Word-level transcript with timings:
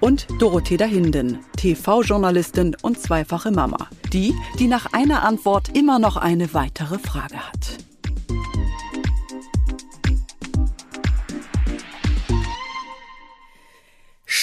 und 0.00 0.26
Dorothea 0.38 0.86
Hinden, 0.86 1.38
TV-Journalistin 1.56 2.76
und 2.82 2.98
zweifache 2.98 3.50
Mama. 3.50 3.88
Die, 4.12 4.34
die 4.58 4.66
nach 4.66 4.92
einer 4.92 5.22
Antwort 5.22 5.76
immer 5.76 5.98
noch 5.98 6.16
eine 6.16 6.52
weitere 6.54 6.98
Frage 6.98 7.36
hat. 7.36 7.78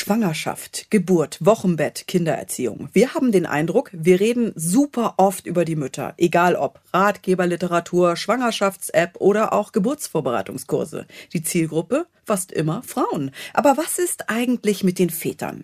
Schwangerschaft, 0.07 0.89
Geburt, 0.89 1.37
Wochenbett, 1.41 2.07
Kindererziehung. 2.07 2.87
Wir 2.93 3.13
haben 3.13 3.33
den 3.33 3.45
Eindruck, 3.45 3.89
wir 3.91 4.21
reden 4.21 4.53
super 4.55 5.15
oft 5.17 5.45
über 5.45 5.65
die 5.65 5.75
Mütter, 5.75 6.13
egal 6.15 6.55
ob 6.55 6.79
Ratgeberliteratur, 6.93 8.15
Schwangerschafts-App 8.15 9.17
oder 9.19 9.51
auch 9.51 9.73
Geburtsvorbereitungskurse. 9.73 11.07
Die 11.33 11.43
Zielgruppe 11.43 12.05
fast 12.27 12.51
immer 12.51 12.83
Frauen. 12.83 13.31
Aber 13.53 13.77
was 13.77 13.97
ist 13.97 14.29
eigentlich 14.29 14.83
mit 14.83 14.99
den 14.99 15.09
Vätern? 15.09 15.63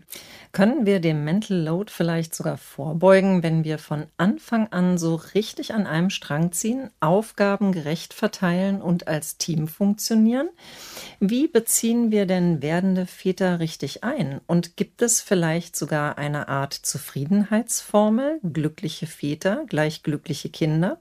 Können 0.53 0.85
wir 0.85 0.99
dem 0.99 1.23
Mental 1.23 1.57
Load 1.57 1.91
vielleicht 1.91 2.35
sogar 2.35 2.57
vorbeugen, 2.57 3.41
wenn 3.41 3.63
wir 3.63 3.79
von 3.79 4.05
Anfang 4.17 4.67
an 4.71 4.99
so 4.99 5.15
richtig 5.15 5.73
an 5.73 5.87
einem 5.87 6.11
Strang 6.11 6.51
ziehen, 6.51 6.91
Aufgaben 6.99 7.71
gerecht 7.71 8.13
verteilen 8.13 8.79
und 8.79 9.07
als 9.07 9.37
Team 9.39 9.67
funktionieren? 9.67 10.49
Wie 11.19 11.47
beziehen 11.47 12.11
wir 12.11 12.27
denn 12.27 12.61
werdende 12.61 13.07
Väter 13.07 13.59
richtig 13.59 14.03
ein? 14.03 14.41
Und 14.45 14.77
gibt 14.77 15.01
es 15.01 15.21
vielleicht 15.21 15.75
sogar 15.75 16.19
eine 16.19 16.47
Art 16.47 16.73
Zufriedenheitsformel? 16.73 18.39
Glückliche 18.43 19.07
Väter 19.07 19.65
gleich 19.67 20.03
glückliche 20.03 20.49
Kinder? 20.49 20.99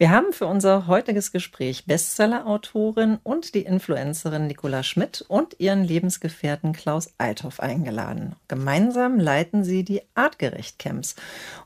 Wir 0.00 0.08
haben 0.08 0.32
für 0.32 0.46
unser 0.46 0.86
heutiges 0.86 1.30
Gespräch 1.30 1.84
Bestseller-Autorin 1.84 3.18
und 3.22 3.54
die 3.54 3.60
Influencerin 3.60 4.46
Nicola 4.46 4.82
Schmidt 4.82 5.26
und 5.28 5.60
ihren 5.60 5.84
Lebensgefährten 5.84 6.72
Klaus 6.72 7.12
Althoff 7.18 7.60
eingeladen. 7.60 8.34
Gemeinsam 8.48 9.20
leiten 9.20 9.62
sie 9.62 9.84
die 9.84 10.00
Artgerecht-Camps. 10.14 11.16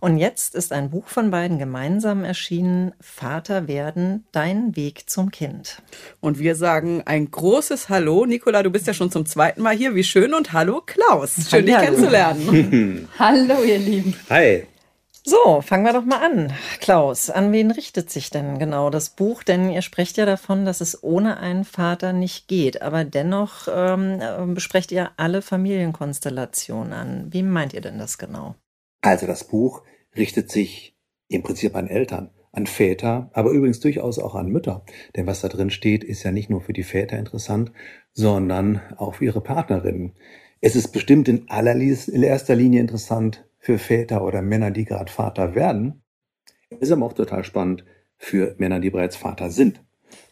Und 0.00 0.18
jetzt 0.18 0.56
ist 0.56 0.72
ein 0.72 0.90
Buch 0.90 1.06
von 1.06 1.30
beiden 1.30 1.60
gemeinsam 1.60 2.24
erschienen, 2.24 2.92
Vater 3.00 3.68
werden, 3.68 4.24
dein 4.32 4.74
Weg 4.74 5.08
zum 5.08 5.30
Kind. 5.30 5.80
Und 6.18 6.40
wir 6.40 6.56
sagen 6.56 7.04
ein 7.06 7.30
großes 7.30 7.88
Hallo. 7.88 8.26
Nicola, 8.26 8.64
du 8.64 8.70
bist 8.70 8.88
ja 8.88 8.94
schon 8.94 9.12
zum 9.12 9.26
zweiten 9.26 9.62
Mal 9.62 9.76
hier. 9.76 9.94
Wie 9.94 10.02
schön 10.02 10.34
und 10.34 10.52
hallo 10.52 10.82
Klaus. 10.84 11.36
Schön, 11.48 11.66
dich 11.66 11.76
kennenzulernen. 11.76 13.08
hallo, 13.16 13.62
ihr 13.62 13.78
Lieben. 13.78 14.16
Hi. 14.28 14.66
So, 15.26 15.62
fangen 15.62 15.86
wir 15.86 15.94
doch 15.94 16.04
mal 16.04 16.22
an. 16.22 16.52
Klaus, 16.80 17.30
an 17.30 17.50
wen 17.50 17.70
richtet 17.70 18.10
sich 18.10 18.28
denn 18.28 18.58
genau 18.58 18.90
das 18.90 19.08
Buch? 19.08 19.42
Denn 19.42 19.70
ihr 19.70 19.80
sprecht 19.80 20.18
ja 20.18 20.26
davon, 20.26 20.66
dass 20.66 20.82
es 20.82 21.02
ohne 21.02 21.38
einen 21.38 21.64
Vater 21.64 22.12
nicht 22.12 22.46
geht. 22.46 22.82
Aber 22.82 23.04
dennoch 23.04 23.66
ähm, 23.74 24.20
besprecht 24.52 24.92
ihr 24.92 25.12
alle 25.16 25.40
Familienkonstellationen 25.40 26.92
an. 26.92 27.32
Wie 27.32 27.42
meint 27.42 27.72
ihr 27.72 27.80
denn 27.80 27.98
das 27.98 28.18
genau? 28.18 28.56
Also 29.00 29.26
das 29.26 29.44
Buch 29.44 29.82
richtet 30.14 30.50
sich 30.50 30.94
im 31.28 31.42
Prinzip 31.42 31.74
an 31.74 31.88
Eltern, 31.88 32.30
an 32.52 32.66
Väter, 32.66 33.30
aber 33.32 33.50
übrigens 33.50 33.80
durchaus 33.80 34.18
auch 34.18 34.34
an 34.34 34.48
Mütter. 34.48 34.84
Denn 35.16 35.26
was 35.26 35.40
da 35.40 35.48
drin 35.48 35.70
steht, 35.70 36.04
ist 36.04 36.22
ja 36.22 36.32
nicht 36.32 36.50
nur 36.50 36.60
für 36.60 36.74
die 36.74 36.82
Väter 36.82 37.18
interessant, 37.18 37.72
sondern 38.12 38.82
auch 38.98 39.14
für 39.14 39.24
ihre 39.24 39.40
Partnerinnen. 39.40 40.12
Es 40.60 40.76
ist 40.76 40.88
bestimmt 40.88 41.28
in 41.28 41.48
allererster 41.48 42.54
Linie 42.54 42.82
interessant 42.82 43.46
für 43.64 43.78
Väter 43.78 44.22
oder 44.22 44.42
Männer, 44.42 44.70
die 44.70 44.84
gerade 44.84 45.10
Vater 45.10 45.54
werden. 45.54 46.02
Ist 46.80 46.92
aber 46.92 47.06
auch 47.06 47.14
total 47.14 47.44
spannend 47.44 47.86
für 48.18 48.54
Männer, 48.58 48.78
die 48.78 48.90
bereits 48.90 49.16
Vater 49.16 49.48
sind. 49.50 49.82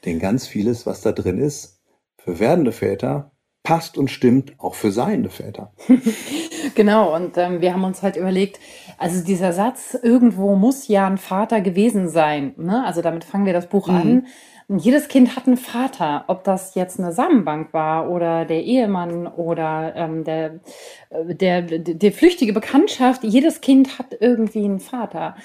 Denn 0.04 0.18
ganz 0.18 0.46
vieles, 0.46 0.84
was 0.84 1.00
da 1.00 1.12
drin 1.12 1.38
ist, 1.38 1.80
für 2.18 2.38
werdende 2.40 2.72
Väter 2.72 3.32
passt 3.62 3.96
und 3.96 4.10
stimmt 4.10 4.52
auch 4.58 4.74
für 4.74 4.92
seiende 4.92 5.30
Väter. 5.30 5.72
genau, 6.74 7.16
und 7.16 7.38
ähm, 7.38 7.62
wir 7.62 7.72
haben 7.72 7.84
uns 7.84 8.02
halt 8.02 8.16
überlegt, 8.16 8.60
also 8.98 9.24
dieser 9.24 9.54
Satz, 9.54 9.96
irgendwo 10.02 10.54
muss 10.54 10.86
ja 10.88 11.06
ein 11.06 11.16
Vater 11.16 11.62
gewesen 11.62 12.10
sein. 12.10 12.52
Ne? 12.58 12.84
Also 12.84 13.00
damit 13.00 13.24
fangen 13.24 13.46
wir 13.46 13.54
das 13.54 13.66
Buch 13.66 13.88
mhm. 13.88 13.94
an. 13.94 14.26
Jedes 14.78 15.08
Kind 15.08 15.36
hat 15.36 15.46
einen 15.46 15.56
Vater, 15.56 16.24
ob 16.28 16.44
das 16.44 16.74
jetzt 16.74 16.98
eine 16.98 17.12
Samenbank 17.12 17.72
war 17.72 18.10
oder 18.10 18.44
der 18.44 18.62
Ehemann 18.62 19.26
oder 19.26 19.94
ähm, 19.96 20.24
der, 20.24 20.60
äh, 21.10 21.34
der, 21.34 21.62
der 21.62 22.12
flüchtige 22.12 22.52
Bekanntschaft. 22.52 23.24
Jedes 23.24 23.60
Kind 23.60 23.98
hat 23.98 24.16
irgendwie 24.20 24.64
einen 24.64 24.80
Vater. 24.80 25.36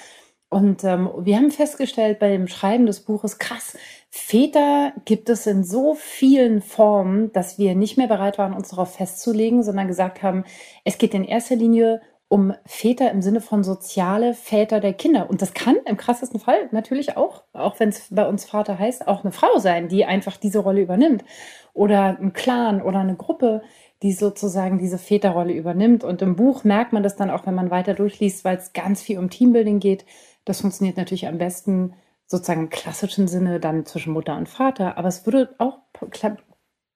Und 0.50 0.82
ähm, 0.84 1.10
wir 1.20 1.36
haben 1.36 1.50
festgestellt 1.50 2.18
bei 2.18 2.30
dem 2.30 2.48
Schreiben 2.48 2.86
des 2.86 3.00
Buches, 3.00 3.38
krass, 3.38 3.76
Väter 4.10 4.94
gibt 5.04 5.28
es 5.28 5.46
in 5.46 5.62
so 5.62 5.94
vielen 5.94 6.62
Formen, 6.62 7.30
dass 7.32 7.58
wir 7.58 7.74
nicht 7.74 7.98
mehr 7.98 8.06
bereit 8.06 8.38
waren, 8.38 8.54
uns 8.54 8.70
darauf 8.70 8.94
festzulegen, 8.94 9.62
sondern 9.62 9.86
gesagt 9.86 10.22
haben, 10.22 10.44
es 10.84 10.96
geht 10.96 11.12
in 11.12 11.24
erster 11.24 11.56
Linie 11.56 12.00
um 12.28 12.52
Väter 12.66 13.10
im 13.10 13.22
Sinne 13.22 13.40
von 13.40 13.64
soziale 13.64 14.34
Väter 14.34 14.80
der 14.80 14.92
Kinder. 14.92 15.30
Und 15.30 15.40
das 15.40 15.54
kann 15.54 15.76
im 15.86 15.96
krassesten 15.96 16.38
Fall 16.38 16.68
natürlich 16.72 17.16
auch, 17.16 17.44
auch 17.54 17.80
wenn 17.80 17.88
es 17.88 18.08
bei 18.10 18.28
uns 18.28 18.44
Vater 18.44 18.78
heißt, 18.78 19.08
auch 19.08 19.24
eine 19.24 19.32
Frau 19.32 19.58
sein, 19.58 19.88
die 19.88 20.04
einfach 20.04 20.36
diese 20.36 20.58
Rolle 20.58 20.82
übernimmt. 20.82 21.24
Oder 21.72 22.18
ein 22.18 22.34
Clan 22.34 22.82
oder 22.82 22.98
eine 22.98 23.16
Gruppe, 23.16 23.62
die 24.02 24.12
sozusagen 24.12 24.78
diese 24.78 24.98
Väterrolle 24.98 25.54
übernimmt. 25.54 26.04
Und 26.04 26.20
im 26.20 26.36
Buch 26.36 26.64
merkt 26.64 26.92
man 26.92 27.02
das 27.02 27.16
dann 27.16 27.30
auch, 27.30 27.46
wenn 27.46 27.54
man 27.54 27.70
weiter 27.70 27.94
durchliest, 27.94 28.44
weil 28.44 28.58
es 28.58 28.74
ganz 28.74 29.00
viel 29.00 29.18
um 29.18 29.30
Teambuilding 29.30 29.80
geht. 29.80 30.04
Das 30.44 30.60
funktioniert 30.60 30.98
natürlich 30.98 31.26
am 31.26 31.38
besten 31.38 31.94
sozusagen 32.26 32.64
im 32.64 32.70
klassischen 32.70 33.26
Sinne 33.26 33.58
dann 33.58 33.86
zwischen 33.86 34.12
Mutter 34.12 34.36
und 34.36 34.50
Vater. 34.50 34.98
Aber 34.98 35.08
es 35.08 35.24
würde 35.24 35.54
auch 35.56 35.78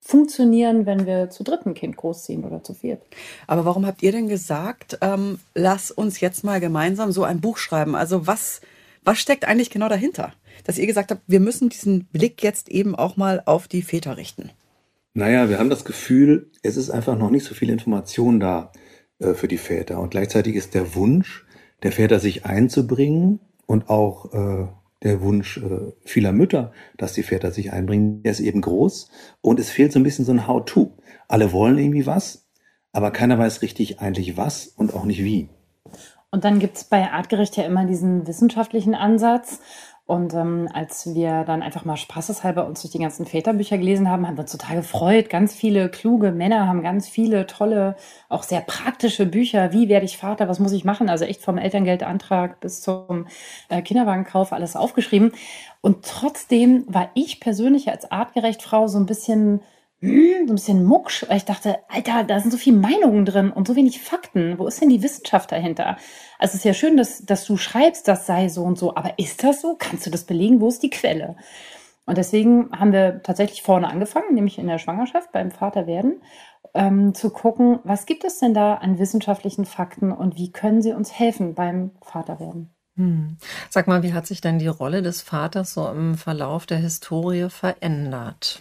funktionieren, 0.04 0.84
wenn 0.84 1.06
wir 1.06 1.30
zu 1.30 1.44
dritten 1.44 1.74
Kind 1.74 1.96
großziehen 1.96 2.44
oder 2.44 2.62
zu 2.62 2.74
viert. 2.74 3.02
Aber 3.46 3.64
warum 3.64 3.86
habt 3.86 4.02
ihr 4.02 4.10
denn 4.10 4.28
gesagt, 4.28 4.98
ähm, 5.00 5.38
lass 5.54 5.90
uns 5.92 6.20
jetzt 6.20 6.42
mal 6.42 6.60
gemeinsam 6.60 7.12
so 7.12 7.22
ein 7.22 7.40
Buch 7.40 7.56
schreiben? 7.56 7.94
Also 7.94 8.26
was, 8.26 8.60
was 9.04 9.18
steckt 9.18 9.46
eigentlich 9.46 9.70
genau 9.70 9.88
dahinter? 9.88 10.32
Dass 10.64 10.76
ihr 10.76 10.88
gesagt 10.88 11.12
habt, 11.12 11.22
wir 11.28 11.40
müssen 11.40 11.68
diesen 11.68 12.06
Blick 12.06 12.42
jetzt 12.42 12.68
eben 12.68 12.96
auch 12.96 13.16
mal 13.16 13.42
auf 13.46 13.68
die 13.68 13.82
Väter 13.82 14.16
richten. 14.16 14.50
Naja, 15.14 15.48
wir 15.48 15.58
haben 15.58 15.70
das 15.70 15.84
Gefühl, 15.84 16.50
es 16.62 16.76
ist 16.76 16.90
einfach 16.90 17.16
noch 17.16 17.30
nicht 17.30 17.44
so 17.44 17.54
viel 17.54 17.70
Information 17.70 18.40
da 18.40 18.72
äh, 19.20 19.34
für 19.34 19.48
die 19.48 19.58
Väter. 19.58 20.00
Und 20.00 20.10
gleichzeitig 20.10 20.56
ist 20.56 20.74
der 20.74 20.96
Wunsch 20.96 21.46
der 21.84 21.92
Väter, 21.92 22.18
sich 22.18 22.44
einzubringen 22.44 23.38
und 23.66 23.88
auch 23.88 24.32
äh, 24.34 24.66
der 25.02 25.22
Wunsch 25.22 25.58
äh, 25.58 25.92
vieler 26.04 26.32
Mütter, 26.32 26.72
dass 26.96 27.12
die 27.12 27.22
Väter 27.22 27.50
sich 27.50 27.72
einbringen, 27.72 28.22
der 28.22 28.32
ist 28.32 28.40
eben 28.40 28.60
groß. 28.60 29.10
Und 29.40 29.58
es 29.58 29.70
fehlt 29.70 29.92
so 29.92 29.98
ein 29.98 30.04
bisschen 30.04 30.24
so 30.24 30.32
ein 30.32 30.46
How-to. 30.46 30.96
Alle 31.28 31.52
wollen 31.52 31.78
irgendwie 31.78 32.06
was, 32.06 32.48
aber 32.92 33.10
keiner 33.10 33.38
weiß 33.38 33.62
richtig 33.62 34.00
eigentlich 34.00 34.36
was 34.36 34.66
und 34.66 34.94
auch 34.94 35.04
nicht 35.04 35.24
wie. 35.24 35.48
Und 36.30 36.44
dann 36.44 36.60
gibt's 36.60 36.84
bei 36.84 37.10
Artgerecht 37.10 37.56
ja 37.58 37.64
immer 37.64 37.84
diesen 37.84 38.26
wissenschaftlichen 38.26 38.94
Ansatz. 38.94 39.60
Und 40.12 40.34
ähm, 40.34 40.68
als 40.74 41.14
wir 41.14 41.42
dann 41.44 41.62
einfach 41.62 41.86
mal 41.86 41.96
spaßeshalber 41.96 42.66
uns 42.66 42.82
durch 42.82 42.92
die 42.92 42.98
ganzen 42.98 43.24
Väterbücher 43.24 43.78
gelesen 43.78 44.10
haben, 44.10 44.26
haben 44.28 44.36
wir 44.36 44.42
uns 44.42 44.52
total 44.52 44.76
gefreut. 44.76 45.30
Ganz 45.30 45.54
viele 45.54 45.88
kluge 45.88 46.32
Männer 46.32 46.66
haben 46.68 46.82
ganz 46.82 47.08
viele 47.08 47.46
tolle, 47.46 47.96
auch 48.28 48.42
sehr 48.42 48.60
praktische 48.60 49.24
Bücher. 49.24 49.72
Wie 49.72 49.88
werde 49.88 50.04
ich 50.04 50.18
Vater? 50.18 50.50
Was 50.50 50.58
muss 50.58 50.72
ich 50.72 50.84
machen? 50.84 51.08
Also 51.08 51.24
echt 51.24 51.40
vom 51.40 51.56
Elterngeldantrag 51.56 52.60
bis 52.60 52.82
zum 52.82 53.26
äh, 53.70 53.80
Kinderwagenkauf 53.80 54.52
alles 54.52 54.76
aufgeschrieben. 54.76 55.32
Und 55.80 56.04
trotzdem 56.04 56.84
war 56.88 57.08
ich 57.14 57.40
persönlich 57.40 57.88
als 57.88 58.12
artgerecht 58.12 58.62
Frau 58.62 58.88
so 58.88 58.98
ein 58.98 59.06
bisschen 59.06 59.62
hm, 60.02 60.48
so 60.48 60.52
ein 60.52 60.56
bisschen 60.56 60.84
mucksch, 60.84 61.24
weil 61.28 61.36
ich 61.36 61.44
dachte, 61.44 61.78
Alter, 61.88 62.24
da 62.24 62.40
sind 62.40 62.50
so 62.50 62.56
viele 62.58 62.76
Meinungen 62.76 63.24
drin 63.24 63.52
und 63.52 63.68
so 63.68 63.76
wenig 63.76 64.02
Fakten. 64.02 64.58
Wo 64.58 64.66
ist 64.66 64.80
denn 64.80 64.88
die 64.88 65.02
Wissenschaft 65.02 65.52
dahinter? 65.52 65.96
Also 66.40 66.52
es 66.52 66.54
ist 66.56 66.64
ja 66.64 66.74
schön, 66.74 66.96
dass, 66.96 67.24
dass 67.24 67.44
du 67.44 67.56
schreibst, 67.56 68.08
das 68.08 68.26
sei 68.26 68.48
so 68.48 68.64
und 68.64 68.76
so, 68.76 68.96
aber 68.96 69.16
ist 69.18 69.44
das 69.44 69.60
so? 69.60 69.76
Kannst 69.78 70.04
du 70.04 70.10
das 70.10 70.24
belegen? 70.24 70.60
Wo 70.60 70.66
ist 70.66 70.82
die 70.82 70.90
Quelle? 70.90 71.36
Und 72.04 72.18
deswegen 72.18 72.70
haben 72.72 72.92
wir 72.92 73.22
tatsächlich 73.22 73.62
vorne 73.62 73.86
angefangen, 73.88 74.34
nämlich 74.34 74.58
in 74.58 74.66
der 74.66 74.78
Schwangerschaft 74.78 75.30
beim 75.30 75.52
Vaterwerden, 75.52 76.20
ähm, 76.74 77.14
zu 77.14 77.30
gucken, 77.30 77.78
was 77.84 78.04
gibt 78.04 78.24
es 78.24 78.40
denn 78.40 78.54
da 78.54 78.74
an 78.74 78.98
wissenschaftlichen 78.98 79.66
Fakten 79.66 80.10
und 80.10 80.36
wie 80.36 80.50
können 80.50 80.82
sie 80.82 80.94
uns 80.94 81.12
helfen 81.12 81.54
beim 81.54 81.92
Vaterwerden? 82.02 82.74
Hm. 82.96 83.36
Sag 83.70 83.86
mal, 83.86 84.02
wie 84.02 84.14
hat 84.14 84.26
sich 84.26 84.40
denn 84.40 84.58
die 84.58 84.66
Rolle 84.66 85.02
des 85.02 85.22
Vaters 85.22 85.74
so 85.74 85.88
im 85.88 86.16
Verlauf 86.16 86.66
der 86.66 86.78
Historie 86.78 87.48
verändert? 87.50 88.60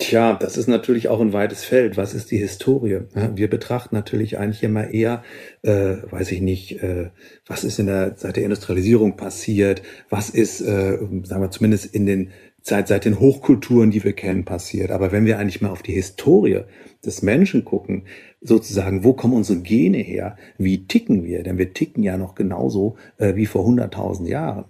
Tja, 0.00 0.34
das 0.34 0.56
ist 0.56 0.68
natürlich 0.68 1.08
auch 1.08 1.20
ein 1.20 1.32
weites 1.32 1.64
Feld. 1.64 1.96
Was 1.96 2.14
ist 2.14 2.30
die 2.30 2.38
Historie? 2.38 3.00
Wir 3.34 3.50
betrachten 3.50 3.96
natürlich 3.96 4.38
eigentlich 4.38 4.62
immer 4.62 4.90
eher, 4.90 5.24
äh, 5.62 5.96
weiß 6.08 6.30
ich 6.30 6.40
nicht, 6.40 6.80
äh, 6.84 7.10
was 7.46 7.64
ist 7.64 7.80
in 7.80 7.86
der 7.86 8.14
seit 8.16 8.36
der 8.36 8.44
Industrialisierung 8.44 9.16
passiert, 9.16 9.82
was 10.08 10.30
ist, 10.30 10.60
äh, 10.60 10.98
sagen 11.24 11.42
wir 11.42 11.50
zumindest 11.50 11.86
in 11.86 12.06
den 12.06 12.30
seit, 12.62 12.86
seit 12.86 13.06
den 13.06 13.18
Hochkulturen, 13.18 13.90
die 13.90 14.04
wir 14.04 14.12
kennen, 14.12 14.44
passiert. 14.44 14.92
Aber 14.92 15.10
wenn 15.10 15.26
wir 15.26 15.38
eigentlich 15.38 15.60
mal 15.62 15.70
auf 15.70 15.82
die 15.82 15.94
Historie 15.94 16.60
des 17.04 17.22
Menschen 17.22 17.64
gucken, 17.64 18.04
sozusagen, 18.40 19.02
wo 19.02 19.14
kommen 19.14 19.34
unsere 19.34 19.60
Gene 19.60 19.98
her? 19.98 20.36
Wie 20.58 20.86
ticken 20.86 21.24
wir? 21.24 21.42
Denn 21.42 21.58
wir 21.58 21.72
ticken 21.74 22.04
ja 22.04 22.16
noch 22.16 22.36
genauso 22.36 22.96
äh, 23.16 23.34
wie 23.34 23.46
vor 23.46 23.66
100.000 23.66 24.28
Jahren 24.28 24.66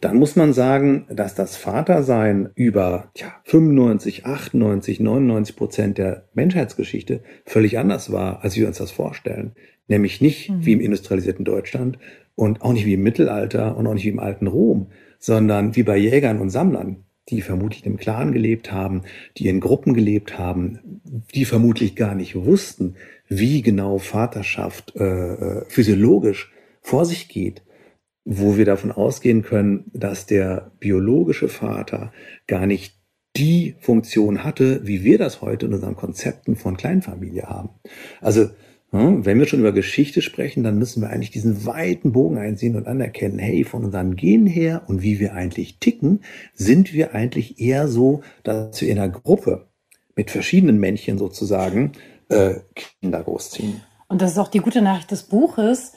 dann 0.00 0.16
muss 0.16 0.36
man 0.36 0.52
sagen, 0.52 1.06
dass 1.08 1.34
das 1.34 1.56
Vatersein 1.56 2.50
über 2.54 3.10
ja, 3.16 3.32
95, 3.44 4.26
98, 4.26 5.00
99 5.00 5.56
Prozent 5.56 5.98
der 5.98 6.28
Menschheitsgeschichte 6.34 7.20
völlig 7.44 7.78
anders 7.78 8.12
war, 8.12 8.42
als 8.42 8.56
wir 8.56 8.66
uns 8.66 8.78
das 8.78 8.90
vorstellen. 8.90 9.52
Nämlich 9.88 10.20
nicht 10.20 10.50
mhm. 10.50 10.66
wie 10.66 10.72
im 10.72 10.80
industrialisierten 10.80 11.44
Deutschland 11.44 11.98
und 12.34 12.62
auch 12.62 12.72
nicht 12.72 12.86
wie 12.86 12.94
im 12.94 13.02
Mittelalter 13.02 13.76
und 13.76 13.86
auch 13.86 13.94
nicht 13.94 14.04
wie 14.04 14.10
im 14.10 14.18
alten 14.18 14.46
Rom, 14.46 14.88
sondern 15.18 15.76
wie 15.76 15.82
bei 15.82 15.96
Jägern 15.96 16.40
und 16.40 16.50
Sammlern, 16.50 17.04
die 17.28 17.42
vermutlich 17.42 17.86
im 17.86 17.96
Clan 17.96 18.32
gelebt 18.32 18.72
haben, 18.72 19.02
die 19.36 19.48
in 19.48 19.60
Gruppen 19.60 19.94
gelebt 19.94 20.38
haben, 20.38 20.78
die 21.34 21.44
vermutlich 21.44 21.94
gar 21.94 22.14
nicht 22.14 22.34
wussten, 22.34 22.96
wie 23.28 23.62
genau 23.62 23.98
Vaterschaft 23.98 24.94
äh, 24.96 25.04
äh 25.04 25.64
physiologisch 25.68 26.52
vor 26.80 27.04
sich 27.04 27.28
geht 27.28 27.62
wo 28.24 28.56
wir 28.56 28.64
davon 28.64 28.92
ausgehen 28.92 29.42
können, 29.42 29.84
dass 29.92 30.26
der 30.26 30.72
biologische 30.78 31.48
Vater 31.48 32.12
gar 32.46 32.66
nicht 32.66 33.02
die 33.36 33.76
Funktion 33.80 34.44
hatte, 34.44 34.86
wie 34.86 35.04
wir 35.04 35.18
das 35.18 35.40
heute 35.40 35.66
in 35.66 35.74
unseren 35.74 35.96
Konzepten 35.96 36.54
von 36.54 36.76
Kleinfamilie 36.76 37.44
haben. 37.44 37.70
Also, 38.20 38.50
hm, 38.90 39.24
wenn 39.24 39.38
wir 39.38 39.46
schon 39.46 39.60
über 39.60 39.72
Geschichte 39.72 40.20
sprechen, 40.20 40.62
dann 40.62 40.78
müssen 40.78 41.00
wir 41.00 41.08
eigentlich 41.08 41.30
diesen 41.30 41.64
weiten 41.64 42.12
Bogen 42.12 42.36
einsehen 42.36 42.76
und 42.76 42.86
anerkennen, 42.86 43.38
hey, 43.38 43.64
von 43.64 43.84
unseren 43.84 44.16
Genen 44.16 44.46
her 44.46 44.82
und 44.86 45.02
wie 45.02 45.18
wir 45.18 45.32
eigentlich 45.32 45.78
ticken, 45.78 46.20
sind 46.52 46.92
wir 46.92 47.14
eigentlich 47.14 47.58
eher 47.58 47.88
so, 47.88 48.22
dass 48.42 48.80
wir 48.82 48.88
in 48.88 48.98
einer 48.98 49.08
Gruppe 49.08 49.68
mit 50.14 50.30
verschiedenen 50.30 50.78
Männchen 50.78 51.16
sozusagen 51.16 51.92
äh, 52.28 52.56
Kinder 53.00 53.22
großziehen. 53.22 53.80
Und 54.08 54.20
das 54.20 54.32
ist 54.32 54.38
auch 54.38 54.48
die 54.48 54.58
gute 54.58 54.82
Nachricht 54.82 55.10
des 55.10 55.22
Buches 55.22 55.92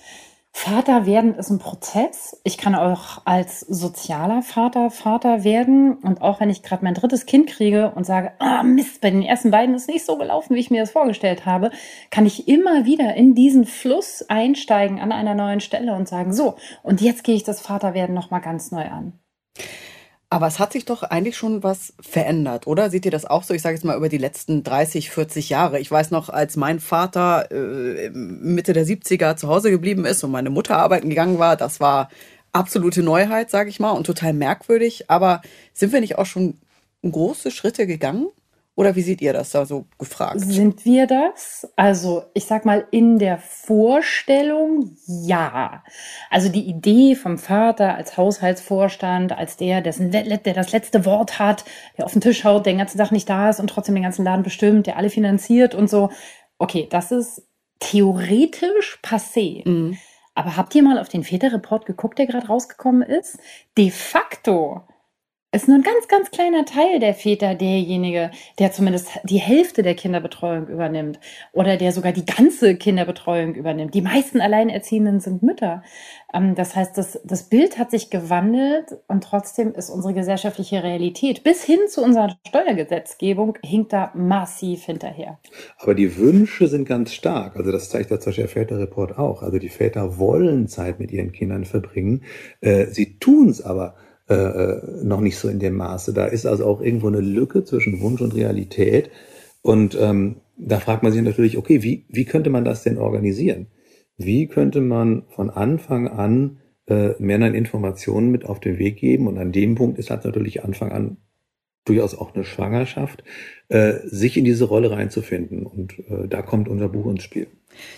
Vater 0.57 1.06
werden 1.06 1.36
ist 1.36 1.50
ein 1.50 1.60
Prozess. 1.60 2.40
Ich 2.46 2.57
kann 2.57 2.75
auch 2.75 3.22
als 3.25 3.60
sozialer 3.60 4.42
Vater 4.42 4.90
Vater 4.90 5.44
werden. 5.44 5.96
Und 5.98 6.22
auch 6.22 6.40
wenn 6.40 6.50
ich 6.50 6.63
gerade 6.63 6.81
mein 6.81 6.94
drittes 6.94 7.25
Kind 7.25 7.48
kriege 7.48 7.92
und 7.94 8.06
sage, 8.06 8.31
ah 8.40 8.63
Mist, 8.63 9.02
bei 9.02 9.12
den 9.12 9.22
ersten 9.22 9.52
beiden 9.52 9.75
ist 9.75 9.90
nicht 9.90 10.06
so 10.06 10.18
gelaufen, 10.18 10.56
wie 10.56 10.62
ich 10.62 10.72
mir 10.72 10.81
das 10.81 10.92
vorgestellt 10.92 11.46
habe, 11.46 11.72
kann 12.10 12.25
ich 12.25 12.48
immer 12.48 12.86
wieder 12.86 13.16
in 13.16 13.36
diesen 13.36 13.66
Fluss 13.66 14.24
einsteigen 14.30 15.02
an 15.02 15.12
einer 15.12 15.36
neuen 15.36 15.60
Stelle 15.60 15.94
und 15.94 16.07
sagen, 16.07 16.31
so, 16.31 16.56
und 16.84 17.02
jetzt 17.02 17.25
gehe 17.25 17.36
ich 17.36 17.44
das 17.44 17.60
Vaterwerden 17.60 18.16
nochmal 18.16 18.42
ganz 18.42 18.72
neu 18.72 18.86
an. 18.86 19.19
Aber 20.30 20.48
es 20.48 20.60
hat 20.60 20.74
sich 20.74 20.86
doch 20.86 21.04
eigentlich 21.04 21.38
schon 21.38 21.63
was 21.63 21.94
verändert, 22.00 22.66
oder? 22.68 22.89
Seht 22.89 23.06
ihr 23.06 23.12
das 23.12 23.25
auch 23.25 23.44
so? 23.44 23.54
Ich 23.54 23.62
sage 23.62 23.75
jetzt 23.75 23.83
mal 23.86 23.95
über 23.95 24.10
die 24.10 24.18
letzten 24.18 24.63
30, 24.63 25.12
40 25.12 25.50
Jahre. 25.50 25.80
Ich 25.80 25.92
weiß 25.92 26.12
noch, 26.12 26.30
als 26.30 26.57
mein 26.57 26.80
Vater 26.80 27.51
äh, 27.51 28.10
Mitte 28.10 28.74
der 28.74 28.86
70er 28.86 29.36
zu 29.36 29.48
Hause 29.48 29.69
geblieben 29.69 30.06
ist 30.06 30.24
und 30.24 30.31
meine 30.31 30.50
Mutter 30.50 30.77
arbeiten 30.77 31.10
gegangen 31.10 31.38
war, 31.38 31.56
das 31.56 31.80
war 31.80 32.10
absolute 32.54 33.04
Neuheit, 33.04 33.51
sage 33.51 33.69
ich 33.69 33.80
mal, 33.80 33.92
und 33.92 34.06
total 34.06 34.33
merkwürdig. 34.33 35.10
Aber 35.10 35.42
sind 35.74 35.94
wir 35.94 36.01
nicht 36.01 36.18
auch 36.18 36.25
schon 36.25 36.57
große 37.04 37.51
Schritte 37.51 37.86
gegangen? 37.86 38.28
Oder 38.77 38.95
wie 38.98 39.01
seht 39.01 39.22
ihr 39.22 39.31
das 39.31 39.51
da 39.51 39.66
so 39.66 39.86
gefragt? 39.98 40.42
Sind 40.42 40.83
wir 40.83 41.07
das? 41.07 41.66
Also 41.77 42.24
ich 42.33 42.44
sag 42.44 42.66
mal, 42.66 42.86
in 42.92 43.19
der 43.19 43.38
Vorstellung 43.38 44.98
ja. 45.07 45.81
Also 46.30 46.50
die 46.50 46.68
Idee 46.68 47.16
vom 47.16 47.38
Vater 47.38 47.95
als 47.95 48.18
Haushaltsvorstand, 48.18 49.31
als 49.31 49.56
der, 49.56 49.80
dessen, 49.80 50.12
der 50.12 50.54
das 50.54 50.74
letzte 50.74 51.06
Wort 51.06 51.39
hat, 51.39 51.63
der 51.98 52.06
auf 52.06 52.12
den 52.12 52.22
Tisch 52.22 52.44
haut, 52.44 52.66
der 52.66 52.74
den 52.74 52.80
ganzen 52.80 52.98
Tag 52.98 53.13
nicht 53.13 53.30
da 53.30 53.50
ist 53.50 53.62
und 53.62 53.68
trotzdem 53.68 53.95
den 53.95 54.04
ganzen 54.04 54.25
Laden 54.25 54.44
bestimmt, 54.44 54.88
der 54.88 54.98
alle 54.98 55.10
finanziert 55.10 55.74
und 55.74 55.89
so. 55.89 56.10
Okay, 56.57 56.88
das 56.89 57.13
ist 57.13 57.48
theoretisch 57.80 59.00
passé. 59.01 59.68
Mhm. 59.68 59.98
Aber 60.33 60.57
habt 60.57 60.75
ihr 60.75 60.83
mal 60.83 61.00
auf 61.00 61.07
den 61.07 61.24
Väterreport 61.24 61.86
geguckt, 61.86 62.19
der 62.19 62.28
gerade 62.28 62.48
rausgekommen 62.48 63.04
ist? 63.04 63.39
De 63.78 63.89
facto 63.89 64.83
ist 65.56 65.69
nur 65.69 65.78
ein 65.78 65.84
ganz, 65.84 66.07
ganz 66.10 66.31
kleiner 66.31 66.66
Teil 66.66 67.00
der 67.00 67.13
Väter 67.13 67.56
derjenige, 67.56 68.30
der 68.60 68.74
zumindest 68.74 69.07
die 69.24 69.38
Hälfte 69.38 69.84
der 69.84 69.96
Kinderbetreuung 69.96 70.68
übernimmt 70.68 71.19
oder 71.54 71.78
der 71.78 71.94
sogar 71.94 72.12
die 72.12 72.25
ganze 72.25 72.75
Kinderbetreuung 72.75 73.56
übernimmt. 73.56 73.94
Die 73.94 74.02
meisten 74.02 74.42
Alleinerziehenden 74.42 75.22
sind 75.22 75.44
Mütter. 75.44 75.81
Ähm, 76.34 76.56
das 76.56 76.75
heißt, 76.75 76.98
das, 76.98 77.22
das 77.24 77.44
Bild 77.44 77.78
hat 77.78 77.90
sich 77.90 78.10
gewandelt 78.10 78.98
und 79.07 79.24
trotzdem 79.24 79.74
ist 79.74 79.90
unsere 79.90 80.13
gesellschaftliche 80.13 80.84
Realität 80.84 81.44
bis 81.44 81.63
hin 81.63 81.80
zu 81.88 82.04
unserer 82.04 82.36
Steuergesetzgebung 82.48 83.57
hinkt 83.63 83.94
da 83.94 84.12
massiv 84.13 84.84
hinterher. 84.84 85.40
Aber 85.78 85.96
die 85.96 86.18
Wünsche 86.18 86.68
sind 86.68 86.86
ganz 86.86 87.13
stark. 87.13 87.56
Also 87.56 87.72
das 87.72 87.90
zeigt 87.90 88.12
der 88.12 88.19
zum 88.19 88.31
Beispiel 88.31 88.44
der 88.44 88.54
Väterreport 88.54 89.18
auch. 89.18 89.42
Also 89.42 89.57
die 89.57 89.69
Väter 89.69 90.18
wollen 90.18 90.68
Zeit 90.68 91.00
mit 91.00 91.12
ihren 91.12 91.31
Kindern 91.31 91.63
verbringen. 91.63 92.24
Äh, 92.60 92.88
sie 92.88 93.18
tun 93.19 93.48
es 93.48 93.62
aber 93.62 93.96
äh, 94.27 94.33
äh, 94.33 95.04
noch 95.04 95.22
nicht 95.22 95.38
so 95.38 95.48
in 95.48 95.60
dem 95.60 95.75
Maße. 95.75 96.13
Da 96.13 96.25
ist 96.25 96.45
also 96.45 96.66
auch 96.66 96.81
irgendwo 96.81 97.07
eine 97.07 97.22
Lücke 97.22 97.63
zwischen 97.63 98.01
Wunsch 98.01 98.22
und 98.22 98.33
Realität. 98.33 99.12
Und 99.62 99.95
ähm, 100.00 100.38
da 100.57 100.80
fragt 100.80 101.04
man 101.04 101.12
sich 101.12 101.22
natürlich, 101.22 101.57
okay, 101.57 101.83
wie, 101.83 102.06
wie 102.10 102.25
könnte 102.25 102.50
man 102.50 102.66
das 102.66 102.83
denn 102.83 102.98
organisieren? 102.98 103.68
Wie 104.18 104.48
könnte 104.48 104.81
man 104.81 105.24
von 105.30 105.50
Anfang 105.50 106.07
an 106.07 106.57
äh, 106.88 107.12
Männern 107.19 107.54
Informationen 107.54 108.31
mit 108.31 108.45
auf 108.45 108.60
den 108.60 108.80
Weg 108.80 108.98
geben? 108.98 109.27
Und 109.27 109.38
an 109.38 109.51
dem 109.51 109.75
Punkt 109.75 110.00
ist 110.00 110.10
halt 110.10 110.25
natürlich 110.25 110.63
Anfang 110.63 110.92
an 110.92 111.18
durchaus 111.86 112.16
auch 112.16 112.36
eine 112.36 112.44
Schwangerschaft, 112.44 113.24
äh, 113.70 113.94
sich 114.06 114.38
in 114.38 114.46
diese 114.46 114.66
Rolle 114.66 114.92
reinzufinden. 114.92 115.66
Und 115.66 115.98
äh, 116.00 116.28
da 116.28 116.42
kommt 116.42 116.68
unser 116.68 116.90
Buch 116.90 117.10
ins 117.10 117.24
Spiel. 117.24 117.48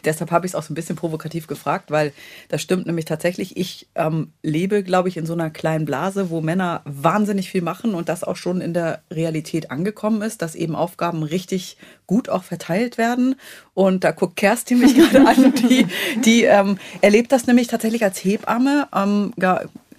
Deshalb 0.05 0.31
habe 0.31 0.45
ich 0.45 0.51
es 0.51 0.55
auch 0.55 0.63
so 0.63 0.73
ein 0.73 0.75
bisschen 0.75 0.95
provokativ 0.95 1.47
gefragt, 1.47 1.91
weil 1.91 2.13
das 2.49 2.61
stimmt 2.61 2.85
nämlich 2.85 3.05
tatsächlich. 3.05 3.57
Ich 3.57 3.87
ähm, 3.95 4.31
lebe, 4.43 4.83
glaube 4.83 5.09
ich, 5.09 5.17
in 5.17 5.25
so 5.25 5.33
einer 5.33 5.49
kleinen 5.49 5.85
Blase, 5.85 6.29
wo 6.29 6.41
Männer 6.41 6.81
wahnsinnig 6.85 7.49
viel 7.49 7.61
machen 7.61 7.93
und 7.93 8.09
das 8.09 8.23
auch 8.23 8.35
schon 8.35 8.61
in 8.61 8.73
der 8.73 9.01
Realität 9.11 9.71
angekommen 9.71 10.21
ist, 10.21 10.41
dass 10.41 10.55
eben 10.55 10.75
Aufgaben 10.75 11.23
richtig 11.23 11.77
gut 12.05 12.29
auch 12.29 12.43
verteilt 12.43 12.97
werden. 12.97 13.35
Und 13.73 14.03
da 14.03 14.11
guckt 14.11 14.35
Kerstin 14.35 14.79
mich 14.79 14.95
gerade 14.97 15.27
an, 15.27 15.53
die, 15.53 15.85
die 16.23 16.43
ähm, 16.43 16.77
erlebt 17.01 17.31
das 17.31 17.47
nämlich 17.47 17.67
tatsächlich 17.67 18.03
als 18.03 18.23
Hebamme. 18.23 18.87
Ähm, 18.95 19.33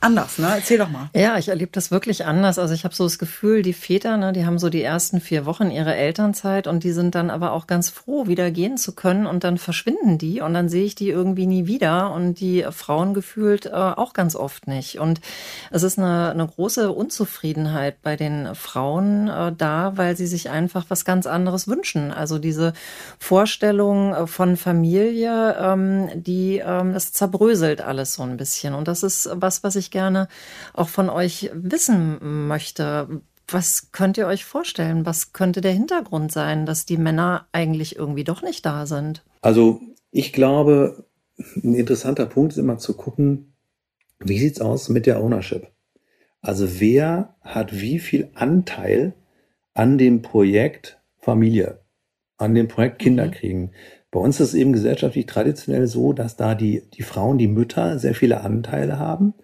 anders, 0.00 0.38
ne? 0.38 0.52
Erzähl 0.54 0.78
doch 0.78 0.88
mal. 0.88 1.10
Ja, 1.14 1.38
ich 1.38 1.48
erlebe 1.48 1.70
das 1.72 1.90
wirklich 1.90 2.24
anders. 2.24 2.58
Also 2.58 2.74
ich 2.74 2.84
habe 2.84 2.94
so 2.94 3.04
das 3.04 3.18
Gefühl, 3.18 3.62
die 3.62 3.72
Väter, 3.72 4.16
ne, 4.16 4.32
die 4.32 4.46
haben 4.46 4.58
so 4.58 4.68
die 4.68 4.82
ersten 4.82 5.20
vier 5.20 5.46
Wochen 5.46 5.70
ihrer 5.70 5.96
Elternzeit 5.96 6.66
und 6.66 6.84
die 6.84 6.92
sind 6.92 7.14
dann 7.14 7.30
aber 7.30 7.52
auch 7.52 7.66
ganz 7.66 7.90
froh, 7.90 8.26
wieder 8.26 8.50
gehen 8.50 8.76
zu 8.76 8.92
können 8.92 9.26
und 9.26 9.44
dann 9.44 9.58
verschwinden 9.58 10.18
die 10.18 10.40
und 10.40 10.54
dann 10.54 10.68
sehe 10.68 10.84
ich 10.84 10.94
die 10.94 11.08
irgendwie 11.08 11.46
nie 11.46 11.66
wieder 11.66 12.12
und 12.12 12.40
die 12.40 12.64
Frauen 12.70 13.14
gefühlt 13.14 13.66
äh, 13.66 13.70
auch 13.70 14.12
ganz 14.12 14.36
oft 14.36 14.66
nicht. 14.68 14.98
Und 14.98 15.20
es 15.70 15.82
ist 15.82 15.98
eine, 15.98 16.30
eine 16.30 16.46
große 16.46 16.92
Unzufriedenheit 16.92 18.02
bei 18.02 18.16
den 18.16 18.54
Frauen 18.54 19.28
äh, 19.28 19.52
da, 19.56 19.92
weil 19.96 20.16
sie 20.16 20.26
sich 20.26 20.50
einfach 20.50 20.86
was 20.88 21.04
ganz 21.04 21.26
anderes 21.26 21.68
wünschen. 21.68 22.12
Also 22.12 22.38
diese 22.38 22.72
Vorstellung 23.18 24.14
äh, 24.14 24.26
von 24.26 24.56
Familie, 24.56 25.56
ähm, 25.60 26.08
die, 26.14 26.62
ähm, 26.64 26.92
das 26.92 27.12
zerbröselt 27.12 27.80
alles 27.80 28.14
so 28.14 28.22
ein 28.22 28.36
bisschen. 28.36 28.74
Und 28.74 28.88
das 28.88 29.02
ist 29.02 29.28
was, 29.34 29.64
was 29.64 29.76
ich 29.76 29.87
ich 29.88 29.90
gerne 29.90 30.28
auch 30.74 30.88
von 30.88 31.08
euch 31.08 31.50
wissen 31.54 32.46
möchte. 32.46 33.22
Was 33.48 33.92
könnt 33.92 34.18
ihr 34.18 34.26
euch 34.26 34.44
vorstellen? 34.44 35.06
Was 35.06 35.32
könnte 35.32 35.60
der 35.60 35.72
Hintergrund 35.72 36.30
sein, 36.30 36.66
dass 36.66 36.84
die 36.84 36.98
Männer 36.98 37.48
eigentlich 37.52 37.96
irgendwie 37.96 38.24
doch 38.24 38.42
nicht 38.42 38.64
da 38.66 38.86
sind? 38.86 39.24
Also 39.40 39.80
ich 40.10 40.32
glaube, 40.32 41.06
ein 41.38 41.74
interessanter 41.74 42.26
Punkt 42.26 42.52
ist 42.52 42.58
immer 42.58 42.78
zu 42.78 42.94
gucken, 42.94 43.54
wie 44.20 44.38
sieht 44.38 44.56
es 44.56 44.60
aus 44.60 44.88
mit 44.88 45.06
der 45.06 45.22
Ownership? 45.22 45.68
Also 46.40 46.80
wer 46.80 47.36
hat 47.40 47.80
wie 47.80 47.98
viel 47.98 48.30
Anteil 48.34 49.14
an 49.74 49.96
dem 49.96 50.22
Projekt 50.22 51.00
Familie, 51.18 51.80
an 52.36 52.54
dem 52.54 52.68
Projekt 52.68 52.98
Kinder 52.98 53.26
mhm. 53.26 53.30
kriegen? 53.30 53.70
Bei 54.10 54.20
uns 54.20 54.40
ist 54.40 54.48
es 54.48 54.54
eben 54.54 54.72
gesellschaftlich 54.72 55.26
traditionell 55.26 55.86
so, 55.86 56.12
dass 56.12 56.36
da 56.36 56.54
die, 56.54 56.82
die 56.94 57.02
Frauen, 57.02 57.38
die 57.38 57.48
Mütter 57.48 57.98
sehr 57.98 58.14
viele 58.14 58.40
Anteile 58.40 58.98
haben 58.98 59.34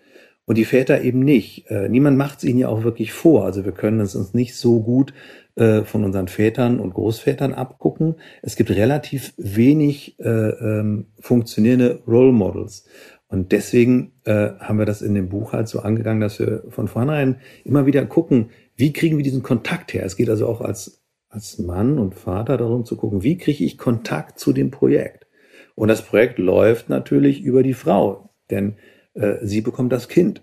und 0.46 0.58
die 0.58 0.64
Väter 0.64 1.02
eben 1.02 1.20
nicht. 1.20 1.70
Äh, 1.70 1.88
niemand 1.88 2.18
macht 2.18 2.38
es 2.38 2.44
ihnen 2.44 2.58
ja 2.58 2.68
auch 2.68 2.84
wirklich 2.84 3.12
vor. 3.12 3.44
Also 3.44 3.64
wir 3.64 3.72
können 3.72 4.00
es 4.00 4.14
uns 4.14 4.34
nicht 4.34 4.56
so 4.56 4.80
gut 4.80 5.14
äh, 5.56 5.82
von 5.82 6.04
unseren 6.04 6.28
Vätern 6.28 6.80
und 6.80 6.94
Großvätern 6.94 7.54
abgucken. 7.54 8.16
Es 8.42 8.56
gibt 8.56 8.70
relativ 8.70 9.32
wenig 9.36 10.18
äh, 10.20 10.28
ähm, 10.28 11.06
funktionierende 11.20 12.02
Role 12.06 12.32
Models. 12.32 12.86
Und 13.28 13.50
deswegen 13.50 14.12
haben 14.26 14.78
wir 14.78 14.86
das 14.86 15.02
in 15.02 15.14
dem 15.14 15.28
Buch 15.28 15.54
halt 15.54 15.66
so 15.66 15.80
angegangen, 15.80 16.20
dass 16.20 16.38
wir 16.38 16.62
von 16.68 16.86
vornherein 16.86 17.40
immer 17.64 17.84
wieder 17.84 18.06
gucken, 18.06 18.50
wie 18.76 18.92
kriegen 18.92 19.16
wir 19.16 19.24
diesen 19.24 19.42
Kontakt 19.42 19.92
her. 19.92 20.04
Es 20.04 20.14
geht 20.14 20.30
also 20.30 20.46
auch 20.46 20.60
als 20.60 21.04
als 21.34 21.58
Mann 21.58 21.98
und 21.98 22.14
Vater 22.14 22.56
darum 22.56 22.84
zu 22.84 22.96
gucken, 22.96 23.22
wie 23.22 23.36
kriege 23.36 23.64
ich 23.64 23.76
Kontakt 23.76 24.38
zu 24.38 24.52
dem 24.52 24.70
Projekt? 24.70 25.26
Und 25.74 25.88
das 25.88 26.02
Projekt 26.02 26.38
läuft 26.38 26.88
natürlich 26.88 27.42
über 27.42 27.64
die 27.64 27.74
Frau, 27.74 28.30
denn 28.50 28.76
äh, 29.14 29.36
sie 29.42 29.60
bekommt 29.60 29.92
das 29.92 30.08
Kind. 30.08 30.42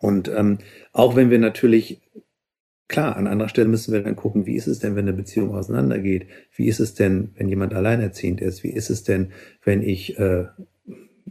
Und 0.00 0.28
ähm, 0.28 0.58
auch 0.92 1.16
wenn 1.16 1.30
wir 1.30 1.38
natürlich, 1.38 2.02
klar, 2.88 3.16
an 3.16 3.26
anderer 3.26 3.48
Stelle 3.48 3.68
müssen 3.68 3.92
wir 3.92 4.02
dann 4.02 4.16
gucken, 4.16 4.46
wie 4.46 4.56
ist 4.56 4.66
es 4.66 4.78
denn, 4.78 4.96
wenn 4.96 5.08
eine 5.08 5.16
Beziehung 5.16 5.54
auseinandergeht? 5.54 6.26
Wie 6.54 6.66
ist 6.66 6.80
es 6.80 6.94
denn, 6.94 7.30
wenn 7.36 7.48
jemand 7.48 7.74
alleinerziehend 7.74 8.40
ist? 8.40 8.62
Wie 8.62 8.72
ist 8.72 8.90
es 8.90 9.04
denn, 9.04 9.32
wenn 9.64 9.82
ich 9.82 10.18
äh, 10.18 10.46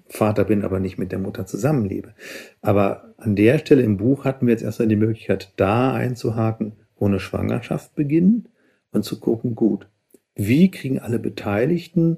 Vater 0.08 0.46
bin, 0.46 0.64
aber 0.64 0.80
nicht 0.80 0.98
mit 0.98 1.12
der 1.12 1.20
Mutter 1.20 1.46
zusammenlebe? 1.46 2.14
Aber 2.62 3.14
an 3.18 3.36
der 3.36 3.60
Stelle 3.60 3.84
im 3.84 3.98
Buch 3.98 4.26
hatten 4.26 4.48
wir 4.48 4.54
jetzt 4.54 4.64
erstmal 4.64 4.88
die 4.88 4.96
Möglichkeit, 4.96 5.54
da 5.58 5.94
einzuhaken, 5.94 6.74
wo 6.98 7.06
eine 7.06 7.20
Schwangerschaft 7.20 7.94
beginnt 7.96 8.50
und 8.92 9.04
zu 9.04 9.20
gucken, 9.20 9.56
gut, 9.56 9.88
wie 10.36 10.72
kriegen 10.72 11.00
alle 11.00 11.20
Beteiligten 11.20 12.18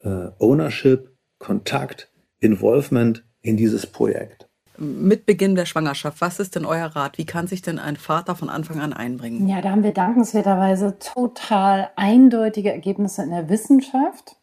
äh, 0.00 0.28
Ownership, 0.38 1.10
Kontakt, 1.38 2.12
Involvement 2.38 3.24
in 3.46 3.56
dieses 3.56 3.86
Projekt? 3.86 4.48
Mit 4.78 5.24
Beginn 5.24 5.54
der 5.54 5.64
Schwangerschaft, 5.64 6.20
was 6.20 6.38
ist 6.38 6.54
denn 6.54 6.66
euer 6.66 6.86
Rat? 6.86 7.16
Wie 7.16 7.24
kann 7.24 7.46
sich 7.46 7.62
denn 7.62 7.78
ein 7.78 7.96
Vater 7.96 8.36
von 8.36 8.50
Anfang 8.50 8.80
an 8.80 8.92
einbringen? 8.92 9.48
Ja, 9.48 9.62
da 9.62 9.70
haben 9.70 9.82
wir 9.82 9.92
dankenswerterweise 9.92 10.98
total 10.98 11.90
eindeutige 11.96 12.72
Ergebnisse 12.72 13.22
in 13.22 13.30
der 13.30 13.48
Wissenschaft 13.48 14.36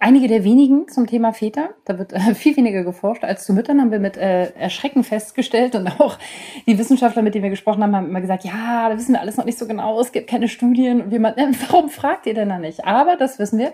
einige 0.00 0.28
der 0.28 0.44
wenigen 0.44 0.88
zum 0.88 1.06
Thema 1.06 1.32
Väter. 1.32 1.70
Da 1.84 1.98
wird 1.98 2.12
äh, 2.12 2.34
viel 2.34 2.56
weniger 2.56 2.84
geforscht 2.84 3.24
als 3.24 3.44
zu 3.44 3.52
Müttern, 3.52 3.80
haben 3.80 3.90
wir 3.90 4.00
mit 4.00 4.16
äh, 4.16 4.50
Erschrecken 4.52 5.04
festgestellt. 5.04 5.74
Und 5.74 5.88
auch 6.00 6.18
die 6.66 6.78
Wissenschaftler, 6.78 7.22
mit 7.22 7.34
denen 7.34 7.44
wir 7.44 7.50
gesprochen 7.50 7.82
haben, 7.82 7.94
haben 7.94 8.08
immer 8.08 8.20
gesagt, 8.20 8.44
ja, 8.44 8.88
da 8.88 8.96
wissen 8.96 9.12
wir 9.12 9.20
alles 9.20 9.36
noch 9.36 9.44
nicht 9.44 9.58
so 9.58 9.66
genau, 9.66 10.00
es 10.00 10.12
gibt 10.12 10.28
keine 10.28 10.48
Studien. 10.48 11.02
Und 11.02 11.10
wir 11.10 11.20
mal, 11.20 11.34
äh, 11.36 11.52
warum 11.68 11.88
fragt 11.88 12.26
ihr 12.26 12.34
denn 12.34 12.48
da 12.48 12.58
nicht? 12.58 12.84
Aber 12.84 13.16
das 13.16 13.38
wissen 13.38 13.58
wir, 13.58 13.72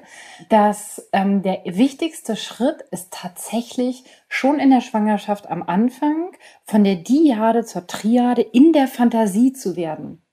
dass 0.49 1.09
ähm, 1.13 1.43
der 1.43 1.63
wichtigste 1.65 2.37
Schritt 2.37 2.83
ist 2.91 3.13
tatsächlich 3.13 4.05
schon 4.29 4.59
in 4.59 4.71
der 4.71 4.81
Schwangerschaft 4.81 5.49
am 5.49 5.63
Anfang 5.63 6.33
von 6.65 6.85
der 6.85 6.97
Diade 6.97 7.65
zur 7.65 7.87
Triade 7.87 8.43
in 8.43 8.73
der 8.73 8.89
Fantasie 8.89 9.53
zu 9.53 9.77
werden. 9.77 10.26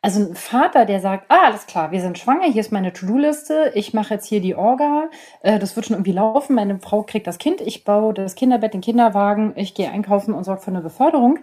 Also 0.00 0.20
ein 0.20 0.34
Vater, 0.36 0.84
der 0.84 1.00
sagt, 1.00 1.24
ah, 1.28 1.46
alles 1.46 1.66
klar, 1.66 1.90
wir 1.90 2.00
sind 2.00 2.18
schwanger, 2.18 2.44
hier 2.44 2.60
ist 2.60 2.70
meine 2.70 2.92
To-Do-Liste, 2.92 3.72
ich 3.74 3.94
mache 3.94 4.14
jetzt 4.14 4.26
hier 4.26 4.40
die 4.40 4.54
Orga, 4.54 5.10
äh, 5.42 5.58
das 5.58 5.74
wird 5.74 5.86
schon 5.86 5.96
irgendwie 5.96 6.12
laufen, 6.12 6.54
meine 6.54 6.78
Frau 6.78 7.02
kriegt 7.02 7.26
das 7.26 7.38
Kind, 7.38 7.60
ich 7.60 7.82
baue 7.84 8.14
das 8.14 8.36
Kinderbett, 8.36 8.74
den 8.74 8.80
Kinderwagen, 8.80 9.54
ich 9.56 9.74
gehe 9.74 9.90
einkaufen 9.90 10.34
und 10.34 10.44
sorge 10.44 10.62
für 10.62 10.70
eine 10.70 10.82
Beförderung. 10.82 11.40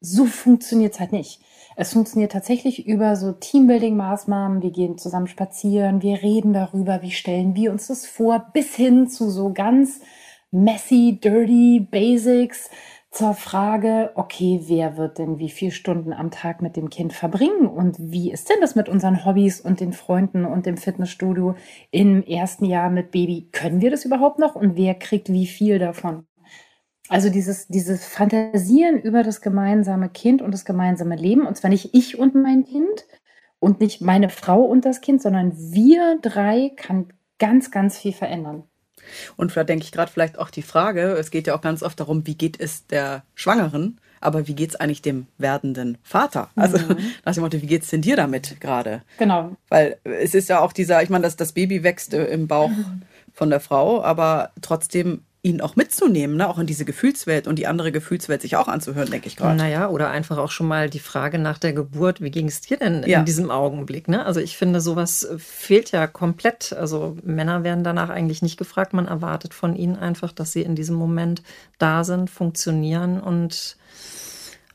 So 0.00 0.26
funktioniert's 0.26 1.00
halt 1.00 1.10
nicht. 1.10 1.40
Es 1.74 1.92
funktioniert 1.92 2.32
tatsächlich 2.32 2.86
über 2.86 3.16
so 3.16 3.32
Teambuilding-Maßnahmen. 3.32 4.62
Wir 4.62 4.70
gehen 4.70 4.98
zusammen 4.98 5.26
spazieren, 5.26 6.02
wir 6.02 6.22
reden 6.22 6.52
darüber, 6.52 7.02
wie 7.02 7.10
stellen 7.10 7.56
wir 7.56 7.72
uns 7.72 7.88
das 7.88 8.06
vor, 8.06 8.46
bis 8.52 8.76
hin 8.76 9.08
zu 9.08 9.28
so 9.28 9.52
ganz 9.52 10.00
messy, 10.50 11.18
dirty 11.22 11.86
Basics 11.90 12.70
zur 13.10 13.34
Frage, 13.34 14.10
okay, 14.16 14.60
wer 14.66 14.96
wird 14.96 15.18
denn 15.18 15.38
wie 15.38 15.48
viele 15.48 15.70
Stunden 15.70 16.12
am 16.12 16.30
Tag 16.30 16.60
mit 16.60 16.76
dem 16.76 16.90
Kind 16.90 17.12
verbringen 17.12 17.66
und 17.66 17.96
wie 17.98 18.30
ist 18.30 18.50
denn 18.50 18.58
das 18.60 18.74
mit 18.74 18.88
unseren 18.88 19.24
Hobbys 19.24 19.60
und 19.60 19.80
den 19.80 19.92
Freunden 19.92 20.44
und 20.44 20.66
dem 20.66 20.76
Fitnessstudio 20.76 21.54
im 21.90 22.22
ersten 22.22 22.66
Jahr 22.66 22.90
mit 22.90 23.10
Baby? 23.10 23.48
Können 23.50 23.80
wir 23.80 23.90
das 23.90 24.04
überhaupt 24.04 24.38
noch 24.38 24.54
und 24.54 24.76
wer 24.76 24.94
kriegt 24.94 25.30
wie 25.30 25.46
viel 25.46 25.78
davon? 25.78 26.26
Also 27.08 27.30
dieses, 27.30 27.66
dieses 27.68 28.04
Fantasieren 28.06 29.00
über 29.00 29.22
das 29.22 29.40
gemeinsame 29.40 30.10
Kind 30.10 30.42
und 30.42 30.52
das 30.52 30.66
gemeinsame 30.66 31.16
Leben 31.16 31.46
und 31.46 31.56
zwar 31.56 31.70
nicht 31.70 31.94
ich 31.94 32.18
und 32.18 32.34
mein 32.34 32.64
Kind 32.64 33.06
und 33.58 33.80
nicht 33.80 34.02
meine 34.02 34.28
Frau 34.28 34.60
und 34.60 34.84
das 34.84 35.00
Kind, 35.00 35.22
sondern 35.22 35.52
wir 35.56 36.18
drei 36.20 36.72
kann 36.76 37.12
ganz, 37.38 37.70
ganz 37.70 37.96
viel 37.98 38.12
verändern. 38.12 38.64
Und 39.36 39.56
da 39.56 39.64
denke 39.64 39.84
ich 39.84 39.92
gerade 39.92 40.10
vielleicht 40.10 40.38
auch 40.38 40.50
die 40.50 40.62
Frage, 40.62 41.12
es 41.12 41.30
geht 41.30 41.46
ja 41.46 41.54
auch 41.54 41.60
ganz 41.60 41.82
oft 41.82 41.98
darum, 42.00 42.26
wie 42.26 42.34
geht 42.34 42.60
es 42.60 42.86
der 42.86 43.22
Schwangeren, 43.34 44.00
aber 44.20 44.48
wie 44.48 44.54
geht 44.54 44.70
es 44.70 44.76
eigentlich 44.76 45.02
dem 45.02 45.26
werdenden 45.38 45.98
Vater? 46.02 46.50
Also 46.56 46.78
mhm. 46.78 46.98
nach 47.24 47.34
dem 47.34 47.42
Motto, 47.42 47.60
wie 47.60 47.66
geht 47.66 47.82
es 47.82 47.90
denn 47.90 48.02
dir 48.02 48.16
damit 48.16 48.60
gerade? 48.60 49.02
Genau. 49.18 49.56
Weil 49.68 49.98
es 50.04 50.34
ist 50.34 50.48
ja 50.48 50.60
auch 50.60 50.72
dieser, 50.72 51.02
ich 51.02 51.10
meine, 51.10 51.22
das, 51.22 51.36
das 51.36 51.52
Baby 51.52 51.82
wächst 51.82 52.14
äh, 52.14 52.24
im 52.26 52.48
Bauch 52.48 52.70
mhm. 52.70 53.02
von 53.32 53.50
der 53.50 53.60
Frau, 53.60 54.02
aber 54.02 54.50
trotzdem 54.60 55.22
ihn 55.42 55.60
auch 55.60 55.76
mitzunehmen, 55.76 56.36
ne? 56.36 56.48
auch 56.48 56.58
in 56.58 56.66
diese 56.66 56.84
Gefühlswelt 56.84 57.46
und 57.46 57.58
die 57.58 57.68
andere 57.68 57.92
Gefühlswelt 57.92 58.42
sich 58.42 58.56
auch 58.56 58.66
anzuhören, 58.66 59.10
denke 59.10 59.28
ich 59.28 59.36
gerade. 59.36 59.56
Naja, 59.56 59.88
oder 59.88 60.10
einfach 60.10 60.36
auch 60.36 60.50
schon 60.50 60.66
mal 60.66 60.90
die 60.90 60.98
Frage 60.98 61.38
nach 61.38 61.58
der 61.58 61.72
Geburt, 61.72 62.20
wie 62.20 62.30
ging 62.30 62.48
es 62.48 62.60
dir 62.60 62.76
denn 62.76 63.04
ja. 63.06 63.20
in 63.20 63.24
diesem 63.24 63.50
Augenblick? 63.50 64.08
Ne? 64.08 64.24
Also 64.24 64.40
ich 64.40 64.56
finde, 64.56 64.80
sowas 64.80 65.28
fehlt 65.38 65.92
ja 65.92 66.08
komplett. 66.08 66.72
Also 66.72 67.16
Männer 67.22 67.62
werden 67.62 67.84
danach 67.84 68.10
eigentlich 68.10 68.42
nicht 68.42 68.56
gefragt. 68.56 68.94
Man 68.94 69.06
erwartet 69.06 69.54
von 69.54 69.76
ihnen 69.76 69.96
einfach, 69.96 70.32
dass 70.32 70.52
sie 70.52 70.62
in 70.62 70.74
diesem 70.74 70.96
Moment 70.96 71.42
da 71.78 72.02
sind, 72.02 72.30
funktionieren 72.30 73.20
und 73.20 73.76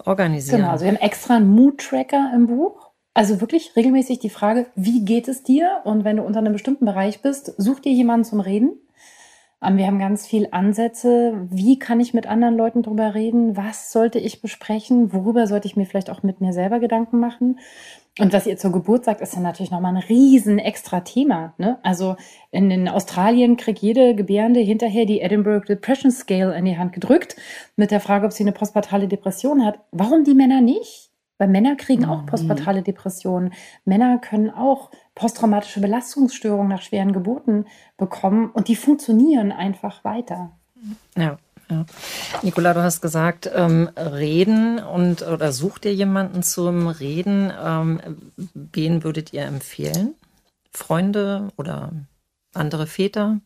organisieren. 0.05 0.62
Genau, 0.62 0.72
also 0.72 0.86
wir 0.86 0.93
haben 0.93 1.01
extra 1.01 1.36
einen 1.36 1.50
Mood-Tracker 1.50 2.32
im 2.34 2.48
Buch. 2.48 2.91
Also 3.13 3.41
wirklich 3.41 3.75
regelmäßig 3.75 4.20
die 4.20 4.29
Frage, 4.29 4.65
wie 4.75 5.03
geht 5.03 5.27
es 5.27 5.43
dir? 5.43 5.82
Und 5.84 6.03
wenn 6.03 6.17
du 6.17 6.24
unter 6.24 6.39
einem 6.39 6.53
bestimmten 6.53 6.86
Bereich 6.86 7.22
bist, 7.22 7.53
such 7.58 7.82
dir 7.82 7.91
jemanden 7.91 8.25
zum 8.25 8.39
Reden 8.39 8.79
wir 9.72 9.88
haben 9.88 10.00
ganz 10.00 10.27
viel 10.27 10.50
Ansätze. 10.51 11.48
Wie 11.50 11.79
kann 11.79 12.00
ich 12.00 12.13
mit 12.13 12.27
anderen 12.27 12.58
Leuten 12.58 12.84
drüber 12.84 13.15
reden? 13.15 13.55
Was 13.55 13.91
sollte 13.91 14.20
ich 14.20 14.41
besprechen? 14.41 15.13
Worüber 15.13 15.48
sollte 15.48 15.67
ich 15.67 15.75
mir 15.75 15.86
vielleicht 15.86 16.10
auch 16.10 16.22
mit 16.22 16.41
mir 16.41 16.53
selber 16.53 16.79
Gedanken 16.79 17.20
machen? 17.20 17.60
Und 18.20 18.32
was 18.32 18.46
ihr 18.46 18.58
zur 18.58 18.72
Geburt 18.72 19.05
sagt, 19.05 19.22
ist 19.22 19.34
ja 19.34 19.39
natürlich 19.39 19.72
nochmal 19.72 19.96
ein 19.96 20.03
riesen 20.03 20.60
extra 20.60 21.00
Thema. 21.00 21.53
Ne? 21.58 21.79
Also 21.82 22.15
in, 22.51 22.70
in 22.70 22.88
Australien 22.88 23.58
kriegt 23.58 23.79
jede 23.79 24.13
Gebärende 24.13 24.60
hinterher 24.60 25.05
die 25.05 25.22
Edinburgh 25.22 25.65
Depression 25.65 26.12
Scale 26.12 26.55
in 26.55 26.65
die 26.65 26.77
Hand 26.77 26.93
gedrückt 26.93 27.36
mit 27.75 27.89
der 27.89 28.00
Frage, 28.00 28.25
ob 28.25 28.34
sie 28.34 28.43
eine 28.43 28.51
postpartale 28.51 29.08
Depression 29.08 29.65
hat. 29.65 29.79
Warum 29.91 30.24
die 30.25 30.36
Männer 30.36 30.62
nicht? 30.62 31.12
Weil 31.44 31.50
Männer 31.50 31.76
kriegen 31.76 32.06
auch 32.06 32.22
mhm. 32.22 32.28
postpartale 32.28 32.84
Depressionen. 32.84 33.52
Männer 33.84 34.18
können 34.20 34.50
auch 34.50 34.92
posttraumatische 35.14 35.82
Belastungsstörungen 35.82 36.70
nach 36.70 36.82
schweren 36.82 37.12
Geburten 37.12 37.66
bekommen 37.98 38.50
und 38.54 38.70
die 38.70 38.78
funktionieren 38.78 39.52
einfach 39.52 40.06
weiter. 40.06 40.58
Ja. 41.18 41.38
Ja. 41.70 41.86
Nicola, 42.44 42.74
du 42.74 42.82
hast 42.82 43.02
gesagt, 43.02 43.52
ähm, 43.54 43.90
reden 43.98 44.80
und 44.80 45.22
oder 45.28 45.52
sucht 45.52 45.84
ihr 45.84 45.94
jemanden 45.94 46.44
zum 46.44 46.88
Reden? 46.88 47.52
Ähm, 47.62 48.00
wen 48.54 49.04
würdet 49.04 49.34
ihr 49.34 49.44
empfehlen? 49.44 50.14
Freunde 50.72 51.50
oder 51.58 51.92
andere 52.54 52.88
Väter? 52.88 53.42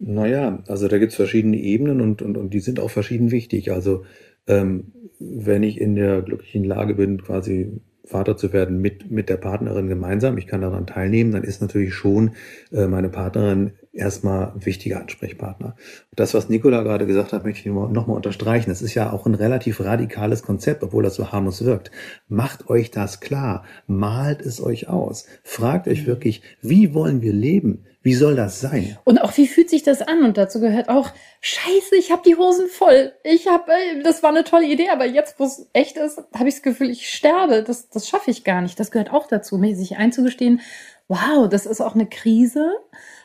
Naja, 0.00 0.58
also 0.66 0.88
da 0.88 0.98
gibt 0.98 1.12
es 1.12 1.16
verschiedene 1.16 1.56
Ebenen 1.56 2.00
und, 2.00 2.20
und, 2.20 2.36
und 2.36 2.50
die 2.52 2.60
sind 2.60 2.80
auch 2.80 2.90
verschieden 2.90 3.30
wichtig. 3.30 3.70
Also 3.70 4.04
ähm, 4.46 4.92
wenn 5.18 5.62
ich 5.62 5.80
in 5.80 5.94
der 5.94 6.22
glücklichen 6.22 6.64
Lage 6.64 6.94
bin, 6.94 7.22
quasi 7.22 7.80
Vater 8.04 8.36
zu 8.36 8.52
werden 8.52 8.80
mit, 8.80 9.10
mit 9.10 9.28
der 9.28 9.36
Partnerin 9.36 9.88
gemeinsam, 9.88 10.36
ich 10.38 10.46
kann 10.46 10.60
daran 10.60 10.86
teilnehmen, 10.86 11.32
dann 11.32 11.44
ist 11.44 11.60
natürlich 11.60 11.94
schon 11.94 12.32
äh, 12.72 12.86
meine 12.86 13.08
Partnerin 13.08 13.72
erstmal 13.92 14.52
wichtiger 14.56 15.00
Ansprechpartner. 15.00 15.76
Das, 16.16 16.34
was 16.34 16.48
Nicola 16.48 16.82
gerade 16.82 17.06
gesagt 17.06 17.32
hat, 17.32 17.44
möchte 17.44 17.60
ich 17.60 17.74
nochmal 17.74 18.16
unterstreichen. 18.16 18.70
Das 18.70 18.82
ist 18.82 18.94
ja 18.94 19.12
auch 19.12 19.26
ein 19.26 19.34
relativ 19.34 19.80
radikales 19.80 20.42
Konzept, 20.42 20.82
obwohl 20.82 21.02
das 21.02 21.14
so 21.14 21.30
harmlos 21.30 21.64
wirkt. 21.64 21.90
Macht 22.28 22.70
euch 22.70 22.90
das 22.90 23.20
klar, 23.20 23.64
malt 23.86 24.40
es 24.40 24.62
euch 24.62 24.88
aus, 24.88 25.26
fragt 25.42 25.88
euch 25.88 26.06
wirklich, 26.06 26.42
wie 26.60 26.94
wollen 26.94 27.22
wir 27.22 27.32
leben? 27.32 27.84
Wie 28.04 28.14
soll 28.14 28.34
das 28.34 28.60
sein? 28.60 28.98
Und 29.04 29.20
auch 29.20 29.36
wie 29.36 29.46
fühlt 29.46 29.70
sich 29.70 29.84
das 29.84 30.02
an? 30.02 30.24
Und 30.24 30.36
dazu 30.36 30.58
gehört 30.58 30.88
auch, 30.88 31.10
scheiße, 31.40 31.94
ich 31.96 32.10
habe 32.10 32.22
die 32.26 32.34
Hosen 32.34 32.66
voll. 32.68 33.12
Ich 33.22 33.46
habe, 33.46 33.70
das 34.02 34.24
war 34.24 34.30
eine 34.30 34.42
tolle 34.42 34.66
Idee, 34.66 34.88
aber 34.88 35.06
jetzt, 35.06 35.38
wo 35.38 35.44
es 35.44 35.68
echt 35.72 35.96
ist, 35.98 36.20
habe 36.34 36.48
ich 36.48 36.56
das 36.56 36.62
Gefühl, 36.62 36.90
ich 36.90 37.08
sterbe. 37.10 37.62
Das, 37.62 37.90
das 37.90 38.08
schaffe 38.08 38.32
ich 38.32 38.42
gar 38.42 38.60
nicht. 38.60 38.80
Das 38.80 38.90
gehört 38.90 39.12
auch 39.12 39.28
dazu, 39.28 39.62
sich 39.74 39.98
einzugestehen, 39.98 40.60
wow, 41.06 41.48
das 41.48 41.66
ist 41.66 41.80
auch 41.80 41.94
eine 41.94 42.06
Krise. 42.06 42.72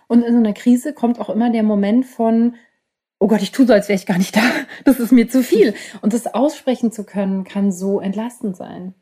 Und 0.07 0.23
in 0.23 0.33
so 0.33 0.39
einer 0.39 0.53
Krise 0.53 0.93
kommt 0.93 1.19
auch 1.19 1.29
immer 1.29 1.49
der 1.49 1.63
Moment 1.63 2.05
von, 2.05 2.55
oh 3.19 3.27
Gott, 3.27 3.41
ich 3.41 3.51
tue 3.51 3.67
so, 3.67 3.73
als 3.73 3.89
wäre 3.89 3.97
ich 3.97 4.05
gar 4.05 4.17
nicht 4.17 4.35
da. 4.35 4.41
Das 4.85 4.99
ist 4.99 5.11
mir 5.11 5.27
zu 5.27 5.43
viel. 5.43 5.73
Und 6.01 6.13
das 6.13 6.27
aussprechen 6.27 6.91
zu 6.91 7.03
können, 7.03 7.43
kann 7.43 7.71
so 7.71 7.99
entlastend 7.99 8.55
sein. 8.55 8.93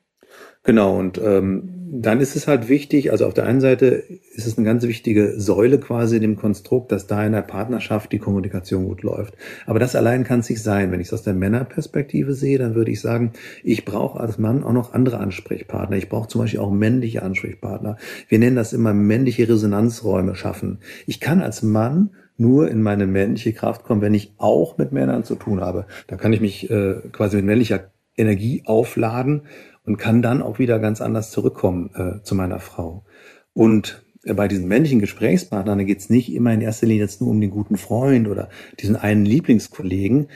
Genau, 0.63 0.97
und 0.97 1.19
ähm, 1.23 1.75
dann 2.01 2.19
ist 2.19 2.35
es 2.35 2.47
halt 2.47 2.67
wichtig, 2.69 3.11
also 3.11 3.27
auf 3.27 3.35
der 3.35 3.45
einen 3.45 3.61
Seite 3.61 3.85
ist 3.85 4.47
es 4.47 4.57
eine 4.57 4.65
ganz 4.65 4.83
wichtige 4.83 5.39
Säule 5.39 5.79
quasi 5.79 6.15
in 6.15 6.23
dem 6.23 6.35
Konstrukt, 6.35 6.91
dass 6.91 7.05
da 7.05 7.23
in 7.23 7.33
der 7.33 7.43
Partnerschaft 7.43 8.11
die 8.11 8.17
Kommunikation 8.17 8.85
gut 8.85 9.03
läuft. 9.03 9.35
Aber 9.67 9.77
das 9.77 9.95
allein 9.95 10.23
kann 10.23 10.39
es 10.39 10.49
nicht 10.49 10.63
sein. 10.63 10.91
Wenn 10.91 10.99
ich 10.99 11.07
es 11.07 11.13
aus 11.13 11.21
der 11.21 11.35
Männerperspektive 11.35 12.33
sehe, 12.33 12.57
dann 12.57 12.73
würde 12.73 12.89
ich 12.89 12.99
sagen, 12.99 13.33
ich 13.63 13.85
brauche 13.85 14.19
als 14.19 14.39
Mann 14.39 14.63
auch 14.63 14.73
noch 14.73 14.93
andere 14.93 15.19
Ansprechpartner. 15.19 15.97
Ich 15.97 16.09
brauche 16.09 16.27
zum 16.27 16.41
Beispiel 16.41 16.59
auch 16.59 16.71
männliche 16.71 17.21
Ansprechpartner. 17.21 17.97
Wir 18.27 18.39
nennen 18.39 18.55
das 18.55 18.73
immer 18.73 18.93
männliche 18.93 19.47
Resonanzräume 19.47 20.35
schaffen. 20.35 20.79
Ich 21.05 21.19
kann 21.19 21.41
als 21.41 21.61
Mann 21.61 22.09
nur 22.37 22.69
in 22.69 22.81
meine 22.81 23.05
männliche 23.05 23.53
Kraft 23.53 23.83
kommen, 23.83 24.01
wenn 24.01 24.15
ich 24.15 24.33
auch 24.37 24.77
mit 24.77 24.91
Männern 24.91 25.23
zu 25.23 25.35
tun 25.35 25.61
habe. 25.61 25.85
Da 26.07 26.17
kann 26.17 26.33
ich 26.33 26.41
mich 26.41 26.69
äh, 26.69 26.95
quasi 27.11 27.37
mit 27.37 27.45
männlicher 27.45 27.91
Energie 28.17 28.63
aufladen 28.65 29.43
und 29.85 29.97
kann 29.97 30.21
dann 30.21 30.41
auch 30.41 30.59
wieder 30.59 30.79
ganz 30.79 31.01
anders 31.01 31.31
zurückkommen 31.31 31.91
äh, 31.95 32.23
zu 32.23 32.35
meiner 32.35 32.59
Frau. 32.59 33.05
Und 33.53 34.03
bei 34.33 34.47
diesen 34.47 34.67
männlichen 34.67 34.99
Gesprächspartnern 34.99 35.85
geht 35.85 35.99
es 35.99 36.09
nicht 36.09 36.33
immer 36.33 36.51
in 36.53 36.61
erster 36.61 36.87
Linie 36.87 37.03
jetzt 37.03 37.21
nur 37.21 37.29
um 37.29 37.39
den 37.39 37.51
guten 37.51 37.77
Freund 37.77 38.27
oder 38.27 38.49
diesen 38.79 38.95
einen 38.95 39.25
Lieblingskollegen. 39.25 40.29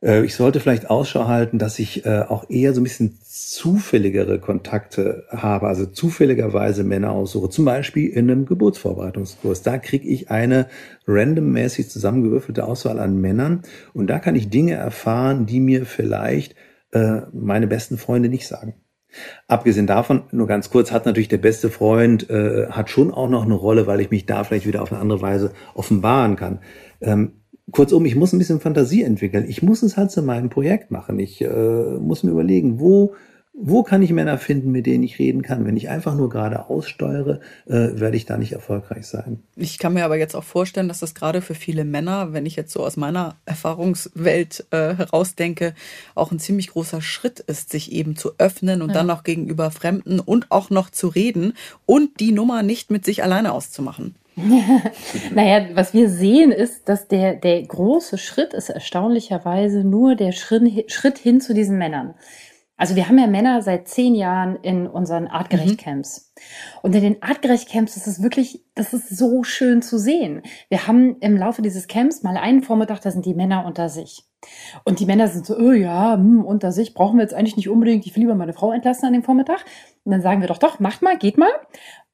Äh, 0.00 0.24
ich 0.24 0.34
sollte 0.34 0.60
vielleicht 0.60 0.90
Ausschau 0.90 1.26
halten, 1.26 1.58
dass 1.58 1.78
ich 1.78 2.06
äh, 2.06 2.20
auch 2.20 2.48
eher 2.50 2.72
so 2.72 2.80
ein 2.80 2.84
bisschen 2.84 3.18
zufälligere 3.22 4.38
Kontakte 4.38 5.24
habe, 5.30 5.66
also 5.66 5.86
zufälligerweise 5.86 6.84
Männer 6.84 7.12
aussuche, 7.12 7.48
zum 7.48 7.64
Beispiel 7.64 8.08
in 8.10 8.30
einem 8.30 8.46
Geburtsvorbereitungskurs. 8.46 9.62
Da 9.62 9.78
kriege 9.78 10.06
ich 10.06 10.30
eine 10.30 10.68
randommäßig 11.06 11.88
zusammengewürfelte 11.88 12.64
Auswahl 12.64 13.00
an 13.00 13.20
Männern 13.20 13.62
und 13.92 14.08
da 14.08 14.20
kann 14.20 14.36
ich 14.36 14.50
Dinge 14.50 14.74
erfahren, 14.74 15.46
die 15.46 15.60
mir 15.60 15.84
vielleicht 15.86 16.54
äh, 16.92 17.22
meine 17.32 17.66
besten 17.66 17.98
Freunde 17.98 18.28
nicht 18.28 18.46
sagen. 18.46 18.74
Abgesehen 19.48 19.86
davon, 19.86 20.22
nur 20.32 20.46
ganz 20.46 20.70
kurz, 20.70 20.92
hat 20.92 21.06
natürlich 21.06 21.28
der 21.28 21.38
beste 21.38 21.70
Freund, 21.70 22.28
äh, 22.30 22.68
hat 22.68 22.90
schon 22.90 23.12
auch 23.12 23.28
noch 23.28 23.44
eine 23.44 23.54
Rolle, 23.54 23.86
weil 23.86 24.00
ich 24.00 24.10
mich 24.10 24.26
da 24.26 24.44
vielleicht 24.44 24.66
wieder 24.66 24.82
auf 24.82 24.92
eine 24.92 25.00
andere 25.00 25.20
Weise 25.20 25.52
offenbaren 25.74 26.36
kann. 26.36 26.60
Ähm, 27.00 27.32
kurzum, 27.70 28.04
ich 28.04 28.16
muss 28.16 28.32
ein 28.32 28.38
bisschen 28.38 28.60
Fantasie 28.60 29.02
entwickeln. 29.02 29.44
Ich 29.48 29.62
muss 29.62 29.82
es 29.82 29.96
halt 29.96 30.10
zu 30.10 30.22
meinem 30.22 30.50
Projekt 30.50 30.90
machen. 30.90 31.18
Ich 31.18 31.40
äh, 31.40 31.98
muss 31.98 32.22
mir 32.22 32.30
überlegen, 32.30 32.80
wo 32.80 33.14
wo 33.54 33.82
kann 33.82 34.00
ich 34.02 34.12
Männer 34.12 34.38
finden, 34.38 34.72
mit 34.72 34.86
denen 34.86 35.04
ich 35.04 35.18
reden 35.18 35.42
kann? 35.42 35.66
Wenn 35.66 35.76
ich 35.76 35.90
einfach 35.90 36.14
nur 36.14 36.30
gerade 36.30 36.70
aussteuere, 36.70 37.40
äh, 37.66 38.00
werde 38.00 38.16
ich 38.16 38.24
da 38.24 38.38
nicht 38.38 38.52
erfolgreich 38.52 39.06
sein. 39.06 39.42
Ich 39.56 39.78
kann 39.78 39.92
mir 39.92 40.06
aber 40.06 40.16
jetzt 40.16 40.34
auch 40.34 40.44
vorstellen, 40.44 40.88
dass 40.88 41.00
das 41.00 41.14
gerade 41.14 41.42
für 41.42 41.54
viele 41.54 41.84
Männer, 41.84 42.32
wenn 42.32 42.46
ich 42.46 42.56
jetzt 42.56 42.72
so 42.72 42.80
aus 42.84 42.96
meiner 42.96 43.36
Erfahrungswelt 43.44 44.66
äh, 44.70 44.94
herausdenke, 44.94 45.74
auch 46.14 46.32
ein 46.32 46.38
ziemlich 46.38 46.68
großer 46.68 47.02
Schritt 47.02 47.40
ist, 47.40 47.70
sich 47.70 47.92
eben 47.92 48.16
zu 48.16 48.32
öffnen 48.38 48.80
und 48.80 48.88
ja. 48.88 48.94
dann 48.94 49.10
auch 49.10 49.22
gegenüber 49.22 49.70
Fremden 49.70 50.18
und 50.18 50.50
auch 50.50 50.70
noch 50.70 50.88
zu 50.88 51.08
reden 51.08 51.52
und 51.84 52.20
die 52.20 52.32
Nummer 52.32 52.62
nicht 52.62 52.90
mit 52.90 53.04
sich 53.04 53.22
alleine 53.22 53.52
auszumachen. 53.52 54.14
naja, 55.34 55.66
was 55.74 55.92
wir 55.92 56.08
sehen 56.08 56.52
ist, 56.52 56.88
dass 56.88 57.06
der, 57.06 57.34
der 57.34 57.62
große 57.62 58.16
Schritt 58.16 58.54
ist 58.54 58.70
erstaunlicherweise 58.70 59.84
nur 59.84 60.14
der 60.14 60.32
Schritt, 60.32 60.90
Schritt 60.90 61.18
hin 61.18 61.42
zu 61.42 61.52
diesen 61.52 61.76
Männern. 61.76 62.14
Also 62.76 62.96
wir 62.96 63.08
haben 63.08 63.18
ja 63.18 63.26
Männer 63.26 63.62
seit 63.62 63.86
zehn 63.86 64.14
Jahren 64.14 64.56
in 64.56 64.86
unseren 64.86 65.28
Artgerecht-Camps. 65.28 66.32
Mhm. 66.34 66.42
Und 66.82 66.94
in 66.94 67.02
den 67.02 67.22
Artgerecht-Camps 67.22 67.96
ist 67.96 68.06
es 68.06 68.22
wirklich, 68.22 68.64
das 68.74 68.92
ist 68.92 69.16
so 69.16 69.44
schön 69.44 69.82
zu 69.82 69.98
sehen. 69.98 70.42
Wir 70.68 70.86
haben 70.86 71.16
im 71.20 71.36
Laufe 71.36 71.62
dieses 71.62 71.86
Camps 71.86 72.22
mal 72.22 72.36
einen 72.36 72.62
Vormittag, 72.62 73.00
da 73.00 73.10
sind 73.10 73.26
die 73.26 73.34
Männer 73.34 73.66
unter 73.66 73.88
sich. 73.88 74.24
Und 74.84 74.98
die 74.98 75.06
Männer 75.06 75.28
sind 75.28 75.46
so, 75.46 75.56
oh 75.56 75.72
ja, 75.72 76.14
hm, 76.14 76.44
unter 76.44 76.72
sich 76.72 76.94
brauchen 76.94 77.18
wir 77.18 77.22
jetzt 77.22 77.34
eigentlich 77.34 77.56
nicht 77.56 77.68
unbedingt, 77.68 78.06
ich 78.06 78.16
will 78.16 78.22
lieber 78.22 78.34
meine 78.34 78.52
Frau 78.52 78.72
entlassen 78.72 79.06
an 79.06 79.12
dem 79.12 79.22
Vormittag. 79.22 79.64
Und 80.04 80.12
dann 80.12 80.22
sagen 80.22 80.40
wir 80.40 80.48
doch, 80.48 80.58
doch, 80.58 80.80
macht 80.80 81.02
mal, 81.02 81.16
geht 81.16 81.38
mal. 81.38 81.52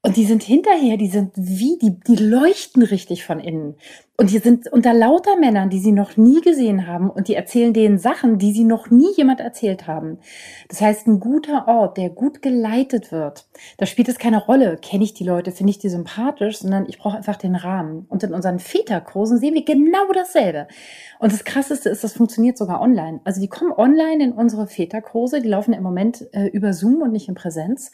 Und 0.01 0.15
die 0.15 0.23
sind 0.23 0.43
hinterher, 0.43 0.95
die 0.95 1.09
sind 1.09 1.33
wie, 1.35 1.77
die, 1.77 1.99
die 1.99 2.15
leuchten 2.15 2.83
richtig 2.83 3.25
von 3.25 3.41
innen. 3.41 3.75
Und 4.15 4.31
die 4.31 4.37
sind 4.37 4.71
unter 4.71 4.93
lauter 4.93 5.37
Männern, 5.37 5.69
die 5.69 5.79
sie 5.79 5.91
noch 5.91 6.15
nie 6.15 6.39
gesehen 6.39 6.87
haben 6.87 7.09
und 7.09 7.27
die 7.27 7.35
erzählen 7.35 7.73
denen 7.73 7.97
Sachen, 7.99 8.37
die 8.37 8.53
sie 8.53 8.63
noch 8.63 8.89
nie 8.89 9.13
jemand 9.15 9.41
erzählt 9.41 9.87
haben. 9.87 10.19
Das 10.69 10.79
heißt, 10.79 11.07
ein 11.07 11.19
guter 11.19 11.67
Ort, 11.67 11.97
der 11.97 12.09
gut 12.09 12.41
geleitet 12.41 13.11
wird, 13.11 13.47
da 13.77 13.85
spielt 13.85 14.07
es 14.07 14.17
keine 14.17 14.43
Rolle, 14.43 14.77
kenne 14.77 15.03
ich 15.03 15.13
die 15.13 15.23
Leute, 15.25 15.51
finde 15.51 15.71
ich 15.71 15.79
die 15.79 15.89
sympathisch, 15.89 16.59
sondern 16.59 16.85
ich 16.87 16.97
brauche 16.97 17.17
einfach 17.17 17.37
den 17.37 17.55
Rahmen. 17.55 18.05
Und 18.09 18.23
in 18.23 18.33
unseren 18.33 18.59
Väterkursen 18.59 19.37
sehen 19.37 19.53
wir 19.53 19.65
genau 19.65 20.11
dasselbe. 20.13 20.67
Und 21.19 21.33
das 21.33 21.43
Krasseste 21.43 21.89
ist, 21.89 22.05
das 22.05 22.13
funktioniert 22.13 22.57
sogar 22.57 22.81
online. 22.81 23.19
Also 23.25 23.41
die 23.41 23.49
kommen 23.49 23.73
online 23.73 24.23
in 24.23 24.31
unsere 24.31 24.67
Väterkurse, 24.67 25.41
die 25.41 25.49
laufen 25.49 25.73
im 25.73 25.83
Moment 25.83 26.25
äh, 26.33 26.47
über 26.47 26.73
Zoom 26.73 27.01
und 27.01 27.11
nicht 27.11 27.27
in 27.27 27.35
Präsenz. 27.35 27.91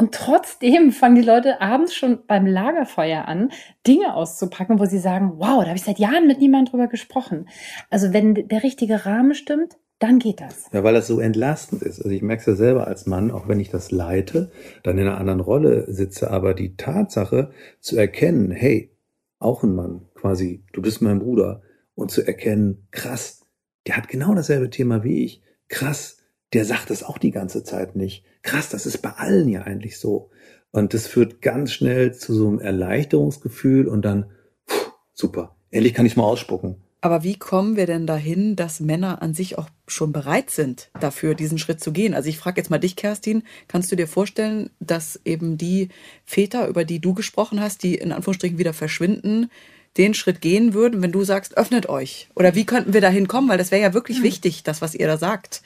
Und 0.00 0.14
trotzdem 0.14 0.92
fangen 0.92 1.16
die 1.16 1.20
Leute 1.20 1.60
abends 1.60 1.94
schon 1.94 2.20
beim 2.26 2.46
Lagerfeuer 2.46 3.28
an, 3.28 3.50
Dinge 3.86 4.14
auszupacken, 4.14 4.80
wo 4.80 4.86
sie 4.86 4.98
sagen, 4.98 5.34
wow, 5.36 5.60
da 5.60 5.66
habe 5.66 5.76
ich 5.76 5.84
seit 5.84 5.98
Jahren 5.98 6.26
mit 6.26 6.38
niemandem 6.40 6.70
drüber 6.70 6.86
gesprochen. 6.86 7.50
Also 7.90 8.14
wenn 8.14 8.32
der 8.48 8.62
richtige 8.62 9.04
Rahmen 9.04 9.34
stimmt, 9.34 9.76
dann 9.98 10.18
geht 10.18 10.40
das. 10.40 10.70
Ja, 10.72 10.82
weil 10.84 10.94
das 10.94 11.06
so 11.06 11.20
entlastend 11.20 11.82
ist. 11.82 11.98
Also 11.98 12.08
ich 12.08 12.22
merke 12.22 12.40
es 12.40 12.46
ja 12.46 12.54
selber 12.54 12.86
als 12.86 13.04
Mann, 13.04 13.30
auch 13.30 13.46
wenn 13.46 13.60
ich 13.60 13.68
das 13.68 13.90
leite, 13.90 14.50
dann 14.84 14.96
in 14.96 15.06
einer 15.06 15.18
anderen 15.18 15.40
Rolle 15.40 15.84
sitze, 15.92 16.30
aber 16.30 16.54
die 16.54 16.76
Tatsache 16.76 17.50
zu 17.80 17.98
erkennen, 17.98 18.52
hey, 18.52 18.96
auch 19.38 19.62
ein 19.62 19.74
Mann, 19.74 20.06
quasi, 20.14 20.64
du 20.72 20.80
bist 20.80 21.02
mein 21.02 21.18
Bruder, 21.18 21.60
und 21.94 22.10
zu 22.10 22.26
erkennen, 22.26 22.86
krass, 22.90 23.44
der 23.86 23.98
hat 23.98 24.08
genau 24.08 24.34
dasselbe 24.34 24.70
Thema 24.70 25.04
wie 25.04 25.24
ich. 25.24 25.42
Krass, 25.68 26.19
der 26.52 26.64
sagt 26.64 26.90
es 26.90 27.02
auch 27.02 27.18
die 27.18 27.30
ganze 27.30 27.64
Zeit 27.64 27.96
nicht. 27.96 28.24
Krass, 28.42 28.68
das 28.68 28.86
ist 28.86 28.98
bei 28.98 29.10
allen 29.10 29.48
ja 29.48 29.62
eigentlich 29.62 29.98
so. 29.98 30.30
Und 30.72 30.94
das 30.94 31.06
führt 31.06 31.42
ganz 31.42 31.72
schnell 31.72 32.14
zu 32.14 32.34
so 32.34 32.48
einem 32.48 32.60
Erleichterungsgefühl 32.60 33.88
und 33.88 34.04
dann, 34.04 34.30
pff, 34.68 34.92
super, 35.12 35.56
endlich 35.70 35.94
kann 35.94 36.06
ich 36.06 36.16
mal 36.16 36.24
ausspucken. 36.24 36.76
Aber 37.02 37.24
wie 37.24 37.38
kommen 37.38 37.76
wir 37.76 37.86
denn 37.86 38.06
dahin, 38.06 38.56
dass 38.56 38.78
Männer 38.78 39.22
an 39.22 39.32
sich 39.32 39.56
auch 39.56 39.68
schon 39.86 40.12
bereit 40.12 40.50
sind, 40.50 40.90
dafür 41.00 41.34
diesen 41.34 41.58
Schritt 41.58 41.80
zu 41.82 41.92
gehen? 41.92 42.12
Also 42.12 42.28
ich 42.28 42.36
frage 42.36 42.60
jetzt 42.60 42.68
mal 42.68 42.78
dich, 42.78 42.94
Kerstin, 42.94 43.42
kannst 43.68 43.90
du 43.90 43.96
dir 43.96 44.06
vorstellen, 44.06 44.68
dass 44.80 45.18
eben 45.24 45.56
die 45.56 45.88
Väter, 46.26 46.68
über 46.68 46.84
die 46.84 47.00
du 47.00 47.14
gesprochen 47.14 47.60
hast, 47.60 47.82
die 47.84 47.94
in 47.94 48.12
Anführungsstrichen 48.12 48.58
wieder 48.58 48.74
verschwinden, 48.74 49.50
den 49.96 50.12
Schritt 50.14 50.40
gehen 50.42 50.74
würden, 50.74 51.02
wenn 51.02 51.10
du 51.10 51.24
sagst, 51.24 51.56
öffnet 51.56 51.88
euch? 51.88 52.28
Oder 52.36 52.54
wie 52.54 52.66
könnten 52.66 52.92
wir 52.92 53.00
dahin 53.00 53.28
kommen? 53.28 53.48
Weil 53.48 53.58
das 53.58 53.70
wäre 53.70 53.82
ja 53.82 53.94
wirklich 53.94 54.18
hm. 54.18 54.24
wichtig, 54.24 54.62
das, 54.62 54.82
was 54.82 54.94
ihr 54.94 55.06
da 55.06 55.16
sagt. 55.16 55.62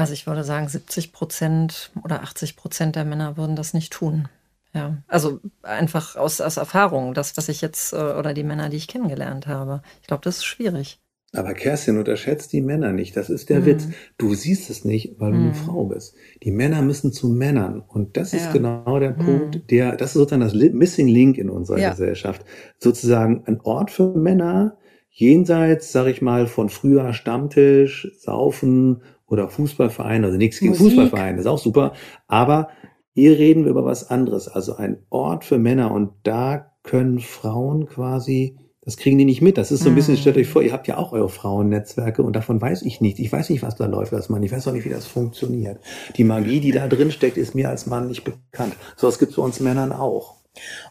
Also 0.00 0.12
ich 0.12 0.26
würde 0.26 0.44
sagen, 0.44 0.68
70 0.68 1.12
Prozent 1.12 1.90
oder 2.02 2.22
80 2.22 2.56
Prozent 2.56 2.96
der 2.96 3.04
Männer 3.04 3.36
würden 3.36 3.56
das 3.56 3.74
nicht 3.74 3.92
tun. 3.92 4.28
Ja, 4.72 4.98
also 5.08 5.40
einfach 5.62 6.16
aus, 6.16 6.40
aus 6.40 6.56
Erfahrung, 6.56 7.12
das, 7.12 7.36
was 7.36 7.48
ich 7.48 7.60
jetzt, 7.60 7.92
äh, 7.92 7.96
oder 7.96 8.34
die 8.34 8.44
Männer, 8.44 8.68
die 8.68 8.76
ich 8.76 8.86
kennengelernt 8.86 9.48
habe. 9.48 9.82
Ich 10.00 10.06
glaube, 10.06 10.22
das 10.22 10.38
ist 10.38 10.44
schwierig. 10.44 11.00
Aber 11.32 11.54
Kerstin, 11.54 11.96
unterschätzt 11.96 12.52
die 12.52 12.60
Männer 12.60 12.92
nicht. 12.92 13.16
Das 13.16 13.30
ist 13.30 13.50
der 13.50 13.60
mhm. 13.60 13.66
Witz. 13.66 13.88
Du 14.18 14.34
siehst 14.34 14.68
es 14.68 14.84
nicht, 14.84 15.20
weil 15.20 15.30
du 15.30 15.38
eine 15.38 15.48
mhm. 15.48 15.54
Frau 15.54 15.84
bist. 15.84 16.14
Die 16.42 16.50
Männer 16.50 16.82
müssen 16.82 17.12
zu 17.12 17.28
Männern. 17.28 17.82
Und 17.86 18.16
das 18.16 18.32
ist 18.32 18.46
ja. 18.46 18.52
genau 18.52 18.98
der 18.98 19.12
mhm. 19.12 19.24
Punkt, 19.24 19.70
der, 19.70 19.96
das 19.96 20.10
ist 20.10 20.14
sozusagen 20.14 20.42
das 20.42 20.54
Missing 20.54 21.06
Link 21.06 21.38
in 21.38 21.48
unserer 21.48 21.78
ja. 21.78 21.90
Gesellschaft. 21.90 22.44
Sozusagen 22.78 23.44
ein 23.46 23.60
Ort 23.60 23.92
für 23.92 24.16
Männer, 24.16 24.76
jenseits, 25.08 25.92
sag 25.92 26.08
ich 26.08 26.20
mal, 26.20 26.48
von 26.48 26.68
früher 26.68 27.12
Stammtisch, 27.12 28.10
Saufen 28.18 29.02
oder 29.30 29.48
Fußballverein, 29.48 30.24
also 30.24 30.36
nichts 30.36 30.58
gegen 30.58 30.74
Fußballverein, 30.74 31.38
ist 31.38 31.46
auch 31.46 31.58
super. 31.58 31.94
Aber 32.26 32.68
hier 33.14 33.38
reden 33.38 33.64
wir 33.64 33.70
über 33.70 33.84
was 33.84 34.10
anderes, 34.10 34.48
also 34.48 34.76
ein 34.76 34.98
Ort 35.08 35.44
für 35.44 35.58
Männer 35.58 35.92
und 35.92 36.10
da 36.24 36.72
können 36.82 37.20
Frauen 37.20 37.86
quasi, 37.86 38.58
das 38.82 38.96
kriegen 38.96 39.18
die 39.18 39.24
nicht 39.24 39.40
mit. 39.40 39.56
Das 39.56 39.70
ist 39.70 39.84
so 39.84 39.88
ein 39.88 39.94
bisschen, 39.94 40.16
stellt 40.16 40.36
euch 40.36 40.48
vor, 40.48 40.62
ihr 40.62 40.72
habt 40.72 40.88
ja 40.88 40.96
auch 40.96 41.12
eure 41.12 41.28
Frauennetzwerke 41.28 42.22
und 42.22 42.34
davon 42.34 42.60
weiß 42.60 42.82
ich 42.82 43.00
nichts. 43.00 43.20
Ich 43.20 43.30
weiß 43.30 43.50
nicht, 43.50 43.62
was 43.62 43.76
da 43.76 43.86
läuft 43.86 44.12
als 44.12 44.30
Mann. 44.30 44.42
Ich 44.42 44.52
weiß 44.52 44.66
auch 44.66 44.72
nicht, 44.72 44.84
wie 44.84 44.90
das 44.90 45.06
funktioniert. 45.06 45.80
Die 46.16 46.24
Magie, 46.24 46.60
die 46.60 46.72
da 46.72 46.88
drin 46.88 47.12
steckt, 47.12 47.36
ist 47.36 47.54
mir 47.54 47.68
als 47.68 47.86
Mann 47.86 48.08
nicht 48.08 48.24
bekannt. 48.24 48.74
So 48.96 49.06
was 49.06 49.18
gibt 49.18 49.30
es 49.30 49.36
bei 49.36 49.42
uns 49.42 49.60
Männern 49.60 49.92
auch. 49.92 50.39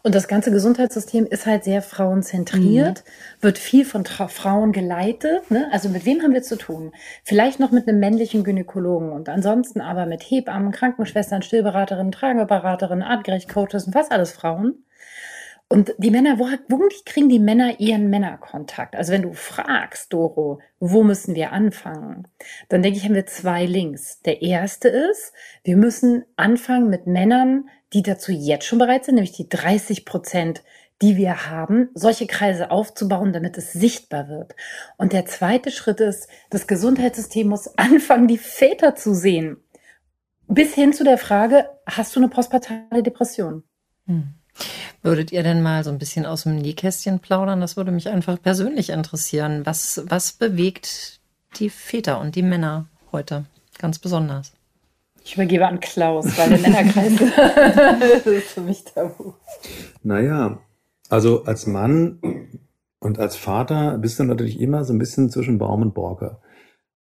Und 0.02 0.14
das 0.14 0.26
ganze 0.26 0.50
Gesundheitssystem 0.50 1.26
ist 1.26 1.46
halt 1.46 1.64
sehr 1.64 1.82
frauenzentriert, 1.82 3.04
mhm. 3.04 3.42
wird 3.42 3.58
viel 3.58 3.84
von 3.84 4.04
Tra 4.04 4.28
Frauen 4.28 4.72
geleitet. 4.72 5.50
Ne? 5.50 5.68
Also 5.70 5.88
mit 5.90 6.06
wem 6.06 6.22
haben 6.22 6.32
wir 6.32 6.42
zu 6.42 6.56
tun? 6.56 6.92
Vielleicht 7.24 7.60
noch 7.60 7.70
mit 7.70 7.86
einem 7.86 8.00
männlichen 8.00 8.42
Gynäkologen 8.42 9.12
und 9.12 9.28
ansonsten 9.28 9.80
aber 9.80 10.06
mit 10.06 10.22
Hebammen, 10.22 10.72
Krankenschwestern, 10.72 11.42
Stillberaterinnen, 11.42 12.12
Trageberaterinnen, 12.12 13.02
Artgerecht-Coaches 13.02 13.86
und 13.86 13.94
was 13.94 14.10
alles 14.10 14.32
Frauen. 14.32 14.84
Und 15.72 15.94
die 15.98 16.10
Männer, 16.10 16.40
wo, 16.40 16.48
wo 16.68 16.80
kriegen 17.06 17.28
die 17.28 17.38
Männer 17.38 17.78
ihren 17.78 18.10
Männerkontakt? 18.10 18.96
Also 18.96 19.12
wenn 19.12 19.22
du 19.22 19.34
fragst, 19.34 20.12
Doro, 20.12 20.58
wo 20.80 21.04
müssen 21.04 21.36
wir 21.36 21.52
anfangen? 21.52 22.26
Dann 22.68 22.82
denke 22.82 22.98
ich, 22.98 23.04
haben 23.04 23.14
wir 23.14 23.26
zwei 23.26 23.66
Links. 23.66 24.20
Der 24.22 24.42
erste 24.42 24.88
ist, 24.88 25.32
wir 25.62 25.76
müssen 25.76 26.24
anfangen 26.34 26.90
mit 26.90 27.06
Männern, 27.06 27.68
die 27.92 28.02
dazu 28.02 28.32
jetzt 28.32 28.66
schon 28.66 28.78
bereit 28.78 29.04
sind, 29.04 29.16
nämlich 29.16 29.32
die 29.32 29.48
30 29.48 30.04
Prozent, 30.04 30.62
die 31.02 31.16
wir 31.16 31.48
haben, 31.48 31.88
solche 31.94 32.26
Kreise 32.26 32.70
aufzubauen, 32.70 33.32
damit 33.32 33.56
es 33.56 33.72
sichtbar 33.72 34.28
wird. 34.28 34.54
Und 34.96 35.12
der 35.12 35.26
zweite 35.26 35.70
Schritt 35.70 36.00
ist, 36.00 36.28
das 36.50 36.66
Gesundheitssystem 36.66 37.48
muss 37.48 37.78
anfangen, 37.78 38.28
die 38.28 38.38
Väter 38.38 38.94
zu 38.94 39.14
sehen. 39.14 39.56
Bis 40.46 40.74
hin 40.74 40.92
zu 40.92 41.04
der 41.04 41.18
Frage, 41.18 41.68
hast 41.86 42.14
du 42.14 42.20
eine 42.20 42.28
postpartale 42.28 43.02
Depression? 43.02 43.62
Hm. 44.06 44.34
Würdet 45.02 45.32
ihr 45.32 45.42
denn 45.42 45.62
mal 45.62 45.84
so 45.84 45.90
ein 45.90 45.98
bisschen 45.98 46.26
aus 46.26 46.42
dem 46.42 46.56
Nähkästchen 46.56 47.20
plaudern? 47.20 47.60
Das 47.60 47.76
würde 47.76 47.92
mich 47.92 48.08
einfach 48.08 48.40
persönlich 48.40 48.90
interessieren. 48.90 49.64
Was, 49.64 50.02
was 50.06 50.32
bewegt 50.32 51.20
die 51.58 51.70
Väter 51.70 52.20
und 52.20 52.34
die 52.34 52.42
Männer 52.42 52.86
heute 53.12 53.46
ganz 53.78 53.98
besonders? 53.98 54.52
Ich 55.24 55.34
übergebe 55.34 55.66
an 55.66 55.80
Klaus, 55.80 56.38
weil 56.38 56.50
der 56.50 56.58
Männerkreis 56.58 57.12
das 58.00 58.26
ist 58.26 58.50
für 58.52 58.60
mich 58.60 58.84
tabu. 58.84 59.34
Naja, 60.02 60.60
also 61.08 61.44
als 61.44 61.66
Mann 61.66 62.18
und 63.00 63.18
als 63.18 63.36
Vater 63.36 63.98
bist 63.98 64.18
du 64.18 64.24
natürlich 64.24 64.60
immer 64.60 64.84
so 64.84 64.92
ein 64.92 64.98
bisschen 64.98 65.30
zwischen 65.30 65.58
Baum 65.58 65.82
und 65.82 65.94
Borke. 65.94 66.38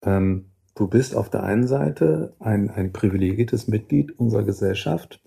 Ähm, 0.02 0.52
du 0.74 0.88
bist 0.88 1.14
auf 1.14 1.30
der 1.30 1.42
einen 1.42 1.66
Seite 1.66 2.34
ein, 2.38 2.70
ein 2.70 2.92
privilegiertes 2.92 3.68
Mitglied 3.68 4.18
unserer 4.18 4.44
Gesellschaft, 4.44 5.20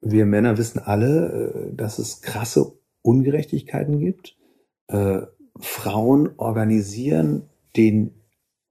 wir 0.00 0.26
Männer 0.26 0.58
wissen 0.58 0.78
alle, 0.78 1.70
äh, 1.70 1.74
dass 1.74 1.98
es 1.98 2.20
krasse 2.20 2.72
Ungerechtigkeiten 3.02 3.98
gibt. 3.98 4.36
Äh, 4.88 5.22
Frauen 5.58 6.30
organisieren 6.36 7.48
den 7.76 8.22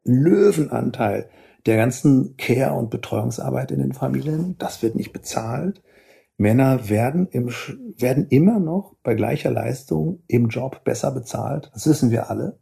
Löwenanteil 0.04 1.30
der 1.68 1.78
ganzen 1.78 2.36
Care- 2.38 2.74
und 2.74 2.90
Betreuungsarbeit 2.90 3.72
in 3.72 3.80
den 3.80 3.94
Familien. 3.94 4.56
Das 4.58 4.82
wird 4.82 4.96
nicht 4.96 5.14
bezahlt. 5.14 5.82
Männer 6.38 6.90
werden, 6.90 7.28
im, 7.32 7.50
werden 7.98 8.28
immer 8.30 8.60
noch 8.60 8.96
bei 9.04 9.16
gleicher 9.16 9.52
Leistung 9.52 10.24
im 10.28 10.48
Job 10.50 10.84
besser 10.84 11.12
bezahlt. 11.12 11.70
Das 11.74 11.88
wissen 11.88 12.12
wir 12.12 12.30
alle. 12.30 12.60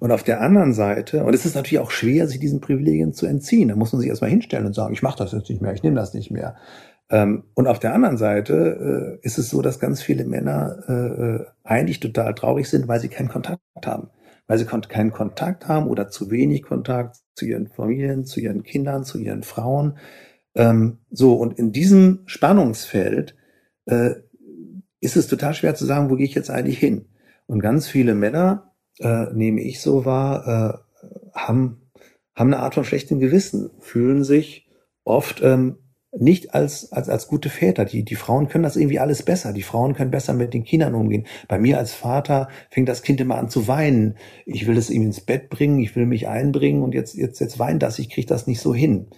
Und 0.00 0.12
auf 0.12 0.22
der 0.22 0.40
anderen 0.40 0.72
Seite, 0.72 1.24
und 1.24 1.34
es 1.34 1.44
ist 1.44 1.54
natürlich 1.54 1.80
auch 1.80 1.90
schwer, 1.90 2.26
sich 2.26 2.40
diesen 2.40 2.60
Privilegien 2.60 3.12
zu 3.12 3.26
entziehen. 3.26 3.68
Da 3.68 3.76
muss 3.76 3.92
man 3.92 4.00
sich 4.00 4.08
erstmal 4.08 4.30
hinstellen 4.30 4.66
und 4.66 4.74
sagen, 4.74 4.92
ich 4.92 5.02
mache 5.02 5.18
das 5.18 5.32
jetzt 5.32 5.48
nicht 5.50 5.60
mehr, 5.60 5.72
ich 5.72 5.82
nehme 5.82 5.96
das 5.96 6.14
nicht 6.14 6.30
mehr. 6.30 6.56
Ähm, 7.10 7.44
und 7.54 7.66
auf 7.66 7.78
der 7.78 7.94
anderen 7.94 8.16
Seite 8.16 9.18
äh, 9.22 9.26
ist 9.26 9.38
es 9.38 9.50
so, 9.50 9.62
dass 9.62 9.80
ganz 9.80 10.02
viele 10.02 10.24
Männer 10.24 10.76
äh, 10.88 10.92
äh, 10.92 11.44
eigentlich 11.64 12.00
total 12.00 12.34
traurig 12.34 12.68
sind, 12.68 12.86
weil 12.86 13.00
sie 13.00 13.08
keinen 13.08 13.28
Kontakt 13.28 13.60
haben. 13.84 14.10
Weil 14.48 14.58
sie 14.58 14.64
keinen 14.64 15.12
Kontakt 15.12 15.68
haben 15.68 15.86
oder 15.86 16.08
zu 16.08 16.32
wenig 16.32 16.62
Kontakt 16.62 17.18
zu 17.36 17.46
ihren 17.46 17.68
Familien, 17.68 18.24
zu 18.24 18.40
ihren 18.40 18.64
Kindern, 18.64 19.04
zu 19.04 19.18
ihren 19.18 19.44
Frauen. 19.44 19.98
Ähm, 20.56 20.98
so, 21.10 21.34
und 21.34 21.56
in 21.56 21.70
diesem 21.70 22.24
Spannungsfeld 22.26 23.36
ist 25.00 25.16
es 25.16 25.28
total 25.28 25.54
schwer 25.54 25.74
zu 25.74 25.86
sagen, 25.86 26.10
wo 26.10 26.16
gehe 26.16 26.26
ich 26.26 26.34
jetzt 26.34 26.50
eigentlich 26.50 26.78
hin? 26.78 27.06
Und 27.46 27.60
ganz 27.60 27.88
viele 27.88 28.14
Männer, 28.14 28.74
nehme 28.98 29.62
ich 29.62 29.80
so 29.80 30.04
wahr, 30.04 30.84
haben, 31.32 31.80
haben 32.34 32.52
eine 32.52 32.58
Art 32.58 32.74
von 32.74 32.84
schlechtem 32.84 33.18
Gewissen, 33.18 33.70
fühlen 33.78 34.24
sich 34.24 34.68
oft 35.04 35.40
ähm, 35.42 35.76
nicht 36.16 36.54
als, 36.54 36.92
als, 36.92 37.08
als 37.08 37.28
gute 37.28 37.50
Väter. 37.50 37.84
Die, 37.84 38.04
die 38.04 38.14
Frauen 38.14 38.48
können 38.48 38.64
das 38.64 38.76
irgendwie 38.76 38.98
alles 38.98 39.22
besser. 39.22 39.52
Die 39.52 39.62
Frauen 39.62 39.94
können 39.94 40.10
besser 40.10 40.32
mit 40.32 40.54
den 40.54 40.64
Kindern 40.64 40.94
umgehen. 40.94 41.26
Bei 41.48 41.58
mir 41.58 41.78
als 41.78 41.92
Vater 41.92 42.48
fängt 42.70 42.88
das 42.88 43.02
Kind 43.02 43.20
immer 43.20 43.36
an 43.36 43.50
zu 43.50 43.68
weinen. 43.68 44.16
Ich 44.46 44.66
will 44.66 44.78
es 44.78 44.90
ihm 44.90 45.02
ins 45.02 45.20
Bett 45.20 45.50
bringen, 45.50 45.78
ich 45.78 45.96
will 45.96 46.06
mich 46.06 46.28
einbringen 46.28 46.82
und 46.82 46.94
jetzt, 46.94 47.14
jetzt, 47.14 47.40
jetzt 47.40 47.58
weint 47.58 47.82
das. 47.82 47.98
Ich 47.98 48.10
kriege 48.10 48.26
das 48.26 48.46
nicht 48.46 48.60
so 48.60 48.74
hin. 48.74 49.08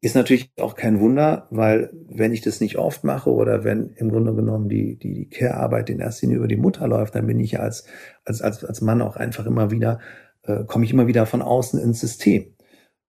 Ist 0.00 0.14
natürlich 0.14 0.52
auch 0.60 0.76
kein 0.76 1.00
Wunder, 1.00 1.48
weil 1.50 1.90
wenn 2.08 2.32
ich 2.32 2.40
das 2.40 2.60
nicht 2.60 2.78
oft 2.78 3.02
mache 3.02 3.30
oder 3.30 3.64
wenn 3.64 3.90
im 3.96 4.10
Grunde 4.10 4.32
genommen 4.32 4.68
die, 4.68 4.96
die, 4.96 5.12
die 5.12 5.28
Care-Arbeit 5.28 5.90
in 5.90 5.98
erster 5.98 6.26
Linie 6.26 6.38
über 6.38 6.46
die 6.46 6.56
Mutter 6.56 6.86
läuft, 6.86 7.16
dann 7.16 7.26
bin 7.26 7.40
ich 7.40 7.52
ja 7.52 7.60
als, 7.60 7.84
als, 8.24 8.40
als, 8.40 8.64
als 8.64 8.80
Mann 8.80 9.02
auch 9.02 9.16
einfach 9.16 9.44
immer 9.44 9.72
wieder, 9.72 9.98
äh, 10.44 10.64
komme 10.64 10.84
ich 10.84 10.92
immer 10.92 11.08
wieder 11.08 11.26
von 11.26 11.42
außen 11.42 11.80
ins 11.80 11.98
System. 11.98 12.54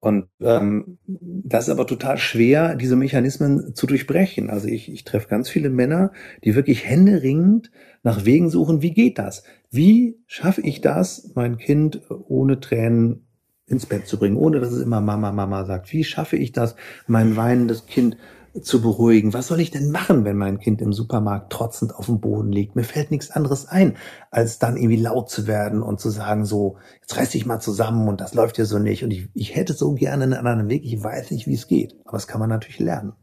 Und 0.01 0.27
ähm, 0.39 0.97
das 1.07 1.65
ist 1.65 1.71
aber 1.71 1.85
total 1.85 2.17
schwer, 2.17 2.75
diese 2.75 2.95
Mechanismen 2.95 3.75
zu 3.75 3.85
durchbrechen. 3.85 4.49
Also 4.49 4.67
ich, 4.67 4.91
ich 4.91 5.03
treffe 5.03 5.27
ganz 5.27 5.49
viele 5.49 5.69
Männer, 5.69 6.11
die 6.43 6.55
wirklich 6.55 6.85
händeringend 6.85 7.69
nach 8.01 8.23
Wegen 8.23 8.49
suchen, 8.49 8.81
wie 8.81 8.93
geht 8.93 9.19
das? 9.19 9.43
Wie 9.69 10.17
schaffe 10.25 10.61
ich 10.61 10.79
das, 10.79 11.31
mein 11.35 11.57
Kind 11.57 12.01
ohne 12.07 12.61
Tränen 12.61 13.27
ins 13.67 13.85
Bett 13.85 14.07
zu 14.07 14.17
bringen, 14.17 14.37
ohne 14.37 14.61
dass 14.61 14.71
es 14.71 14.81
immer 14.81 15.01
Mama, 15.01 15.33
Mama 15.33 15.65
sagt? 15.65 15.91
Wie 15.91 16.05
schaffe 16.05 16.37
ich 16.37 16.53
das, 16.53 16.75
mein 17.07 17.35
weinendes 17.35 17.85
Kind 17.85 18.15
zu 18.61 18.81
beruhigen. 18.81 19.33
Was 19.33 19.47
soll 19.47 19.59
ich 19.59 19.71
denn 19.71 19.91
machen, 19.91 20.25
wenn 20.25 20.37
mein 20.37 20.59
Kind 20.59 20.81
im 20.81 20.93
Supermarkt 20.93 21.51
trotzend 21.51 21.95
auf 21.95 22.05
dem 22.07 22.19
Boden 22.19 22.51
liegt? 22.51 22.75
Mir 22.75 22.83
fällt 22.83 23.11
nichts 23.11 23.31
anderes 23.31 23.67
ein, 23.67 23.97
als 24.31 24.59
dann 24.59 24.77
irgendwie 24.77 25.01
laut 25.01 25.29
zu 25.29 25.47
werden 25.47 25.81
und 25.81 25.99
zu 25.99 26.09
sagen, 26.09 26.45
so, 26.45 26.77
jetzt 27.01 27.17
reiß 27.17 27.31
dich 27.31 27.45
mal 27.45 27.59
zusammen 27.59 28.07
und 28.07 28.21
das 28.21 28.33
läuft 28.33 28.57
ja 28.57 28.65
so 28.65 28.79
nicht. 28.79 29.03
Und 29.03 29.11
ich, 29.11 29.29
ich 29.33 29.55
hätte 29.55 29.73
so 29.73 29.93
gerne 29.93 30.23
einen 30.23 30.33
anderen 30.33 30.69
Weg. 30.69 30.83
Ich 30.85 31.01
weiß 31.03 31.31
nicht, 31.31 31.47
wie 31.47 31.55
es 31.55 31.67
geht. 31.67 31.95
Aber 32.05 32.17
das 32.17 32.27
kann 32.27 32.39
man 32.39 32.49
natürlich 32.49 32.79
lernen. 32.79 33.13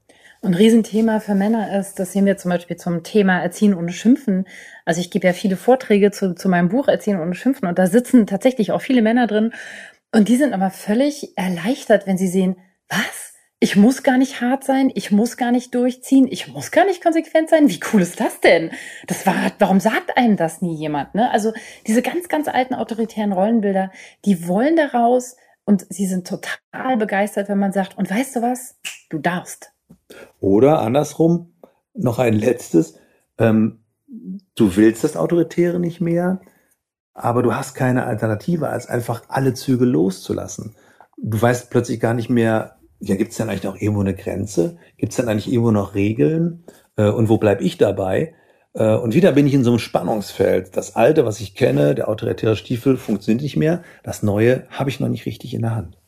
Ein 0.43 0.55
Riesenthema 0.55 1.21
für 1.21 1.35
Männer 1.35 1.79
ist, 1.79 1.99
das 1.99 2.13
sehen 2.13 2.27
wir 2.27 2.37
zum 2.37 2.51
Beispiel 2.51 2.77
zum 2.77 3.03
Thema 3.03 3.41
Erziehen 3.41 3.75
ohne 3.75 3.91
Schimpfen. 3.91 4.47
Also 4.85 5.01
ich 5.01 5.11
gebe 5.11 5.27
ja 5.27 5.33
viele 5.33 5.57
Vorträge 5.57 6.11
zu, 6.11 6.35
zu 6.35 6.49
meinem 6.49 6.69
Buch 6.69 6.89
Erziehen 6.89 7.19
ohne 7.19 7.35
Schimpfen 7.35 7.67
und 7.67 7.79
da 7.79 7.87
sitzen 7.87 8.27
tatsächlich 8.27 8.71
auch 8.71 8.83
viele 8.83 9.03
Männer 9.03 9.27
drin 9.27 9.53
und 10.13 10.29
die 10.29 10.37
sind 10.37 10.53
aber 10.53 10.71
völlig 10.71 11.37
erleichtert, 11.37 12.07
wenn 12.07 12.19
sie 12.19 12.29
sehen, 12.29 12.57
was? 12.89 13.35
Ich 13.59 13.75
muss 13.75 14.03
gar 14.03 14.19
nicht 14.19 14.43
hart 14.43 14.65
sein, 14.65 14.91
ich 14.95 15.11
muss 15.11 15.39
gar 15.39 15.51
nicht 15.51 15.75
durchziehen, 15.75 16.29
ich 16.31 16.49
muss 16.49 16.71
gar 16.71 16.85
nicht 16.85 17.03
konsequent 17.03 17.49
sein. 17.49 17.71
Wie 17.71 17.81
cool 17.93 18.03
ist 18.03 18.21
das 18.21 18.41
denn? 18.41 18.71
Das 19.07 19.27
war, 19.27 19.35
warum 19.59 19.81
sagt 19.81 20.19
einem 20.19 20.37
das 20.37 20.61
nie 20.61 20.75
jemand? 20.75 21.15
Ne? 21.15 21.31
Also 21.31 21.55
diese 21.87 22.03
ganz, 22.03 22.29
ganz 22.29 22.49
alten 22.49 22.75
autoritären 22.75 23.33
Rollenbilder, 23.33 23.91
die 24.27 24.47
wollen 24.47 24.77
daraus 24.77 25.37
und 25.65 25.87
sie 25.89 26.07
sind 26.07 26.27
total 26.27 26.99
begeistert, 26.99 27.49
wenn 27.49 27.59
man 27.59 27.73
sagt, 27.73 27.97
und 27.97 28.11
weißt 28.11 28.37
du 28.37 28.43
was? 28.43 28.77
Du 29.09 29.19
darfst. 29.19 29.73
Oder 30.39 30.81
andersrum, 30.81 31.55
noch 31.95 32.19
ein 32.19 32.35
letztes, 32.35 32.99
ähm, 33.39 33.81
du 34.55 34.77
willst 34.77 35.03
das 35.03 35.17
Autoritäre 35.17 35.81
nicht 35.81 36.01
mehr, 36.01 36.41
aber 37.15 37.43
du 37.43 37.55
hast 37.55 37.75
keine 37.75 38.05
Alternative, 38.05 38.69
als 38.69 38.87
einfach 38.87 39.23
alle 39.29 39.55
Züge 39.55 39.87
loszulassen. 39.87 40.77
Du 41.17 41.41
weißt 41.41 41.71
plötzlich 41.71 41.99
gar 41.99 42.13
nicht 42.13 42.29
mehr, 42.29 42.79
ja, 43.01 43.17
gibt 43.17 43.33
es 43.33 43.39
dann 43.39 43.49
eigentlich 43.49 43.65
noch 43.65 43.81
irgendwo 43.81 44.01
eine 44.01 44.15
Grenze? 44.15 44.79
Gibt 44.97 45.13
es 45.13 45.17
dann 45.17 45.29
eigentlich 45.29 45.53
irgendwo 45.53 45.71
noch 45.71 45.95
Regeln? 45.95 46.65
Äh, 46.97 47.11
und 47.11 47.29
wo 47.29 47.39
bleibe 47.39 47.63
ich 47.63 47.79
dabei? 47.79 48.35
Äh, 48.75 48.95
und 48.95 49.15
wieder 49.15 49.33
bin 49.33 49.47
ich 49.47 49.55
in 49.55 49.65
so 49.65 49.71
einem 49.71 49.79
Spannungsfeld. 49.79 50.77
Das 50.77 50.97
Alte, 50.97 51.25
was 51.25 51.41
ich 51.41 51.55
kenne, 51.55 51.95
der 51.95 52.09
autoritäre 52.09 52.57
Stiefel, 52.57 52.97
funktioniert 52.97 53.43
nicht 53.43 53.57
mehr. 53.57 53.83
Das 54.03 54.23
Neue 54.23 54.67
habe 54.71 54.91
ich 54.91 55.01
noch 55.01 55.09
nicht 55.09 55.27
richtig 55.27 55.55
in 55.55 55.63
der 55.63 55.75
Hand. 55.75 55.99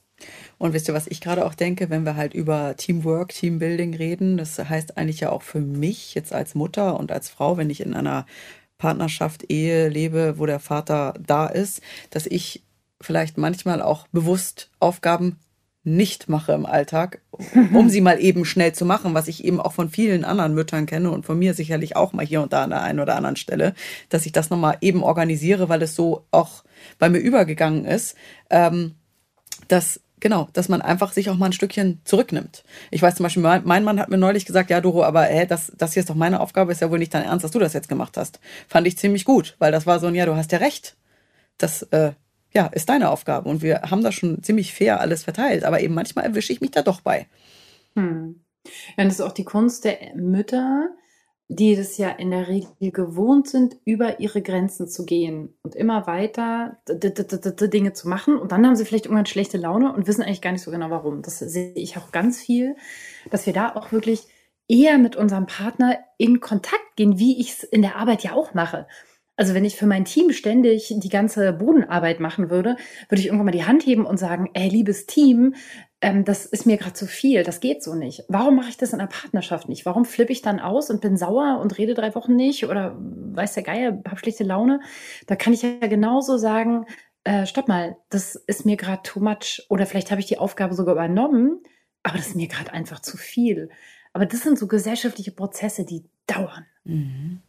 Und 0.59 0.73
wisst 0.73 0.89
ihr, 0.89 0.95
was 0.95 1.07
ich 1.07 1.21
gerade 1.21 1.47
auch 1.47 1.55
denke, 1.55 1.89
wenn 1.89 2.05
wir 2.05 2.17
halt 2.17 2.35
über 2.35 2.75
Teamwork, 2.77 3.29
Teambuilding 3.29 3.95
reden? 3.95 4.37
Das 4.37 4.59
heißt 4.59 4.99
eigentlich 4.99 5.21
ja 5.21 5.31
auch 5.31 5.43
für 5.43 5.61
mich 5.61 6.15
jetzt 6.15 6.33
als 6.33 6.55
Mutter 6.55 6.99
und 6.99 7.13
als 7.13 7.29
Frau, 7.29 7.57
wenn 7.57 7.71
ich 7.71 7.81
in 7.81 7.95
einer 7.95 8.27
Partnerschaft, 8.77 9.51
Ehe 9.51 9.89
lebe, 9.89 10.39
wo 10.39 10.47
der 10.47 10.59
Vater 10.59 11.15
da 11.25 11.47
ist, 11.47 11.81
dass 12.11 12.27
ich 12.27 12.65
vielleicht 13.01 13.39
manchmal 13.39 13.83
auch 13.83 14.09
bewusst 14.09 14.71
Aufgaben 14.81 15.37
nicht 15.97 16.29
mache 16.29 16.53
im 16.53 16.67
Alltag, 16.67 17.21
um 17.73 17.89
sie 17.89 18.01
mal 18.01 18.21
eben 18.21 18.45
schnell 18.45 18.73
zu 18.73 18.85
machen, 18.85 19.15
was 19.15 19.29
ich 19.29 19.45
eben 19.45 19.61
auch 19.61 19.73
von 19.73 19.91
vielen 19.91 20.25
anderen 20.25 20.55
Müttern 20.55 20.87
kenne 20.87 21.11
und 21.11 21.27
von 21.27 21.39
mir 21.39 21.55
sicherlich 21.55 21.97
auch 21.97 22.13
mal 22.13 22.25
hier 22.25 22.43
und 22.43 22.53
da 22.53 22.65
an 22.65 22.71
der 22.71 22.83
einen 22.83 23.01
oder 23.01 23.17
anderen 23.17 23.37
Stelle, 23.37 23.75
dass 24.09 24.27
ich 24.27 24.33
das 24.33 24.51
nochmal 24.51 24.77
eben 24.81 25.03
organisiere, 25.03 25.69
weil 25.69 25.83
es 25.83 25.95
so 25.95 26.27
auch 26.31 26.65
bei 26.99 27.09
mir 27.09 27.19
übergegangen 27.19 27.85
ist, 27.85 28.17
ähm, 28.51 28.95
dass 29.69 30.01
genau, 30.21 30.49
dass 30.53 30.69
man 30.69 30.83
einfach 30.83 31.13
sich 31.13 31.31
auch 31.31 31.37
mal 31.37 31.47
ein 31.47 31.53
Stückchen 31.53 32.01
zurücknimmt. 32.05 32.65
Ich 32.91 33.03
weiß 33.03 33.17
zum 33.17 33.25
Beispiel, 33.25 33.43
mein 33.43 33.85
Mann 33.85 34.01
hat 34.01 34.09
mir 34.09 34.19
neulich 34.19 34.47
gesagt, 34.47 34.71
ja, 34.71 34.81
Doro, 34.81 35.05
aber 35.05 35.25
hä, 35.25 35.47
das, 35.47 35.73
das 35.77 35.95
hier 35.95 36.01
ist 36.01 36.11
doch 36.11 36.15
meine 36.15 36.41
Aufgabe, 36.41 36.73
ist 36.73 36.81
ja 36.81 36.91
wohl 36.91 36.99
nicht 36.99 37.15
dein 37.15 37.25
Ernst, 37.25 37.45
dass 37.45 37.53
du 37.53 37.59
das 37.59 37.73
jetzt 37.73 37.89
gemacht 37.89 38.17
hast. 38.17 38.41
Fand 38.69 38.87
ich 38.87 38.99
ziemlich 38.99 39.25
gut, 39.25 39.57
weil 39.59 39.73
das 39.73 39.87
war 39.87 40.01
so 40.01 40.07
ein, 40.07 40.15
ja, 40.15 40.27
du 40.27 40.37
hast 40.37 40.53
ja 40.53 40.59
recht. 40.59 40.97
Das 41.57 41.83
äh, 41.83 42.13
ja, 42.53 42.67
ist 42.67 42.89
deine 42.89 43.11
Aufgabe. 43.11 43.49
Und 43.49 43.63
wir 43.63 43.83
haben 43.83 44.03
da 44.03 44.13
schon 44.13 44.43
ziemlich 44.43 44.73
fair 44.73 45.01
alles 45.01 45.25
verteilt. 45.25 45.65
Aber 45.65 45.81
eben 45.81 45.95
manchmal 45.95 46.25
erwische 46.25 46.53
ich 46.53 46.61
mich 46.61 46.71
da 46.71 46.83
doch 46.83 47.01
bei. 47.01 47.27
Hm. 47.95 48.41
Ja, 48.97 49.05
das 49.05 49.15
ist 49.15 49.21
auch 49.21 49.33
die 49.33 49.45
Kunst 49.45 49.85
der 49.85 50.15
Mütter, 50.15 50.91
die 51.49 51.77
das 51.77 51.97
ja 51.97 52.11
in 52.11 52.31
der 52.31 52.47
Regel 52.49 52.93
gewohnt 52.93 53.49
sind, 53.49 53.77
über 53.85 54.21
ihre 54.21 54.43
Grenzen 54.43 54.87
zu 54.87 55.07
gehen 55.07 55.55
und 55.63 55.75
immer 55.75 56.07
weiter 56.07 56.77
Dinge 56.87 57.95
zu 57.95 58.09
machen. 58.09 58.37
Und 58.37 58.53
dann 58.53 58.67
haben 58.67 58.77
sie 58.77 58.85
vielleicht 58.85 59.07
irgendwann 59.07 59.27
schlechte 59.27 59.57
Laune 59.57 59.93
und 59.95 60.07
wissen 60.07 60.23
eigentlich 60.23 60.43
gar 60.43 60.53
nicht 60.53 60.63
so 60.63 60.71
genau 60.71 60.91
warum. 60.91 61.23
Das 61.23 61.39
sehe 61.39 61.73
ich 61.73 61.97
auch 61.97 62.13
ganz 62.13 62.39
viel, 62.39 62.77
dass 63.31 63.47
wir 63.47 63.55
da 63.55 63.75
auch 63.75 63.93
wirklich 63.93 64.27
eher 64.69 64.99
mit 64.99 65.17
unserem 65.17 65.47
Partner 65.47 65.99
in 66.19 66.41
Kontakt 66.41 66.97
gehen, 66.97 67.19
wie 67.19 67.41
ich 67.41 67.53
es 67.53 67.63
in 67.63 67.81
der 67.81 67.97
Arbeit 67.97 68.23
ja 68.23 68.35
auch 68.35 68.53
mache. 68.53 68.87
Also 69.39 69.55
wenn 69.55 69.65
ich 69.65 69.77
für 69.77 69.87
mein 69.87 70.05
Team 70.05 70.33
ständig 70.33 70.93
die 70.97 71.09
ganze 71.09 71.53
Bodenarbeit 71.53 72.19
machen 72.19 72.51
würde, 72.51 72.77
würde 73.09 73.21
ich 73.21 73.27
irgendwann 73.27 73.47
mal 73.47 73.53
die 73.53 73.65
Hand 73.65 73.87
heben 73.87 74.05
und 74.05 74.19
sagen, 74.19 74.51
ey, 74.53 74.69
liebes 74.69 75.07
Team, 75.07 75.55
ähm, 76.01 76.25
das 76.25 76.45
ist 76.45 76.67
mir 76.67 76.77
gerade 76.77 76.95
zu 76.95 77.07
viel, 77.07 77.45
das 77.45 77.61
geht 77.61 77.81
so 77.85 77.95
nicht. 77.95 78.25
Warum 78.27 78.57
mache 78.57 78.71
ich 78.71 78.77
das 78.77 78.93
in 78.93 78.99
einer 78.99 79.09
Partnerschaft 79.09 79.69
nicht? 79.69 79.87
Warum 79.87 80.05
flippe 80.05 80.33
ich 80.33 80.43
dann 80.43 80.59
aus 80.59 80.91
und 80.91 81.01
bin 81.01 81.17
sauer 81.17 81.61
und 81.63 81.79
rede 81.79 81.95
drei 81.95 82.17
Wochen 82.17 82.35
nicht 82.35 82.67
oder 82.67 82.97
weiß 82.99 83.55
der 83.55 83.63
Geier, 83.63 84.03
habe 84.09 84.19
schlechte 84.19 84.43
Laune? 84.43 84.81
Da 85.29 85.37
kann 85.37 85.53
ich 85.53 85.63
ja 85.63 85.87
genauso 85.87 86.37
sagen, 86.37 86.87
äh, 87.23 87.47
stopp 87.47 87.69
mal, 87.69 87.97
das 88.11 88.35
ist 88.35 88.67
mir 88.67 88.77
gerade 88.77 89.03
too 89.05 89.21
much 89.21 89.65
oder 89.69 89.87
vielleicht 89.87 90.11
habe 90.11 90.21
ich 90.21 90.27
die 90.27 90.39
Aufgabe 90.39 90.75
sogar 90.75 90.95
übernommen, 90.95 91.63
aber 92.03 92.17
das 92.17 92.27
ist 92.27 92.37
mir 92.37 92.49
gerade 92.49 92.73
einfach 92.73 92.99
zu 92.99 93.17
viel. 93.17 93.71
Aber 94.13 94.27
das 94.27 94.41
sind 94.41 94.59
so 94.59 94.67
gesellschaftliche 94.67 95.31
Prozesse, 95.31 95.85
die 95.85 96.07
dauern. 96.27 96.67
Mhm. 96.83 97.43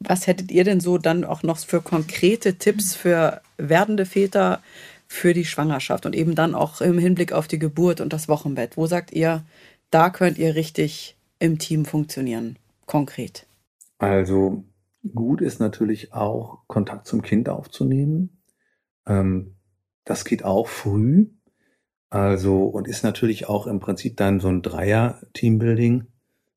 Was 0.00 0.26
hättet 0.26 0.50
ihr 0.50 0.64
denn 0.64 0.80
so 0.80 0.98
dann 0.98 1.24
auch 1.24 1.42
noch 1.42 1.58
für 1.58 1.80
konkrete 1.80 2.54
Tipps 2.54 2.94
für 2.94 3.40
werdende 3.56 4.06
Väter 4.06 4.60
für 5.08 5.32
die 5.32 5.44
Schwangerschaft 5.44 6.04
und 6.06 6.14
eben 6.14 6.34
dann 6.34 6.54
auch 6.54 6.80
im 6.80 6.98
Hinblick 6.98 7.32
auf 7.32 7.48
die 7.48 7.58
Geburt 7.58 8.00
und 8.00 8.12
das 8.12 8.28
Wochenbett? 8.28 8.76
Wo 8.76 8.86
sagt 8.86 9.12
ihr, 9.12 9.44
da 9.90 10.10
könnt 10.10 10.38
ihr 10.38 10.54
richtig 10.54 11.16
im 11.38 11.58
Team 11.58 11.84
funktionieren, 11.84 12.58
konkret? 12.86 13.46
Also 13.98 14.64
gut 15.14 15.40
ist 15.40 15.60
natürlich 15.60 16.12
auch 16.12 16.66
Kontakt 16.66 17.06
zum 17.06 17.22
Kind 17.22 17.48
aufzunehmen. 17.48 18.42
Ähm, 19.06 19.56
das 20.04 20.24
geht 20.24 20.44
auch 20.44 20.68
früh. 20.68 21.28
Also 22.10 22.64
und 22.64 22.88
ist 22.88 23.02
natürlich 23.02 23.48
auch 23.48 23.66
im 23.66 23.80
Prinzip 23.80 24.16
dann 24.16 24.40
so 24.40 24.48
ein 24.48 24.62
Dreier-Teambuilding. 24.62 26.06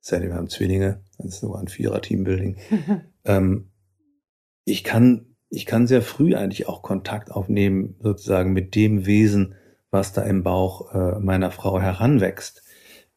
Sally, 0.02 0.28
wir 0.28 0.36
haben 0.36 0.50
Zwillinge, 0.50 1.04
das 1.18 1.36
ist 1.36 1.40
sogar 1.42 1.62
ein 1.62 1.68
Vierer-Teambuilding. 1.68 2.58
ähm, 3.26 3.72
ich 4.66 4.84
kann, 4.84 5.36
ich 5.50 5.66
kann 5.66 5.88
sehr 5.88 6.02
früh 6.02 6.36
eigentlich 6.36 6.68
auch 6.68 6.82
Kontakt 6.82 7.32
aufnehmen, 7.32 7.96
sozusagen 8.02 8.54
mit 8.54 8.76
dem 8.76 9.06
Wesen, 9.06 9.56
was 9.92 10.14
da 10.14 10.22
im 10.24 10.44
Bauch 10.44 10.94
äh, 10.94 11.20
meiner 11.20 11.52
Frau 11.52 11.80
heranwächst. 11.80 12.64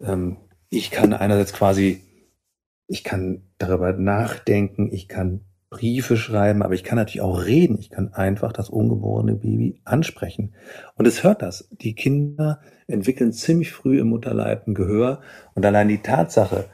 Ähm, 0.01 0.39
ich 0.71 0.91
kann 0.91 1.13
einerseits 1.13 1.53
quasi, 1.53 2.03
ich 2.87 3.05
kann 3.05 3.43
darüber 3.59 3.93
nachdenken, 3.93 4.91
ich 4.93 5.09
kann 5.09 5.45
Briefe 5.73 6.19
schreiben, 6.19 6.63
aber 6.63 6.75
ich 6.75 6.85
kann 6.85 6.99
natürlich 6.99 7.23
auch 7.23 7.47
reden. 7.47 7.79
Ich 7.79 7.89
kann 7.89 8.13
einfach 8.13 8.53
das 8.53 8.69
ungeborene 8.69 9.35
Baby 9.35 9.81
ansprechen. 9.85 10.55
Und 10.97 11.09
es 11.09 11.25
hört 11.25 11.41
das. 11.41 11.67
Die 11.71 11.95
Kinder 11.95 12.61
entwickeln 12.87 13.33
ziemlich 13.33 13.73
früh 13.73 13.99
im 13.99 14.11
Mutterleib 14.11 14.67
ein 14.67 14.75
Gehör. 14.75 15.23
Und 15.55 15.65
allein 15.65 15.89
die 15.89 16.03
Tatsache, 16.03 16.67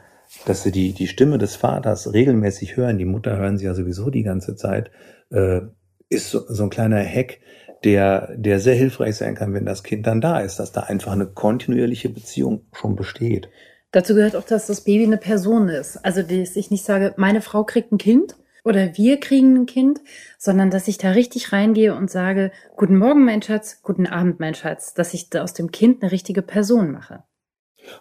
dass 0.45 0.63
sie 0.63 0.71
die, 0.71 0.93
die 0.93 1.07
Stimme 1.07 1.37
des 1.37 1.55
Vaters 1.55 2.13
regelmäßig 2.13 2.77
hören, 2.77 2.97
die 2.97 3.05
Mutter 3.05 3.37
hören 3.37 3.57
sie 3.57 3.65
ja 3.65 3.73
sowieso 3.73 4.09
die 4.09 4.23
ganze 4.23 4.55
Zeit, 4.55 4.91
äh, 5.31 5.61
ist 6.09 6.29
so, 6.29 6.41
so 6.47 6.63
ein 6.63 6.69
kleiner 6.69 7.03
Hack, 7.03 7.39
der, 7.83 8.35
der 8.35 8.59
sehr 8.59 8.75
hilfreich 8.75 9.15
sein 9.15 9.35
kann, 9.35 9.53
wenn 9.53 9.65
das 9.65 9.83
Kind 9.83 10.05
dann 10.05 10.21
da 10.21 10.39
ist, 10.39 10.59
dass 10.59 10.71
da 10.71 10.81
einfach 10.81 11.13
eine 11.13 11.27
kontinuierliche 11.27 12.09
Beziehung 12.09 12.65
schon 12.73 12.95
besteht. 12.95 13.49
Dazu 13.91 14.13
gehört 14.13 14.35
auch, 14.35 14.43
dass 14.43 14.67
das 14.67 14.81
Baby 14.81 15.05
eine 15.05 15.17
Person 15.17 15.69
ist. 15.69 15.97
Also, 15.97 16.21
dass 16.21 16.55
ich 16.55 16.69
nicht 16.69 16.85
sage, 16.85 17.13
meine 17.17 17.41
Frau 17.41 17.63
kriegt 17.63 17.91
ein 17.91 17.97
Kind 17.97 18.35
oder 18.63 18.97
wir 18.97 19.19
kriegen 19.19 19.55
ein 19.55 19.65
Kind, 19.65 20.01
sondern 20.37 20.69
dass 20.69 20.87
ich 20.87 20.97
da 20.97 21.11
richtig 21.11 21.53
reingehe 21.53 21.95
und 21.95 22.11
sage, 22.11 22.51
guten 22.75 22.97
Morgen, 22.97 23.25
mein 23.25 23.41
Schatz, 23.41 23.81
guten 23.81 24.05
Abend, 24.05 24.39
mein 24.39 24.53
Schatz, 24.53 24.93
dass 24.93 25.13
ich 25.13 25.29
da 25.29 25.41
aus 25.41 25.53
dem 25.53 25.71
Kind 25.71 26.03
eine 26.03 26.11
richtige 26.11 26.41
Person 26.41 26.91
mache. 26.91 27.23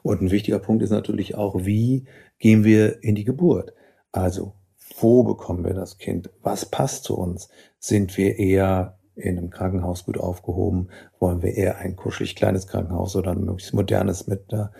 Und 0.03 0.23
ein 0.23 0.31
wichtiger 0.31 0.59
Punkt 0.59 0.83
ist 0.83 0.91
natürlich 0.91 1.35
auch, 1.35 1.65
wie 1.65 2.07
gehen 2.39 2.65
wir 2.65 3.03
in 3.03 3.15
die 3.15 3.25
Geburt? 3.25 3.73
Also, 4.13 4.55
wo 5.01 5.23
bekommen 5.23 5.65
wir 5.65 5.75
das 5.75 5.99
Kind? 5.99 6.31
Was 6.43 6.67
passt 6.67 7.05
zu 7.05 7.17
uns? 7.17 7.49
Sind 7.79 8.17
wir 8.17 8.39
eher 8.39 8.99
in 9.19 9.37
einem 9.37 9.51
Krankenhaus 9.51 10.05
gut 10.05 10.19
aufgehoben? 10.19 10.89
Wollen 11.19 11.43
wir 11.43 11.55
eher 11.55 11.79
ein 11.79 11.97
kuschelig 11.97 12.37
kleines 12.37 12.67
Krankenhaus 12.67 13.17
oder 13.17 13.33
ein 13.33 13.45
möglichst 13.45 13.75
modernes 13.75 14.27
mit 14.27 14.51
der 14.53 14.73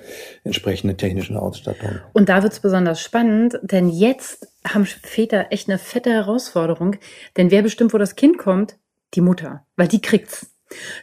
entsprechenden 0.45 0.97
technischen 0.97 1.37
Ausstattung? 1.37 1.91
Und 2.13 2.29
da 2.29 2.43
wird 2.43 2.53
es 2.53 2.61
besonders 2.61 3.01
spannend, 3.01 3.59
denn 3.63 3.89
jetzt 3.89 4.49
haben 4.67 4.87
Väter 4.87 5.47
echt 5.51 5.69
eine 5.69 5.79
fette 5.79 6.11
Herausforderung. 6.11 6.97
Denn 7.37 7.51
wer 7.51 7.63
bestimmt, 7.63 7.93
wo 7.93 7.99
das 7.99 8.17
Kind 8.17 8.39
kommt? 8.39 8.77
Die 9.15 9.21
Mutter, 9.21 9.65
weil 9.77 9.89
die 9.89 10.01
kriegt's. 10.01 10.51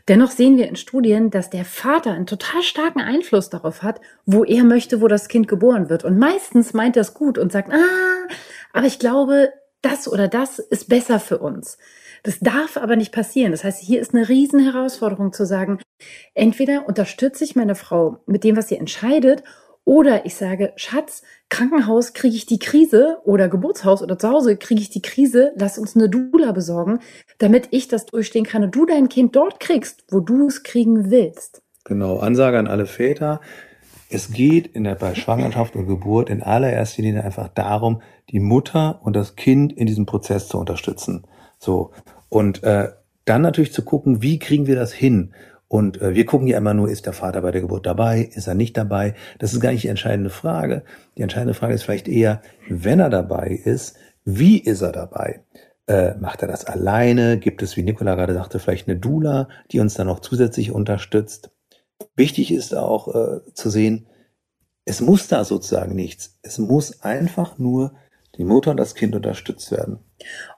Dennoch 0.08 0.32
sehen 0.32 0.58
wir 0.58 0.68
in 0.68 0.76
Studien, 0.76 1.32
dass 1.32 1.50
der 1.50 1.66
Vater 1.66 2.12
einen 2.12 2.28
total 2.28 2.62
starken 2.62 3.02
Einfluss 3.02 3.50
darauf 3.50 3.82
hat, 3.84 4.00
wo 4.26 4.44
er 4.44 4.64
möchte, 4.64 5.02
wo 5.02 5.08
das 5.08 5.28
Kind 5.28 5.48
geboren 5.48 5.90
wird. 5.90 6.04
Und 6.04 6.20
meistens 6.20 6.74
meint 6.74 6.96
er 6.96 7.02
es 7.02 7.14
gut 7.14 7.38
und 7.38 7.52
sagt, 7.52 7.72
ah, 7.72 8.28
aber 8.74 8.88
ich 8.88 9.00
glaube, 9.00 9.52
das 9.82 10.08
oder 10.08 10.28
das 10.28 10.60
ist 10.60 10.90
besser 10.90 11.20
für 11.20 11.38
uns. 11.40 11.78
Das 12.24 12.40
darf 12.40 12.76
aber 12.78 12.96
nicht 12.96 13.12
passieren. 13.12 13.52
Das 13.52 13.64
heißt, 13.64 13.82
hier 13.82 14.02
ist 14.02 14.16
eine 14.16 14.28
riesen 14.28 14.60
Herausforderung 14.60 15.32
zu 15.32 15.46
sagen, 15.46 15.80
entweder 16.34 16.88
unterstütze 16.88 17.44
ich 17.44 17.56
meine 17.56 17.76
Frau 17.76 18.24
mit 18.26 18.44
dem, 18.44 18.58
was 18.58 18.68
sie 18.68 18.78
entscheidet, 18.78 19.44
oder 19.86 20.26
ich 20.26 20.36
sage, 20.36 20.74
Schatz, 20.76 21.22
Krankenhaus 21.50 22.14
kriege 22.14 22.36
ich 22.36 22.48
die 22.48 22.60
Krise 22.60 23.20
oder 23.24 23.48
Geburtshaus 23.48 24.02
oder 24.02 24.18
zu 24.18 24.30
Hause 24.30 24.58
kriege 24.58 24.82
ich 24.82 24.90
die 24.90 25.04
Krise, 25.04 25.54
lass 25.56 25.78
uns 25.78 25.96
eine 25.96 26.10
Dula 26.10 26.52
besorgen, 26.52 27.00
damit 27.38 27.68
ich 27.70 27.88
das 27.88 28.08
durchstehen 28.08 28.46
kann 28.46 28.64
und 28.64 28.76
du 28.76 28.86
dein 28.86 29.10
Kind 29.10 29.36
dort 29.36 29.60
kriegst, 29.60 30.04
wo 30.10 30.20
du 30.20 30.48
es 30.48 30.64
kriegen 30.64 31.12
willst. 31.12 31.62
Genau, 31.84 32.18
Ansage 32.18 32.58
an 32.58 32.68
alle 32.68 32.88
Väter. 32.88 33.42
Es 34.10 34.32
geht 34.32 34.68
in 34.68 34.86
der, 34.86 34.96
bei 34.96 35.14
Schwangerschaft 35.14 35.76
und 35.76 35.88
Geburt 35.88 36.32
in 36.32 36.42
allererster 36.42 37.04
Linie 37.04 37.24
einfach 37.24 37.50
darum, 37.50 38.02
die 38.32 38.40
Mutter 38.40 39.00
und 39.04 39.16
das 39.16 39.36
Kind 39.36 39.72
in 39.72 39.86
diesem 39.86 40.08
Prozess 40.08 40.48
zu 40.48 40.58
unterstützen. 40.58 41.28
So. 41.60 41.92
Und 42.30 42.64
äh, 42.64 42.90
dann 43.26 43.42
natürlich 43.44 43.74
zu 43.74 43.84
gucken, 43.84 44.22
wie 44.24 44.40
kriegen 44.40 44.66
wir 44.66 44.76
das 44.76 44.94
hin? 44.94 45.34
Und 45.68 46.02
äh, 46.02 46.14
wir 46.14 46.26
gucken 46.26 46.48
ja 46.48 46.58
immer 46.58 46.74
nur, 46.74 46.90
ist 46.90 47.06
der 47.06 47.14
Vater 47.14 47.42
bei 47.42 47.52
der 47.52 47.62
Geburt 47.62 47.86
dabei, 47.86 48.30
ist 48.34 48.48
er 48.48 48.56
nicht 48.56 48.78
dabei? 48.78 49.16
Das 49.40 49.54
ist 49.54 49.60
gar 49.60 49.72
nicht 49.72 49.84
die 49.84 49.90
entscheidende 49.90 50.30
Frage. 50.30 50.84
Die 51.18 51.22
entscheidende 51.22 51.54
Frage 51.54 51.74
ist 51.74 51.84
vielleicht 51.84 52.08
eher, 52.08 52.42
wenn 52.70 53.00
er 53.00 53.10
dabei 53.10 53.60
ist, 53.64 53.96
wie 54.24 54.60
ist 54.60 54.82
er 54.82 54.92
dabei? 54.92 55.44
Äh, 55.88 56.16
macht 56.16 56.42
er 56.42 56.48
das 56.48 56.66
alleine? 56.66 57.38
Gibt 57.40 57.62
es, 57.62 57.78
wie 57.78 57.84
Nicola 57.84 58.16
gerade 58.16 58.34
sagte, 58.34 58.60
vielleicht 58.60 58.88
eine 58.88 58.98
Dula, 58.98 59.50
die 59.72 59.80
uns 59.80 59.96
dann 59.96 60.08
noch 60.08 60.20
zusätzlich 60.20 60.72
unterstützt? 60.72 61.52
Wichtig 62.16 62.52
ist 62.52 62.76
auch 62.76 63.14
äh, 63.14 63.54
zu 63.54 63.70
sehen, 63.70 64.08
es 64.86 65.02
muss 65.02 65.28
da 65.28 65.44
sozusagen 65.44 65.96
nichts. 65.96 66.38
Es 66.44 66.60
muss 66.60 67.02
einfach 67.02 67.58
nur 67.58 67.94
die 68.38 68.44
Mutter 68.44 68.72
und 68.72 68.78
das 68.78 68.96
Kind 68.96 69.16
unterstützt 69.16 69.72
werden. 69.72 70.00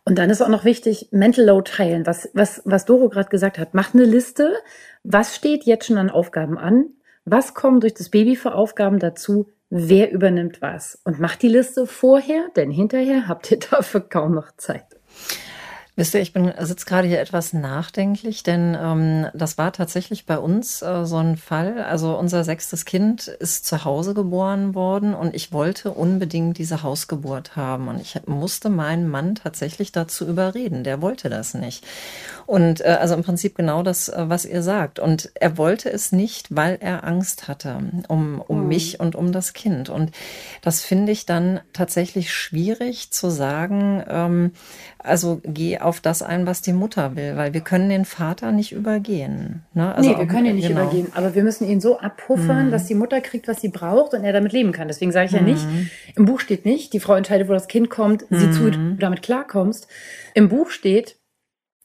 Und 0.05 0.17
dann 0.17 0.29
ist 0.29 0.41
auch 0.41 0.49
noch 0.49 0.65
wichtig, 0.65 1.09
Mental 1.11 1.45
Load 1.45 1.71
teilen. 1.71 2.05
Was, 2.05 2.29
was, 2.33 2.61
was 2.65 2.85
Doro 2.85 3.09
gerade 3.09 3.29
gesagt 3.29 3.57
hat, 3.57 3.73
mach 3.73 3.93
eine 3.93 4.05
Liste. 4.05 4.55
Was 5.03 5.35
steht 5.35 5.65
jetzt 5.65 5.85
schon 5.85 5.97
an 5.97 6.09
Aufgaben 6.09 6.57
an? 6.57 6.85
Was 7.25 7.53
kommen 7.53 7.79
durch 7.79 7.93
das 7.93 8.09
Baby 8.09 8.35
für 8.35 8.55
Aufgaben 8.55 8.99
dazu? 8.99 9.49
Wer 9.69 10.11
übernimmt 10.11 10.61
was? 10.61 11.01
Und 11.03 11.19
mach 11.19 11.35
die 11.35 11.49
Liste 11.49 11.85
vorher, 11.85 12.49
denn 12.55 12.71
hinterher 12.71 13.27
habt 13.27 13.51
ihr 13.51 13.59
dafür 13.71 14.01
kaum 14.01 14.33
noch 14.33 14.55
Zeit. 14.55 14.85
Wisst 15.97 16.13
ihr, 16.13 16.21
ich 16.21 16.31
bin 16.31 16.53
sitze 16.59 16.85
gerade 16.85 17.07
hier 17.07 17.19
etwas 17.19 17.53
nachdenklich, 17.53 18.43
denn 18.43 18.77
ähm, 18.79 19.25
das 19.33 19.57
war 19.57 19.73
tatsächlich 19.73 20.27
bei 20.27 20.37
uns 20.37 20.83
äh, 20.83 21.05
so 21.05 21.17
ein 21.17 21.37
Fall. 21.37 21.81
Also 21.81 22.15
unser 22.15 22.43
sechstes 22.43 22.85
Kind 22.85 23.27
ist 23.27 23.65
zu 23.65 23.83
Hause 23.83 24.13
geboren 24.13 24.75
worden 24.75 25.15
und 25.15 25.33
ich 25.33 25.51
wollte 25.51 25.89
unbedingt 25.89 26.59
diese 26.59 26.83
Hausgeburt 26.83 27.55
haben 27.55 27.87
und 27.87 27.99
ich 27.99 28.21
musste 28.27 28.69
meinen 28.69 29.07
Mann 29.07 29.33
tatsächlich 29.33 29.91
dazu 29.91 30.27
überreden. 30.27 30.83
Der 30.83 31.01
wollte 31.01 31.29
das 31.29 31.55
nicht. 31.55 31.83
Und 32.45 32.81
äh, 32.81 32.97
also 33.01 33.15
im 33.15 33.23
Prinzip 33.23 33.55
genau 33.55 33.81
das, 33.81 34.07
äh, 34.07 34.25
was 34.29 34.45
ihr 34.45 34.61
sagt. 34.61 34.99
Und 34.99 35.31
er 35.33 35.57
wollte 35.57 35.91
es 35.91 36.11
nicht, 36.11 36.55
weil 36.55 36.77
er 36.79 37.05
Angst 37.05 37.47
hatte 37.47 37.75
um, 38.07 38.39
um 38.39 38.61
mhm. 38.61 38.67
mich 38.67 38.99
und 38.99 39.15
um 39.15 39.31
das 39.31 39.53
Kind. 39.53 39.89
Und 39.89 40.11
das 40.61 40.81
finde 40.81 41.11
ich 41.11 41.25
dann 41.25 41.59
tatsächlich 41.73 42.31
schwierig 42.31 43.09
zu 43.09 43.31
sagen, 43.31 44.03
ähm, 44.07 44.51
also 44.99 45.41
geh 45.43 45.79
auf 45.87 46.01
das 46.01 46.21
ein, 46.21 46.45
was 46.45 46.61
die 46.61 46.73
Mutter 46.73 47.15
will, 47.15 47.37
weil 47.37 47.53
wir 47.53 47.61
können 47.61 47.89
den 47.89 48.03
Vater 48.03 48.51
nicht 48.51 48.73
übergehen. 48.73 49.63
Ne? 49.73 49.95
Also 49.95 50.09
nee, 50.09 50.17
wir 50.17 50.27
können 50.27 50.47
ihn 50.47 50.55
nicht 50.57 50.67
genau. 50.67 50.81
übergehen, 50.81 51.07
aber 51.15 51.33
wir 51.33 51.43
müssen 51.43 51.65
ihn 51.65 51.79
so 51.79 51.97
abpuffern, 51.97 52.67
mhm. 52.67 52.71
dass 52.71 52.87
die 52.87 52.93
Mutter 52.93 53.21
kriegt, 53.21 53.47
was 53.47 53.61
sie 53.61 53.69
braucht 53.69 54.13
und 54.13 54.25
er 54.25 54.33
damit 54.33 54.51
leben 54.51 54.73
kann. 54.73 54.89
Deswegen 54.89 55.13
sage 55.13 55.27
ich 55.27 55.31
mhm. 55.31 55.37
ja 55.37 55.43
nicht, 55.53 55.65
mhm. 55.65 55.89
im 56.17 56.25
Buch 56.25 56.41
steht 56.41 56.65
nicht, 56.65 56.91
die 56.91 56.99
Frau 56.99 57.15
entscheidet, 57.15 57.47
wo 57.47 57.53
das 57.53 57.69
Kind 57.69 57.89
kommt, 57.89 58.29
mhm. 58.29 58.37
sieh 58.37 58.51
zu, 58.51 58.65
wie 58.65 58.71
du 58.71 58.95
damit 58.99 59.21
klarkommst. 59.21 59.87
Im 60.33 60.49
Buch 60.49 60.71
steht, 60.71 61.15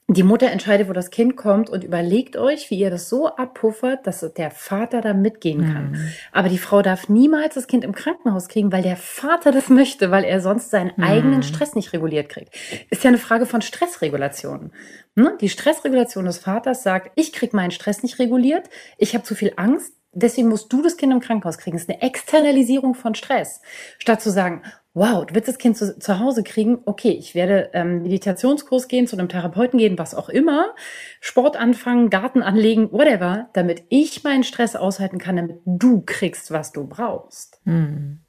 die 0.07 0.23
Mutter 0.23 0.51
entscheidet, 0.51 0.89
wo 0.89 0.93
das 0.93 1.11
Kind 1.11 1.37
kommt 1.37 1.69
und 1.69 1.83
überlegt 1.83 2.35
euch, 2.35 2.69
wie 2.69 2.77
ihr 2.77 2.89
das 2.89 3.07
so 3.07 3.27
abpuffert, 3.27 4.05
dass 4.05 4.19
der 4.33 4.51
Vater 4.51 4.99
da 4.99 5.13
mitgehen 5.13 5.73
kann. 5.73 5.91
Mhm. 5.91 6.09
Aber 6.33 6.49
die 6.49 6.57
Frau 6.57 6.81
darf 6.81 7.07
niemals 7.07 7.55
das 7.55 7.67
Kind 7.67 7.85
im 7.85 7.93
Krankenhaus 7.93 8.49
kriegen, 8.49 8.71
weil 8.73 8.83
der 8.83 8.97
Vater 8.97 9.53
das 9.53 9.69
möchte, 9.69 10.11
weil 10.11 10.25
er 10.25 10.41
sonst 10.41 10.71
seinen 10.71 10.91
mhm. 10.97 11.03
eigenen 11.03 11.43
Stress 11.43 11.73
nicht 11.73 11.93
reguliert 11.93 12.27
kriegt. 12.27 12.53
Ist 12.89 13.03
ja 13.03 13.09
eine 13.09 13.17
Frage 13.17 13.45
von 13.45 13.61
Stressregulation. 13.61 14.71
Ne? 15.15 15.37
Die 15.39 15.49
Stressregulation 15.49 16.25
des 16.25 16.37
Vaters 16.37 16.83
sagt, 16.83 17.11
ich 17.15 17.31
krieg 17.31 17.53
meinen 17.53 17.71
Stress 17.71 18.03
nicht 18.03 18.19
reguliert, 18.19 18.69
ich 18.97 19.13
habe 19.13 19.23
zu 19.23 19.35
viel 19.35 19.53
Angst, 19.55 19.93
deswegen 20.11 20.49
musst 20.49 20.71
du 20.73 20.81
das 20.81 20.97
Kind 20.97 21.13
im 21.13 21.21
Krankenhaus 21.21 21.57
kriegen. 21.57 21.77
Das 21.77 21.83
ist 21.83 21.89
eine 21.89 22.01
Externalisierung 22.01 22.93
von 22.93 23.15
Stress. 23.15 23.61
Statt 23.99 24.21
zu 24.21 24.31
sagen, 24.31 24.63
wow, 24.93 25.25
du 25.25 25.33
willst 25.33 25.47
das 25.47 25.57
Kind 25.57 25.77
zu, 25.77 25.97
zu 25.97 26.19
Hause 26.19 26.43
kriegen, 26.43 26.79
okay, 26.85 27.11
ich 27.11 27.33
werde 27.33 27.69
ähm, 27.73 28.03
Meditationskurs 28.03 28.87
gehen, 28.87 29.07
zu 29.07 29.17
einem 29.17 29.29
Therapeuten 29.29 29.79
gehen, 29.79 29.97
was 29.97 30.13
auch 30.13 30.29
immer, 30.29 30.73
Sport 31.19 31.57
anfangen, 31.57 32.09
Garten 32.09 32.43
anlegen, 32.43 32.91
whatever, 32.91 33.49
damit 33.53 33.83
ich 33.89 34.23
meinen 34.23 34.43
Stress 34.43 34.75
aushalten 34.75 35.17
kann, 35.17 35.35
damit 35.35 35.61
du 35.65 36.01
kriegst, 36.05 36.51
was 36.51 36.71
du 36.71 36.87
brauchst. 36.87 37.59
Hm. 37.63 38.19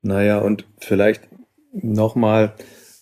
Naja, 0.00 0.38
und 0.38 0.66
vielleicht 0.78 1.28
nochmal, 1.72 2.54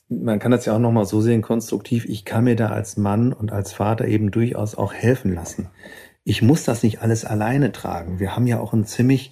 man 0.09 0.40
kann 0.40 0.50
das 0.50 0.66
ja 0.66 0.74
auch 0.74 0.81
nochmal 0.81 1.07
so 1.07 1.20
sehen, 1.20 1.42
konstruktiv, 1.42 2.05
ich 2.07 2.24
kann 2.24 2.44
mir 2.44 2.57
da 2.57 2.68
als 2.68 2.96
Mann 2.96 3.33
und 3.33 3.53
als 3.53 3.72
Vater 3.72 4.07
eben 4.07 4.33
durchaus 4.33 4.74
auch 4.74 4.92
helfen 4.92 5.33
lassen. 5.33 5.70
Ich 6.24 6.42
muss 6.42 6.64
das 6.64 6.83
nicht 6.83 7.00
alles 7.00 7.24
alleine 7.24 7.72
tragen. 7.72 8.18
Wir 8.18 8.37
haben 8.37 8.46
ja 8.46 8.61
auch 8.61 8.74
ein 8.74 8.85
ziemlich 8.85 9.31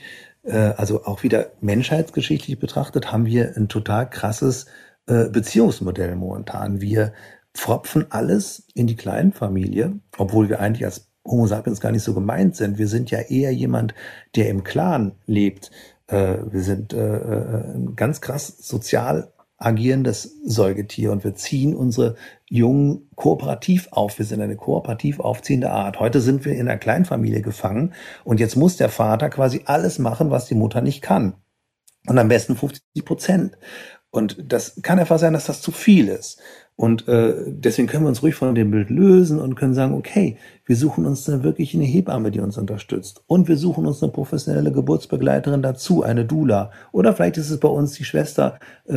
also 0.53 1.05
auch 1.05 1.23
wieder 1.23 1.53
menschheitsgeschichtlich 1.61 2.59
betrachtet, 2.59 3.13
haben 3.13 3.27
wir 3.27 3.57
ein 3.57 3.69
total 3.69 4.09
krasses 4.09 4.67
äh, 5.07 5.29
Beziehungsmodell 5.29 6.17
momentan. 6.17 6.81
Wir 6.81 7.13
pfropfen 7.55 8.07
alles 8.11 8.67
in 8.75 8.87
die 8.87 8.97
Kleinfamilie, 8.97 9.99
obwohl 10.17 10.49
wir 10.49 10.61
eigentlich 10.61 10.85
als 10.85 11.09
Homo 11.25 11.47
sapiens 11.47 11.81
gar 11.81 11.93
nicht 11.93 12.05
so 12.05 12.15
gemeint 12.15 12.57
sind. 12.57 12.79
Wir 12.79 12.89
sind 12.89 13.11
ja 13.11 13.21
eher 13.21 13.53
jemand, 13.53 13.95
der 14.37 14.49
im 14.49 14.65
Clan 14.65 15.13
lebt. 15.27 15.71
Äh, 16.07 16.39
wir 16.51 16.63
sind 16.63 16.95
ganz 17.97 18.21
krass 18.21 18.55
sozial 18.59 19.33
agierendes 19.59 20.37
Säugetier 20.45 21.11
und 21.11 21.25
wir 21.25 21.35
ziehen 21.35 21.75
unsere 21.75 22.15
Jungen 22.49 23.11
kooperativ 23.17 23.89
auf. 23.91 24.19
Wir 24.19 24.25
sind 24.25 24.41
eine 24.41 24.57
kooperativ 24.57 25.19
aufziehende 25.19 25.71
Art. 25.71 25.99
Heute 25.99 26.21
sind 26.21 26.45
wir 26.45 26.53
in 26.53 26.69
einer 26.69 26.79
Kleinfamilie 26.79 27.43
gefangen 27.43 27.93
und 28.25 28.41
jetzt 28.41 28.57
muss 28.57 28.77
der 28.77 28.89
Vater 28.89 29.29
quasi 29.29 29.63
alles 29.65 29.99
machen, 29.99 30.31
was 30.31 30.47
die 30.47 30.55
Mutter 30.55 30.81
nicht 30.81 31.03
kann. 31.03 31.35
Und 32.07 32.19
am 32.19 32.29
besten 32.29 32.57
50 32.57 33.05
Prozent. 33.05 33.59
Und 34.11 34.53
das 34.53 34.81
kann 34.83 34.99
einfach 34.99 35.19
sein, 35.19 35.35
dass 35.35 35.47
das 35.47 35.61
zu 35.61 35.73
viel 35.73 36.09
ist. 36.09 36.41
Und 36.77 37.09
äh, 37.09 37.35
deswegen 37.49 37.89
können 37.89 38.05
wir 38.05 38.09
uns 38.09 38.23
ruhig 38.23 38.37
von 38.37 38.55
dem 38.55 38.71
Bild 38.71 38.89
lösen 38.89 39.41
und 39.41 39.57
können 39.57 39.75
sagen, 39.75 39.95
okay, 39.95 40.39
wir 40.69 40.77
suchen 40.77 41.07
uns 41.07 41.25
dann 41.25 41.43
wirklich 41.45 41.75
eine 41.75 41.85
Hebamme, 41.85 42.31
die 42.31 42.41
uns 42.41 42.59
unterstützt. 42.59 43.23
Und 43.27 43.49
wir 43.49 43.57
suchen 43.57 43.87
uns 43.87 44.03
eine 44.03 44.13
professionelle 44.13 44.71
Geburtsbegleiterin 44.71 45.63
dazu, 45.63 46.03
eine 46.03 46.27
Dula. 46.27 46.71
Oder 46.93 47.15
vielleicht 47.15 47.39
ist 47.39 47.49
es 47.49 47.59
bei 47.59 47.69
uns 47.69 47.93
die 47.93 48.05
Schwester 48.05 48.61
äh, 48.87 48.95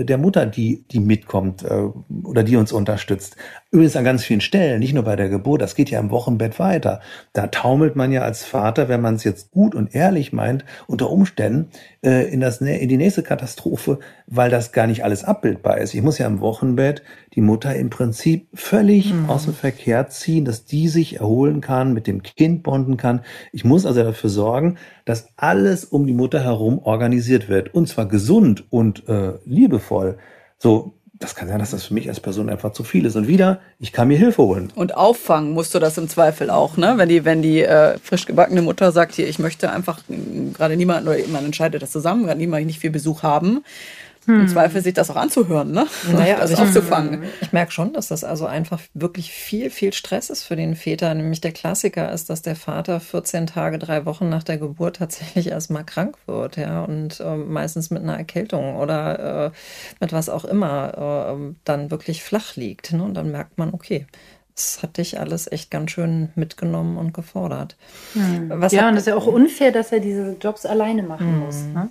äh, 0.00 0.04
der 0.04 0.16
Mutter, 0.16 0.46
die, 0.46 0.84
die 0.92 1.00
mitkommt 1.00 1.64
äh, 1.64 1.88
oder 2.22 2.44
die 2.44 2.54
uns 2.54 2.70
unterstützt. 2.70 3.36
Übrigens 3.72 3.96
an 3.96 4.04
ganz 4.04 4.22
vielen 4.22 4.40
Stellen, 4.40 4.78
nicht 4.78 4.94
nur 4.94 5.02
bei 5.02 5.16
der 5.16 5.28
Geburt, 5.28 5.60
das 5.60 5.74
geht 5.74 5.90
ja 5.90 5.98
im 5.98 6.10
Wochenbett 6.10 6.60
weiter. 6.60 7.00
Da 7.32 7.48
taumelt 7.48 7.96
man 7.96 8.12
ja 8.12 8.22
als 8.22 8.44
Vater, 8.44 8.88
wenn 8.88 9.00
man 9.00 9.16
es 9.16 9.24
jetzt 9.24 9.50
gut 9.50 9.74
und 9.74 9.96
ehrlich 9.96 10.32
meint, 10.32 10.64
unter 10.86 11.10
Umständen 11.10 11.68
äh, 12.00 12.32
in, 12.32 12.38
das, 12.38 12.60
in 12.60 12.88
die 12.88 12.96
nächste 12.96 13.24
Katastrophe, 13.24 13.98
weil 14.28 14.50
das 14.50 14.70
gar 14.70 14.86
nicht 14.86 15.02
alles 15.02 15.24
abbildbar 15.24 15.78
ist. 15.78 15.94
Ich 15.94 16.02
muss 16.02 16.18
ja 16.18 16.28
im 16.28 16.38
Wochenbett 16.38 17.02
die 17.34 17.40
Mutter 17.40 17.74
im 17.74 17.90
Prinzip 17.90 18.48
völlig 18.54 19.12
mhm. 19.12 19.28
aus 19.28 19.44
dem 19.44 19.54
Verkehr 19.54 20.08
ziehen, 20.08 20.44
dass 20.44 20.64
die 20.64 20.88
sich 20.88 21.16
erholen 21.20 21.60
kann, 21.60 21.92
mit 21.92 22.06
dem 22.06 22.22
Kind 22.22 22.62
bonden 22.62 22.96
kann. 22.96 23.20
Ich 23.52 23.64
muss 23.64 23.86
also 23.86 24.02
dafür 24.02 24.30
sorgen, 24.30 24.78
dass 25.04 25.28
alles 25.36 25.84
um 25.84 26.06
die 26.06 26.14
Mutter 26.14 26.42
herum 26.42 26.78
organisiert 26.78 27.48
wird. 27.48 27.74
Und 27.74 27.88
zwar 27.88 28.06
gesund 28.06 28.64
und 28.70 29.08
äh, 29.08 29.34
liebevoll. 29.44 30.18
So, 30.58 30.94
das 31.18 31.34
kann 31.34 31.48
sein, 31.48 31.58
dass 31.58 31.72
das 31.72 31.84
für 31.84 31.94
mich 31.94 32.08
als 32.08 32.20
Person 32.20 32.48
einfach 32.48 32.72
zu 32.72 32.84
viel 32.84 33.04
ist. 33.04 33.16
Und 33.16 33.26
wieder, 33.26 33.60
ich 33.80 33.92
kann 33.92 34.08
mir 34.08 34.16
Hilfe 34.16 34.42
holen. 34.42 34.72
Und 34.74 34.96
auffangen 34.96 35.52
musst 35.52 35.74
du 35.74 35.78
das 35.78 35.98
im 35.98 36.08
Zweifel 36.08 36.48
auch, 36.50 36.76
ne? 36.76 36.94
Wenn 36.96 37.08
die, 37.08 37.24
wenn 37.24 37.42
die 37.42 37.62
äh, 37.62 37.98
frisch 37.98 38.26
gebackene 38.26 38.62
Mutter 38.62 38.92
sagt, 38.92 39.14
hier, 39.14 39.28
ich 39.28 39.38
möchte 39.38 39.70
einfach 39.72 40.00
gerade 40.54 40.76
niemand, 40.76 41.08
oder 41.08 41.16
man 41.32 41.44
entscheidet 41.44 41.82
das 41.82 41.90
zusammen, 41.90 42.24
gerade 42.24 42.38
niemand 42.38 42.66
nicht 42.66 42.78
viel 42.78 42.90
Besuch 42.90 43.22
haben. 43.22 43.64
Hm. 44.28 44.40
Im 44.42 44.48
Zweifel 44.48 44.82
sich 44.82 44.92
das 44.92 45.08
auch 45.08 45.16
anzuhören, 45.16 45.72
ne? 45.72 45.86
Naja, 46.12 46.36
also 46.40 46.52
ich, 46.52 46.60
aufzufangen. 46.60 47.22
Ich 47.40 47.52
merke 47.54 47.72
schon, 47.72 47.94
dass 47.94 48.08
das 48.08 48.24
also 48.24 48.44
einfach 48.44 48.78
wirklich 48.92 49.32
viel, 49.32 49.70
viel 49.70 49.94
Stress 49.94 50.28
ist 50.28 50.42
für 50.42 50.54
den 50.54 50.76
Väter. 50.76 51.14
Nämlich 51.14 51.40
der 51.40 51.52
Klassiker 51.52 52.12
ist, 52.12 52.28
dass 52.28 52.42
der 52.42 52.54
Vater 52.54 53.00
14 53.00 53.46
Tage, 53.46 53.78
drei 53.78 54.04
Wochen 54.04 54.28
nach 54.28 54.42
der 54.42 54.58
Geburt 54.58 54.96
tatsächlich 54.96 55.48
erstmal 55.48 55.84
krank 55.84 56.18
wird, 56.26 56.58
ja, 56.58 56.84
und 56.84 57.20
äh, 57.20 57.36
meistens 57.36 57.88
mit 57.88 58.02
einer 58.02 58.18
Erkältung 58.18 58.76
oder 58.76 59.46
äh, 59.46 59.50
mit 59.98 60.12
was 60.12 60.28
auch 60.28 60.44
immer 60.44 61.38
äh, 61.38 61.54
dann 61.64 61.90
wirklich 61.90 62.22
flach 62.22 62.54
liegt. 62.56 62.92
Ne? 62.92 63.02
Und 63.02 63.14
dann 63.14 63.30
merkt 63.30 63.56
man, 63.56 63.72
okay, 63.72 64.06
das 64.54 64.82
hat 64.82 64.98
dich 64.98 65.20
alles 65.20 65.50
echt 65.50 65.70
ganz 65.70 65.92
schön 65.92 66.30
mitgenommen 66.34 66.98
und 66.98 67.14
gefordert. 67.14 67.76
Hm. 68.14 68.50
ja, 68.70 68.88
und 68.88 68.94
es 68.94 69.02
ist 69.02 69.06
ja 69.06 69.14
auch 69.14 69.26
unfair, 69.26 69.70
dass 69.70 69.92
er 69.92 70.00
diese 70.00 70.36
Jobs 70.40 70.66
alleine 70.66 71.04
machen 71.04 71.28
hm. 71.28 71.38
muss. 71.38 71.62
Ne? 71.62 71.88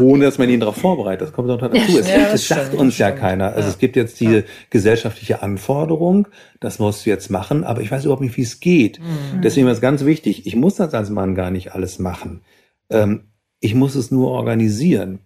Ohne 0.00 0.24
dass 0.24 0.38
man 0.38 0.48
ihn 0.50 0.60
darauf 0.60 0.76
vorbereitet. 0.76 1.28
Das 1.28 1.32
kommt 1.32 1.48
noch 1.48 1.58
dazu. 1.58 1.76
Es, 1.76 2.08
ja, 2.08 2.32
es 2.32 2.48
sagt 2.48 2.74
uns 2.74 2.98
ja 2.98 3.10
keiner. 3.10 3.54
Also 3.54 3.68
es 3.68 3.78
gibt 3.78 3.96
jetzt 3.96 4.20
diese 4.20 4.44
gesellschaftliche 4.68 5.42
Anforderung, 5.42 6.28
das 6.60 6.78
musst 6.78 7.06
du 7.06 7.10
jetzt 7.10 7.30
machen, 7.30 7.64
aber 7.64 7.80
ich 7.80 7.90
weiß 7.90 8.04
überhaupt 8.04 8.22
nicht, 8.22 8.36
wie 8.36 8.42
es 8.42 8.60
geht. 8.60 9.00
Mhm. 9.00 9.42
Deswegen 9.42 9.66
ist 9.68 9.74
es 9.74 9.80
ganz 9.80 10.04
wichtig, 10.04 10.46
ich 10.46 10.56
muss 10.56 10.74
das 10.76 10.92
als 10.94 11.10
Mann 11.10 11.34
gar 11.34 11.50
nicht 11.50 11.74
alles 11.74 11.98
machen. 11.98 12.42
Ähm, 12.90 13.30
ich 13.60 13.74
muss 13.74 13.94
es 13.94 14.10
nur 14.10 14.30
organisieren. 14.30 15.20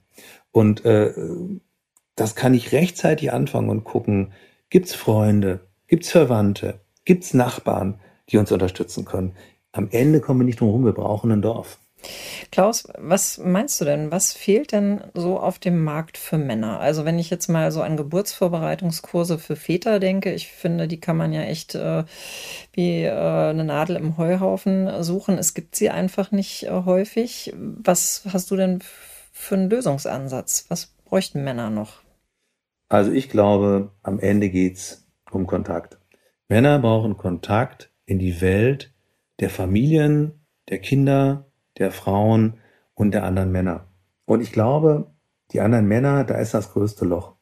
Und 0.53 0.85
äh, 0.85 1.12
das 2.14 2.35
kann 2.35 2.55
ich 2.55 2.73
rechtzeitig 2.73 3.33
anfangen 3.33 3.71
und 3.71 3.85
gucken, 3.85 4.33
gibt's 4.71 4.95
Freunde, 4.95 5.61
gibt's 5.88 6.11
Verwandte, 6.11 6.81
gibt's 7.05 7.35
Nachbarn, 7.35 8.01
die 8.31 8.38
uns 8.38 8.53
unterstützen 8.53 9.05
können. 9.05 9.33
Am 9.73 9.88
Ende 9.90 10.21
kommen 10.21 10.40
wir 10.40 10.45
nicht 10.45 10.61
drum 10.61 10.69
herum, 10.69 10.85
wir 10.85 10.93
brauchen 10.93 11.33
ein 11.33 11.43
Dorf. 11.43 11.79
Klaus, 12.51 12.87
was 12.99 13.38
meinst 13.38 13.81
du 13.81 13.85
denn? 13.85 14.11
Was 14.11 14.33
fehlt 14.33 14.73
denn 14.73 15.03
so 15.14 15.38
auf 15.38 15.59
dem 15.59 15.83
Markt 15.83 16.19
für 16.19 16.38
Männer? 16.38 16.81
Also 16.81 17.05
wenn 17.05 17.19
ich 17.19 17.31
jetzt 17.31 17.49
mal 17.49 17.73
so 17.73 17.83
an 17.83 17.97
Geburtsvorbereitungskurse 17.97 19.38
für 19.38 19.57
Väter 19.57 20.01
denke, 20.01 20.33
ich 20.33 20.49
finde, 20.49 20.88
die 20.88 21.01
kann 21.01 21.17
man 21.17 21.33
ja 21.33 21.43
echt 21.43 21.75
äh, 21.75 22.05
wie 22.73 23.03
äh, 23.05 23.11
eine 23.11 23.64
Nadel 23.64 23.97
im 23.97 24.17
Heuhaufen 24.19 25.03
suchen. 25.03 25.38
Es 25.38 25.55
gibt 25.55 25.77
sie 25.77 25.90
einfach 25.90 26.31
nicht 26.31 26.64
äh, 26.64 26.71
häufig. 26.85 27.53
Was 27.57 28.23
hast 28.33 28.51
du 28.51 28.57
denn 28.57 28.81
für 29.33 29.57
einen 29.57 29.71
Lösungsansatz? 29.71 30.67
Was 30.69 30.95
bräuchten 31.05 31.45
Männer 31.45 31.71
noch? 31.71 32.03
Also 32.88 33.12
ich 33.12 33.29
glaube, 33.29 33.90
am 34.03 34.21
Ende 34.21 34.51
geht 34.51 34.77
es 34.77 35.07
um 35.31 35.47
Kontakt. 35.47 35.99
Männer 36.49 36.79
brauchen 36.79 37.17
Kontakt 37.17 37.90
in 38.07 38.19
die 38.19 38.40
Welt 38.40 38.93
der 39.40 39.51
Familien, 39.51 40.47
der 40.69 40.79
Kinder, 40.79 41.51
der 41.79 41.91
Frauen 41.91 42.55
und 42.95 43.13
der 43.13 43.25
anderen 43.25 43.53
Männer. 43.53 43.89
Und 44.27 44.41
ich 44.41 44.53
glaube, 44.53 45.13
die 45.53 45.61
anderen 45.61 45.87
Männer, 45.87 46.25
da 46.25 46.37
ist 46.37 46.55
das 46.55 46.73
größte 46.73 47.05
Loch. 47.05 47.35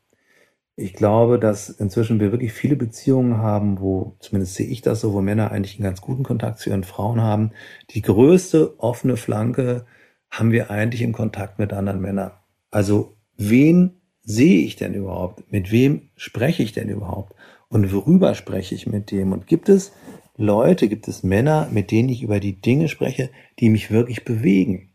Ich 0.74 0.94
glaube, 0.94 1.38
dass 1.38 1.68
inzwischen 1.68 2.18
wir 2.18 2.32
wirklich 2.32 2.52
viele 2.52 2.76
Beziehungen 2.76 3.38
haben, 3.38 3.80
wo, 3.80 4.16
zumindest 4.20 4.54
sehe 4.54 4.66
ich 4.66 4.80
das 4.80 5.02
so, 5.02 5.12
wo 5.12 5.20
Männer 5.20 5.50
eigentlich 5.50 5.76
einen 5.76 5.84
ganz 5.84 6.00
guten 6.00 6.22
Kontakt 6.22 6.58
zu 6.58 6.70
ihren 6.70 6.84
Frauen 6.84 7.20
haben. 7.20 7.50
Die 7.90 8.00
größte 8.00 8.80
offene 8.80 9.16
Flanke 9.18 9.84
haben 10.30 10.50
wir 10.50 10.70
eigentlich 10.70 11.02
im 11.02 11.12
Kontakt 11.12 11.58
mit 11.58 11.74
anderen 11.74 12.00
Männern. 12.00 12.32
Also, 12.70 13.16
wen 13.36 14.00
sehe 14.22 14.64
ich 14.64 14.76
denn 14.76 14.94
überhaupt? 14.94 15.52
Mit 15.52 15.70
wem 15.70 16.08
spreche 16.16 16.62
ich 16.62 16.72
denn 16.72 16.88
überhaupt? 16.88 17.34
Und 17.68 17.92
worüber 17.92 18.34
spreche 18.34 18.74
ich 18.74 18.86
mit 18.86 19.10
dem? 19.10 19.32
Und 19.32 19.46
gibt 19.46 19.68
es 19.68 19.92
Leute, 20.36 20.88
gibt 20.88 21.08
es 21.08 21.22
Männer, 21.22 21.68
mit 21.70 21.90
denen 21.90 22.08
ich 22.08 22.22
über 22.22 22.40
die 22.40 22.60
Dinge 22.60 22.88
spreche, 22.88 23.30
die 23.58 23.68
mich 23.68 23.90
wirklich 23.90 24.24
bewegen? 24.24 24.90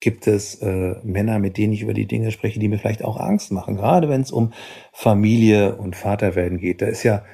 Gibt 0.00 0.26
es 0.26 0.56
äh, 0.62 0.94
Männer, 1.02 1.38
mit 1.38 1.58
denen 1.58 1.72
ich 1.72 1.82
über 1.82 1.92
die 1.92 2.06
Dinge 2.06 2.30
spreche, 2.30 2.58
die 2.58 2.68
mir 2.68 2.78
vielleicht 2.78 3.04
auch 3.04 3.18
Angst 3.18 3.52
machen? 3.52 3.76
Gerade 3.76 4.08
wenn 4.08 4.22
es 4.22 4.30
um 4.30 4.52
Familie 4.92 5.76
und 5.76 5.96
Vaterwerden 5.96 6.58
geht. 6.58 6.80
Da 6.80 6.86
ist 6.86 7.02
ja 7.02 7.24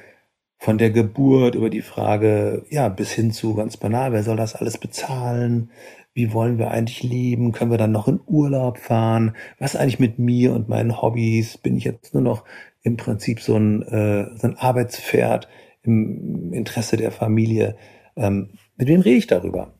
von 0.57 0.77
der 0.77 0.89
Geburt 0.89 1.55
über 1.55 1.69
die 1.69 1.81
Frage, 1.83 2.65
ja, 2.69 2.89
bis 2.89 3.11
hin 3.11 3.31
zu 3.31 3.53
ganz 3.55 3.77
banal, 3.77 4.11
wer 4.11 4.23
soll 4.23 4.37
das 4.37 4.55
alles 4.55 4.77
bezahlen? 4.77 5.69
Wie 6.13 6.33
wollen 6.33 6.57
wir 6.57 6.71
eigentlich 6.71 7.03
leben? 7.03 7.51
Können 7.51 7.71
wir 7.71 7.77
dann 7.77 7.91
noch 7.91 8.07
in 8.07 8.19
Urlaub 8.25 8.79
fahren? 8.79 9.35
Was 9.59 9.75
eigentlich 9.75 9.99
mit 9.99 10.17
mir 10.17 10.53
und 10.53 10.67
meinen 10.67 11.01
Hobbys? 11.01 11.57
Bin 11.57 11.77
ich 11.77 11.83
jetzt 11.83 12.13
nur 12.13 12.23
noch 12.23 12.45
im 12.81 12.97
Prinzip 12.97 13.41
so 13.41 13.55
ein, 13.57 13.81
äh, 13.83 14.35
so 14.37 14.47
ein 14.47 14.57
Arbeitspferd? 14.57 15.47
Im 15.85 16.53
Interesse 16.53 16.97
der 16.97 17.11
Familie. 17.11 17.75
Ähm, 18.15 18.49
mit 18.77 18.87
wem 18.87 19.01
rede 19.01 19.17
ich 19.17 19.27
darüber? 19.27 19.73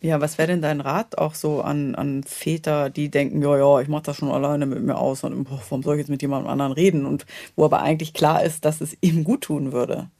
Ja, 0.00 0.20
was 0.20 0.36
wäre 0.36 0.48
denn 0.48 0.60
dein 0.60 0.80
Rat 0.80 1.16
auch 1.16 1.34
so 1.34 1.62
an, 1.62 1.94
an 1.94 2.22
Väter, 2.24 2.90
die 2.90 3.10
denken, 3.10 3.40
ja, 3.42 3.56
ja, 3.56 3.80
ich 3.80 3.88
mache 3.88 4.02
das 4.02 4.18
schon 4.18 4.30
alleine 4.30 4.66
mit 4.66 4.82
mir 4.82 4.98
aus 4.98 5.24
und 5.24 5.44
boah, 5.44 5.60
warum 5.68 5.82
soll 5.82 5.94
ich 5.94 6.00
jetzt 6.00 6.10
mit 6.10 6.20
jemandem 6.20 6.50
anderen 6.50 6.72
reden? 6.72 7.06
Und 7.06 7.24
wo 7.56 7.64
aber 7.64 7.80
eigentlich 7.80 8.12
klar 8.12 8.44
ist, 8.44 8.64
dass 8.64 8.80
es 8.80 8.96
ihm 9.00 9.24
gut 9.24 9.42
tun 9.42 9.72
würde. 9.72 10.10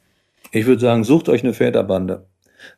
Ich 0.52 0.66
würde 0.66 0.80
sagen, 0.80 1.04
sucht 1.04 1.28
euch 1.28 1.42
eine 1.42 1.52
Väterbande. 1.52 2.26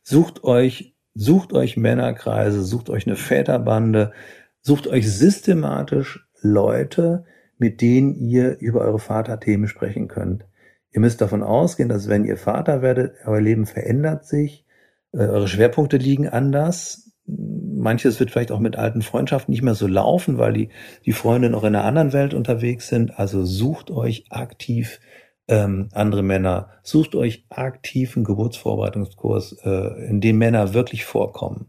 Sucht 0.03 0.43
euch, 0.45 0.95
sucht 1.15 1.53
euch 1.53 1.77
Männerkreise, 1.77 2.63
sucht 2.65 2.91
euch 2.91 3.07
eine 3.07 3.17
Väterbande, 3.17 4.13
sucht 4.61 4.87
euch 4.87 5.11
systematisch 5.11 6.27
Leute, 6.41 7.25
mit 7.59 7.81
denen 7.81 8.15
ihr 8.15 8.59
über 8.59 8.81
eure 8.81 8.99
Vaterthemen 8.99 9.69
sprechen 9.69 10.09
könnt. 10.09 10.45
Ihr 10.95 11.01
müsst 11.01 11.21
davon 11.21 11.43
ausgehen, 11.43 11.89
dass 11.89 12.09
wenn 12.09 12.25
ihr 12.25 12.37
Vater 12.37 12.81
werdet, 12.81 13.17
euer 13.27 13.41
Leben 13.41 13.67
verändert 13.67 14.25
sich, 14.27 14.65
äh, 15.13 15.19
eure 15.19 15.49
Schwerpunkte 15.49 15.97
liegen 15.97 16.29
anders. 16.29 17.11
Manches 17.27 18.21
wird 18.21 18.31
vielleicht 18.31 18.53
auch 18.53 18.61
mit 18.61 18.77
alten 18.77 19.03
Freundschaften 19.03 19.51
nicht 19.51 19.63
mehr 19.63 19.75
so 19.75 19.89
laufen, 19.89 20.39
weil 20.39 20.53
die, 20.53 20.69
die 21.05 21.13
Freunde 21.13 21.51
noch 21.51 21.65
in 21.65 21.75
einer 21.75 21.85
anderen 21.85 22.13
Welt 22.13 22.33
unterwegs 22.33 22.89
sind. 22.89 23.19
Also 23.19 23.45
sucht 23.45 23.91
euch 23.91 24.27
aktiv 24.31 25.01
ähm, 25.49 25.89
andere 25.93 26.23
Männer, 26.23 26.69
sucht 26.85 27.17
euch 27.17 27.45
aktiv 27.51 28.17
einen 28.17 28.25
Geburtsvorbereitungskurs, 28.25 29.59
äh, 29.65 30.07
in 30.09 30.21
dem 30.21 30.39
Männer 30.39 30.75
wirklich 30.75 31.05
vorkommen. 31.05 31.67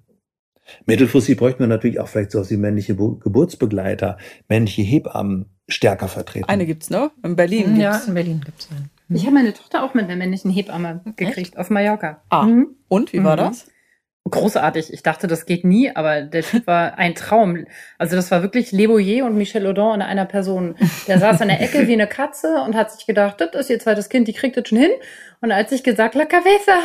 Mittelfristig 0.85 1.37
bräuchten 1.37 1.59
wir 1.61 1.67
natürlich 1.67 1.99
auch 1.99 2.07
vielleicht 2.07 2.31
so 2.31 2.39
aus 2.39 2.51
wie 2.51 2.57
männliche 2.57 2.95
Geburtsbegleiter, 2.95 4.17
männliche 4.47 4.83
Hebammen 4.83 5.47
stärker 5.67 6.07
vertreten. 6.07 6.47
Eine 6.47 6.65
gibt's, 6.65 6.89
ne? 6.89 7.11
In 7.23 7.35
Berlin. 7.35 7.75
Ja, 7.77 7.97
in 8.07 8.13
Berlin 8.13 8.41
gibt's 8.45 8.69
eine. 8.71 8.89
Ich 9.09 9.23
habe 9.25 9.35
meine 9.35 9.53
Tochter 9.53 9.83
auch 9.83 9.93
mit 9.93 10.05
einer 10.05 10.15
männlichen 10.15 10.51
Hebamme 10.51 11.01
gekriegt 11.15 11.37
Echt? 11.37 11.57
auf 11.57 11.69
Mallorca. 11.69 12.21
Ah. 12.29 12.43
Mhm. 12.43 12.75
Und 12.87 13.13
wie 13.13 13.23
war 13.23 13.33
mhm. 13.33 13.49
das? 13.49 13.67
Großartig. 14.27 14.91
Ich 14.91 15.03
dachte, 15.03 15.27
das 15.27 15.45
geht 15.45 15.63
nie, 15.63 15.95
aber 15.95 16.21
der 16.21 16.41
Typ 16.41 16.65
war 16.65 16.97
ein 16.97 17.13
Traum. 17.13 17.65
Also 17.99 18.15
das 18.15 18.31
war 18.31 18.41
wirklich 18.41 18.71
Leboyer 18.71 19.23
und 19.23 19.37
Michel 19.37 19.67
Audin 19.67 19.95
in 19.95 20.01
einer 20.01 20.25
Person. 20.25 20.75
Der 21.07 21.19
saß 21.19 21.41
in 21.41 21.49
der 21.49 21.61
Ecke 21.61 21.87
wie 21.87 21.93
eine 21.93 22.07
Katze 22.07 22.61
und 22.65 22.75
hat 22.75 22.91
sich 22.91 23.05
gedacht, 23.05 23.39
das 23.39 23.53
ist 23.53 23.69
ihr 23.69 23.79
zweites 23.79 24.09
Kind, 24.09 24.27
die 24.27 24.33
kriegt 24.33 24.57
das 24.57 24.67
schon 24.67 24.79
hin. 24.79 24.89
Und 25.41 25.51
als 25.51 25.71
ich 25.71 25.83
gesagt, 25.83 26.15
la 26.15 26.25
cabeza, 26.25 26.79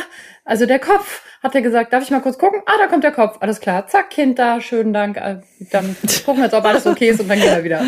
also 0.45 0.67
der 0.67 0.77
Kopf, 0.77 1.23
hat 1.41 1.55
er 1.55 1.63
gesagt, 1.63 1.91
darf 1.91 2.03
ich 2.03 2.11
mal 2.11 2.21
kurz 2.21 2.37
gucken? 2.37 2.61
Ah, 2.67 2.77
da 2.77 2.85
kommt 2.85 3.03
der 3.03 3.11
Kopf. 3.11 3.37
Alles 3.39 3.59
klar, 3.59 3.87
zack, 3.87 4.11
Kind 4.11 4.37
da, 4.37 4.61
schönen 4.61 4.93
Dank. 4.93 5.17
Äh, 5.17 5.37
dann 5.71 5.95
gucken 6.23 6.41
wir 6.41 6.43
jetzt, 6.43 6.53
ob 6.53 6.65
alles 6.65 6.85
okay 6.85 7.09
ist 7.09 7.21
und 7.21 7.27
dann 7.27 7.39
geht 7.39 7.49
er 7.49 7.63
wieder. 7.63 7.83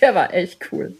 Der 0.00 0.14
war 0.14 0.32
echt 0.32 0.68
cool. 0.70 0.96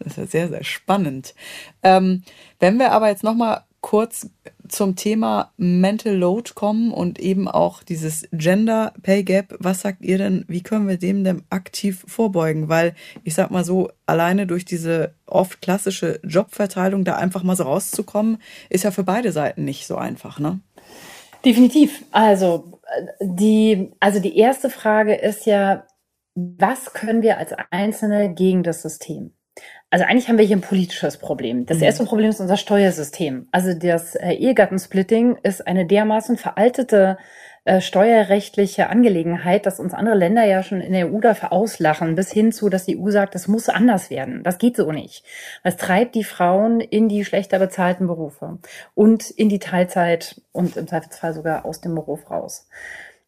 Das 0.00 0.12
ist 0.12 0.16
ja 0.16 0.26
sehr, 0.26 0.48
sehr 0.48 0.64
spannend. 0.64 1.34
Ähm, 1.82 2.22
wenn 2.58 2.78
wir 2.78 2.92
aber 2.92 3.08
jetzt 3.08 3.22
nochmal 3.22 3.64
kurz 3.80 4.28
zum 4.68 4.94
Thema 4.94 5.52
Mental 5.56 6.14
Load 6.14 6.52
kommen 6.54 6.92
und 6.92 7.18
eben 7.18 7.48
auch 7.48 7.82
dieses 7.82 8.28
Gender 8.32 8.92
Pay 9.02 9.24
Gap. 9.24 9.56
Was 9.58 9.80
sagt 9.80 10.02
ihr 10.02 10.18
denn, 10.18 10.44
wie 10.48 10.62
können 10.62 10.86
wir 10.86 10.96
dem 10.96 11.24
denn 11.24 11.42
aktiv 11.50 12.04
vorbeugen? 12.06 12.68
Weil 12.68 12.94
ich 13.24 13.34
sag 13.34 13.50
mal 13.50 13.64
so, 13.64 13.90
alleine 14.06 14.46
durch 14.46 14.64
diese 14.64 15.14
oft 15.26 15.60
klassische 15.62 16.20
Jobverteilung 16.22 17.04
da 17.04 17.16
einfach 17.16 17.42
mal 17.42 17.56
so 17.56 17.64
rauszukommen, 17.64 18.38
ist 18.68 18.84
ja 18.84 18.90
für 18.90 19.04
beide 19.04 19.32
Seiten 19.32 19.64
nicht 19.64 19.86
so 19.86 19.96
einfach, 19.96 20.38
ne? 20.38 20.60
Definitiv. 21.44 22.04
Also 22.12 22.80
die, 23.20 23.92
also 23.98 24.20
die 24.20 24.36
erste 24.36 24.68
Frage 24.68 25.14
ist 25.14 25.46
ja, 25.46 25.86
was 26.34 26.92
können 26.92 27.22
wir 27.22 27.38
als 27.38 27.54
Einzelne 27.70 28.34
gegen 28.34 28.62
das 28.62 28.82
System? 28.82 29.32
Also 29.90 30.04
eigentlich 30.04 30.28
haben 30.28 30.38
wir 30.38 30.44
hier 30.44 30.56
ein 30.56 30.62
politisches 30.62 31.16
Problem. 31.16 31.66
Das 31.66 31.78
mhm. 31.78 31.84
erste 31.84 32.04
Problem 32.04 32.30
ist 32.30 32.40
unser 32.40 32.56
Steuersystem. 32.56 33.48
Also 33.50 33.74
das 33.74 34.14
äh, 34.14 34.32
Ehegattensplitting 34.32 35.38
ist 35.42 35.66
eine 35.66 35.84
dermaßen 35.84 36.36
veraltete 36.36 37.18
äh, 37.64 37.80
steuerrechtliche 37.80 38.88
Angelegenheit, 38.88 39.66
dass 39.66 39.80
uns 39.80 39.92
andere 39.92 40.14
Länder 40.14 40.44
ja 40.44 40.62
schon 40.62 40.80
in 40.80 40.92
der 40.92 41.12
EU 41.12 41.20
dafür 41.20 41.52
auslachen, 41.52 42.14
bis 42.14 42.32
hin 42.32 42.52
zu, 42.52 42.68
dass 42.68 42.86
die 42.86 42.98
EU 42.98 43.10
sagt, 43.10 43.34
das 43.34 43.48
muss 43.48 43.68
anders 43.68 44.10
werden. 44.10 44.42
Das 44.44 44.58
geht 44.58 44.76
so 44.76 44.92
nicht. 44.92 45.24
Das 45.64 45.76
treibt 45.76 46.14
die 46.14 46.24
Frauen 46.24 46.80
in 46.80 47.08
die 47.08 47.24
schlechter 47.24 47.58
bezahlten 47.58 48.06
Berufe 48.06 48.60
und 48.94 49.28
in 49.28 49.48
die 49.48 49.58
Teilzeit 49.58 50.40
und 50.52 50.76
im 50.76 50.86
Zweifelsfall 50.86 51.34
sogar 51.34 51.66
aus 51.66 51.80
dem 51.80 51.94
Beruf 51.96 52.30
raus. 52.30 52.68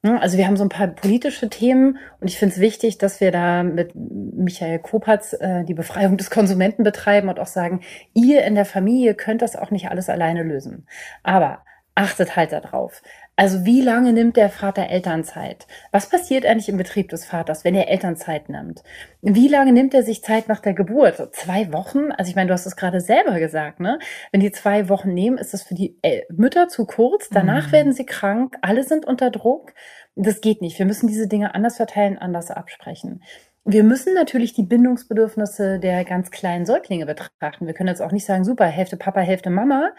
Ne? 0.02 0.20
Also 0.20 0.36
wir 0.36 0.46
haben 0.46 0.56
so 0.56 0.64
ein 0.64 0.68
paar 0.68 0.88
politische 0.88 1.48
Themen 1.48 1.98
und 2.20 2.28
ich 2.28 2.38
finde 2.38 2.54
es 2.54 2.60
wichtig, 2.60 2.98
dass 2.98 3.20
wir 3.20 3.30
da 3.30 3.62
mit 3.62 3.92
Michael 3.94 4.80
Kopatz 4.80 5.32
äh, 5.34 5.64
die 5.64 5.74
Befreiung 5.74 6.16
des 6.16 6.30
Konsumenten 6.30 6.82
betreiben 6.82 7.28
und 7.28 7.38
auch 7.38 7.46
sagen, 7.46 7.80
ihr 8.12 8.44
in 8.44 8.56
der 8.56 8.64
Familie 8.64 9.14
könnt 9.14 9.42
das 9.42 9.54
auch 9.54 9.70
nicht 9.70 9.88
alles 9.88 10.08
alleine 10.08 10.42
lösen. 10.42 10.86
Aber 11.22 11.64
achtet 11.94 12.36
halt 12.36 12.52
darauf. 12.52 13.02
Also 13.34 13.64
wie 13.64 13.80
lange 13.80 14.12
nimmt 14.12 14.36
der 14.36 14.50
Vater 14.50 14.90
Elternzeit? 14.90 15.66
Was 15.90 16.08
passiert 16.08 16.44
eigentlich 16.44 16.68
im 16.68 16.76
Betrieb 16.76 17.08
des 17.08 17.24
Vaters, 17.24 17.64
wenn 17.64 17.74
er 17.74 17.88
Elternzeit 17.88 18.50
nimmt? 18.50 18.82
Wie 19.22 19.48
lange 19.48 19.72
nimmt 19.72 19.94
er 19.94 20.02
sich 20.02 20.22
Zeit 20.22 20.48
nach 20.48 20.60
der 20.60 20.74
Geburt? 20.74 21.34
Zwei 21.34 21.72
Wochen? 21.72 22.12
Also 22.12 22.28
ich 22.28 22.36
meine, 22.36 22.48
du 22.48 22.54
hast 22.54 22.66
es 22.66 22.76
gerade 22.76 23.00
selber 23.00 23.38
gesagt, 23.38 23.80
ne? 23.80 23.98
Wenn 24.32 24.40
die 24.40 24.52
zwei 24.52 24.90
Wochen 24.90 25.14
nehmen, 25.14 25.38
ist 25.38 25.54
das 25.54 25.62
für 25.62 25.74
die 25.74 25.98
äh, 26.02 26.22
Mütter 26.30 26.68
zu 26.68 26.84
kurz. 26.84 27.30
Danach 27.30 27.68
mhm. 27.68 27.72
werden 27.72 27.92
sie 27.94 28.04
krank. 28.04 28.56
Alle 28.60 28.84
sind 28.84 29.06
unter 29.06 29.30
Druck. 29.30 29.72
Das 30.14 30.42
geht 30.42 30.60
nicht. 30.60 30.78
Wir 30.78 30.86
müssen 30.86 31.06
diese 31.06 31.26
Dinge 31.26 31.54
anders 31.54 31.78
verteilen, 31.78 32.18
anders 32.18 32.50
absprechen. 32.50 33.22
Wir 33.64 33.84
müssen 33.84 34.12
natürlich 34.12 34.54
die 34.54 34.64
Bindungsbedürfnisse 34.64 35.78
der 35.78 36.04
ganz 36.04 36.32
kleinen 36.32 36.66
Säuglinge 36.66 37.06
betrachten. 37.06 37.66
Wir 37.66 37.74
können 37.74 37.88
jetzt 37.88 38.02
auch 38.02 38.10
nicht 38.10 38.26
sagen, 38.26 38.44
super, 38.44 38.66
Hälfte 38.66 38.96
Papa, 38.96 39.20
Hälfte 39.20 39.50
Mama, 39.50 39.92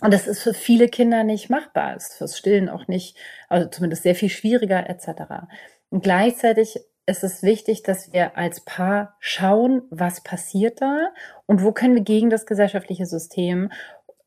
und 0.00 0.14
das 0.14 0.26
ist 0.26 0.42
für 0.42 0.54
viele 0.54 0.88
Kinder 0.88 1.24
nicht 1.24 1.50
machbar, 1.50 1.96
ist 1.96 2.14
fürs 2.14 2.38
Stillen 2.38 2.68
auch 2.68 2.86
nicht, 2.86 3.16
also 3.48 3.68
zumindest 3.68 4.04
sehr 4.04 4.14
viel 4.14 4.28
schwieriger 4.28 4.88
etc. 4.88 5.48
Und 5.90 6.02
gleichzeitig 6.02 6.78
ist 7.06 7.24
es 7.24 7.42
wichtig, 7.42 7.82
dass 7.82 8.12
wir 8.12 8.36
als 8.36 8.60
Paar 8.60 9.16
schauen, 9.18 9.82
was 9.90 10.22
passiert 10.22 10.80
da 10.82 11.08
und 11.46 11.64
wo 11.64 11.72
können 11.72 11.94
wir 11.94 12.02
gegen 12.02 12.30
das 12.30 12.46
gesellschaftliche 12.46 13.06
System 13.06 13.72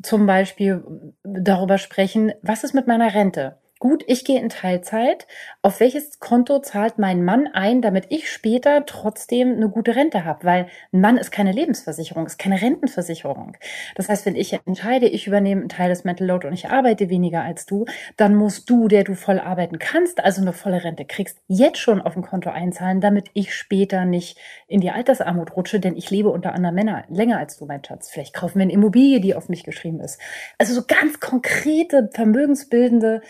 zum 0.02 0.26
Beispiel 0.26 0.84
darüber 1.24 1.78
sprechen, 1.78 2.34
was 2.42 2.64
ist 2.64 2.74
mit 2.74 2.88
meiner 2.88 3.14
Rente? 3.14 3.61
Gut, 3.82 4.04
ich 4.08 4.24
gehe 4.24 4.40
in 4.40 4.48
Teilzeit. 4.48 5.28
Auf 5.64 5.80
welches 5.80 6.20
Konto 6.20 6.60
zahlt 6.60 7.00
mein 7.00 7.26
Mann 7.26 7.48
ein, 7.52 7.82
damit 7.82 8.06
ich 8.10 8.32
später 8.32 8.86
trotzdem 8.86 9.54
eine 9.54 9.70
gute 9.70 9.96
Rente 9.96 10.24
habe? 10.24 10.46
Weil 10.46 10.68
ein 10.94 11.02
Mann 11.02 11.18
ist 11.18 11.32
keine 11.32 11.52
Lebensversicherung, 11.52 12.28
ist 12.28 12.38
keine 12.38 12.62
Rentenversicherung. 12.62 13.58
Das 13.96 14.08
heißt, 14.08 14.26
wenn 14.28 14.36
ich 14.36 14.58
entscheide, 14.66 15.08
ich 15.08 15.28
übernehme 15.28 15.62
einen 15.62 15.70
Teil 15.70 15.90
des 15.90 16.04
Mental 16.04 16.28
Load 16.28 16.48
und 16.48 16.54
ich 16.54 16.70
arbeite 16.70 17.10
weniger 17.10 17.42
als 17.42 17.66
du, 17.66 17.86
dann 18.18 18.36
musst 18.36 18.70
du, 18.70 18.88
der 18.88 19.04
du 19.04 19.16
voll 19.16 19.40
arbeiten 19.40 19.80
kannst, 19.80 20.24
also 20.24 20.42
eine 20.42 20.54
volle 20.54 20.84
Rente 20.84 21.06
kriegst, 21.06 21.40
jetzt 21.48 21.80
schon 21.80 22.02
auf 22.02 22.16
ein 22.16 22.22
Konto 22.22 22.52
einzahlen, 22.52 23.02
damit 23.02 23.32
ich 23.34 23.56
später 23.56 24.06
nicht 24.06 24.38
in 24.68 24.82
die 24.82 24.92
Altersarmut 24.92 25.56
rutsche, 25.56 25.80
denn 25.80 25.98
ich 25.98 26.12
lebe 26.12 26.30
unter 26.30 26.54
anderem 26.54 26.76
Männer 26.76 27.04
länger 27.10 27.40
als 27.40 27.58
du, 27.58 27.66
mein 27.66 27.84
Schatz. 27.84 28.12
Vielleicht 28.12 28.36
kaufen 28.36 28.60
wir 28.60 28.64
eine 28.64 28.74
Immobilie, 28.74 29.20
die 29.20 29.34
auf 29.34 29.50
mich 29.50 29.64
geschrieben 29.64 30.00
ist. 30.02 30.22
Also 30.60 30.76
so 30.76 30.84
ganz 30.86 31.20
konkrete, 31.20 32.12
vermögensbildende 32.14 33.22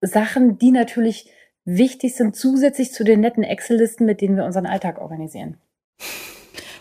Sachen, 0.00 0.58
die 0.58 0.70
natürlich 0.70 1.30
wichtig 1.64 2.14
sind, 2.14 2.34
zusätzlich 2.34 2.92
zu 2.92 3.04
den 3.04 3.20
netten 3.20 3.44
Excel-Listen, 3.44 4.06
mit 4.06 4.20
denen 4.20 4.36
wir 4.36 4.44
unseren 4.44 4.66
Alltag 4.66 5.00
organisieren. 5.00 5.58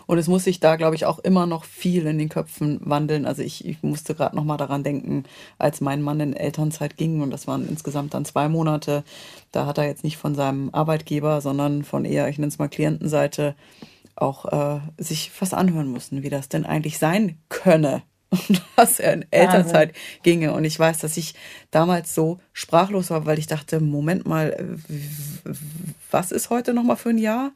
Und 0.08 0.18
es 0.18 0.30
muss 0.30 0.46
sich 0.46 0.62
da, 0.62 0.78
glaube 0.78 0.96
ich, 0.96 1.06
auch 1.06 1.20
immer 1.20 1.46
noch 1.46 1.66
viel 1.66 2.08
in 2.08 2.18
den 2.18 2.30
Köpfen 2.30 2.80
wandeln. 2.82 3.26
Also 3.26 3.44
ich, 3.44 3.66
ich 3.66 3.84
musste 3.84 4.16
gerade 4.16 4.38
noch 4.38 4.46
mal 4.46 4.56
daran 4.56 4.84
denken, 4.84 5.26
als 5.58 5.82
mein 5.82 6.02
Mann 6.02 6.22
in 6.22 6.34
Elternzeit 6.34 6.96
ging 6.96 7.22
und 7.22 7.30
das 7.30 7.46
waren 7.46 7.68
insgesamt 7.68 8.14
dann 8.14 8.24
zwei 8.24 8.48
Monate. 8.48 9.04
Da 9.52 9.66
hat 9.66 9.78
er 9.78 9.86
jetzt 9.86 10.06
nicht 10.06 10.16
von 10.16 10.34
seinem 10.34 10.70
Arbeitgeber, 10.72 11.42
sondern 11.42 11.84
von 11.84 12.06
eher, 12.06 12.30
ich 12.30 12.38
nenne 12.38 12.48
es 12.48 12.58
mal 12.58 12.70
Klientenseite, 12.70 13.56
auch 14.16 14.46
äh, 14.46 14.80
sich 14.98 15.30
was 15.40 15.54
anhören 15.54 15.92
müssen, 15.92 16.24
wie 16.24 16.30
das 16.30 16.48
denn 16.48 16.66
eigentlich 16.66 17.00
sein 17.00 17.38
könne, 17.50 18.02
und 18.30 18.62
was 18.76 19.00
er 19.00 19.14
in 19.14 19.26
Elternzeit 19.32 19.90
Wahnsinn. 19.90 20.24
ginge. 20.24 20.54
Und 20.54 20.66
ich 20.66 20.78
weiß, 20.78 21.00
dass 21.00 21.18
ich 21.18 21.34
damals 21.72 22.14
so 22.14 22.40
sprachlos 22.54 23.10
war, 23.10 23.26
weil 23.26 23.40
ich 23.40 23.48
dachte, 23.48 23.80
Moment 23.80 24.28
mal, 24.28 24.78
was 26.12 26.32
ist 26.32 26.50
heute 26.50 26.74
nochmal 26.74 26.98
für 26.98 27.10
ein 27.10 27.18
Jahr? 27.18 27.52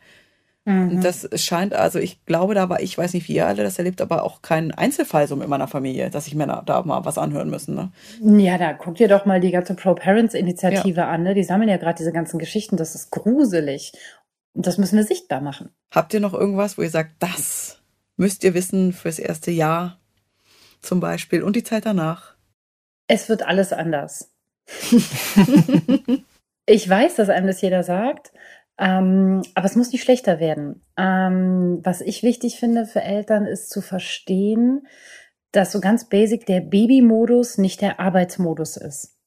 Mhm. 0.65 0.89
Und 0.91 1.03
das 1.03 1.28
scheint, 1.41 1.74
also 1.74 1.99
ich 1.99 2.24
glaube, 2.26 2.53
da 2.53 2.69
war, 2.69 2.82
ich 2.82 2.97
weiß 2.97 3.13
nicht, 3.13 3.28
wie 3.28 3.34
ihr 3.34 3.47
alle 3.47 3.63
das 3.63 3.80
erlebt, 3.80 3.99
aber 3.99 4.24
auch 4.24 4.41
kein 4.41 4.72
Einzelfall 4.72 5.28
so 5.28 5.36
mit 5.36 5.47
meiner 5.47 5.67
Familie, 5.67 6.09
dass 6.09 6.26
sich 6.26 6.36
Männer 6.36 6.61
da 6.65 6.82
mal 6.84 7.03
was 7.03 7.17
anhören 7.17 7.49
müssen. 7.49 7.76
Ne? 7.76 7.91
Ja, 8.41 8.57
da 8.57 8.74
guck 8.74 8.95
dir 8.95 9.07
doch 9.07 9.26
mal 9.26 9.39
die 9.39 9.51
ganze 9.51 9.74
Pro-Parents-Initiative 9.74 11.01
ja. 11.01 11.09
an. 11.09 11.24
Ne? 11.24 11.34
Die 11.34 11.43
sammeln 11.43 11.69
ja 11.69 11.78
gerade 11.78 11.97
diese 11.97 12.11
ganzen 12.11 12.38
Geschichten. 12.38 12.78
Das 12.78 12.95
ist 12.95 13.11
gruselig. 13.11 13.93
Und 14.53 14.67
das 14.67 14.78
müssen 14.78 14.97
wir 14.97 15.03
sichtbar 15.03 15.41
machen. 15.41 15.69
Habt 15.91 16.13
ihr 16.13 16.19
noch 16.19 16.34
irgendwas, 16.34 16.78
wo 16.78 16.82
ihr 16.82 16.89
sagt, 16.89 17.11
das 17.19 17.82
müsst 18.17 18.43
ihr 18.43 18.53
wissen 18.53 18.93
fürs 18.93 19.17
erste 19.17 19.49
Jahr? 19.49 20.00
Zum 20.82 20.99
Beispiel 20.99 21.43
und 21.43 21.55
die 21.55 21.63
Zeit 21.63 21.86
danach? 21.86 22.36
Es 23.07 23.29
wird 23.29 23.43
alles 23.43 23.73
anders. 23.73 24.34
ich 26.65 26.88
weiß, 26.88 27.15
dass 27.15 27.29
einem 27.29 27.47
das 27.47 27.61
jeder 27.61 27.84
sagt, 27.84 28.32
ähm, 28.77 29.41
aber 29.53 29.65
es 29.65 29.75
muss 29.75 29.91
nicht 29.91 30.03
schlechter 30.03 30.39
werden. 30.39 30.84
Ähm, 30.97 31.82
was 31.84 32.01
ich 32.01 32.23
wichtig 32.23 32.59
finde 32.59 32.86
für 32.86 33.01
Eltern 33.01 33.45
ist 33.45 33.69
zu 33.69 33.82
verstehen, 33.82 34.88
dass 35.51 35.71
so 35.71 35.82
ganz 35.82 36.07
basic 36.07 36.45
der 36.45 36.61
Babymodus 36.61 37.57
nicht 37.57 37.82
der 37.82 37.99
Arbeitsmodus 37.99 38.77
ist. 38.77 39.17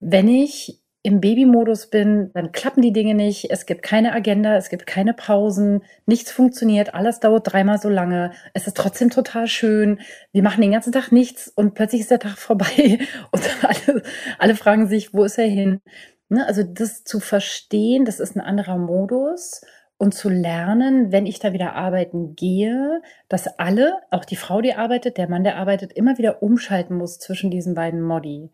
Wenn 0.00 0.28
ich 0.28 0.82
im 1.08 1.22
Babymodus 1.22 1.86
bin, 1.86 2.30
dann 2.34 2.52
klappen 2.52 2.82
die 2.82 2.92
Dinge 2.92 3.14
nicht, 3.14 3.50
es 3.50 3.64
gibt 3.64 3.82
keine 3.82 4.12
Agenda, 4.12 4.56
es 4.56 4.68
gibt 4.68 4.86
keine 4.86 5.14
Pausen, 5.14 5.82
nichts 6.04 6.30
funktioniert, 6.30 6.92
alles 6.92 7.18
dauert 7.18 7.50
dreimal 7.50 7.80
so 7.80 7.88
lange, 7.88 8.32
es 8.52 8.66
ist 8.66 8.76
trotzdem 8.76 9.08
total 9.08 9.48
schön, 9.48 10.00
wir 10.32 10.42
machen 10.42 10.60
den 10.60 10.70
ganzen 10.70 10.92
Tag 10.92 11.10
nichts 11.10 11.48
und 11.48 11.72
plötzlich 11.72 12.02
ist 12.02 12.10
der 12.10 12.18
Tag 12.18 12.32
vorbei. 12.36 12.98
Und 13.30 13.42
alle, 13.64 14.02
alle 14.38 14.54
fragen 14.54 14.86
sich, 14.86 15.14
wo 15.14 15.24
ist 15.24 15.38
er 15.38 15.46
hin? 15.46 15.80
Ne, 16.28 16.46
also 16.46 16.62
das 16.62 17.04
zu 17.04 17.20
verstehen, 17.20 18.04
das 18.04 18.20
ist 18.20 18.36
ein 18.36 18.42
anderer 18.42 18.76
Modus. 18.76 19.62
Und 19.96 20.14
zu 20.14 20.28
lernen, 20.28 21.10
wenn 21.10 21.26
ich 21.26 21.40
da 21.40 21.52
wieder 21.52 21.74
arbeiten 21.74 22.36
gehe, 22.36 23.02
dass 23.28 23.58
alle, 23.58 23.94
auch 24.10 24.24
die 24.24 24.36
Frau, 24.36 24.60
die 24.60 24.74
arbeitet, 24.74 25.16
der 25.16 25.28
Mann, 25.28 25.42
der 25.42 25.56
arbeitet, 25.56 25.92
immer 25.92 26.18
wieder 26.18 26.40
umschalten 26.42 26.96
muss 26.96 27.18
zwischen 27.18 27.50
diesen 27.50 27.74
beiden 27.74 28.02
Modi 28.02 28.50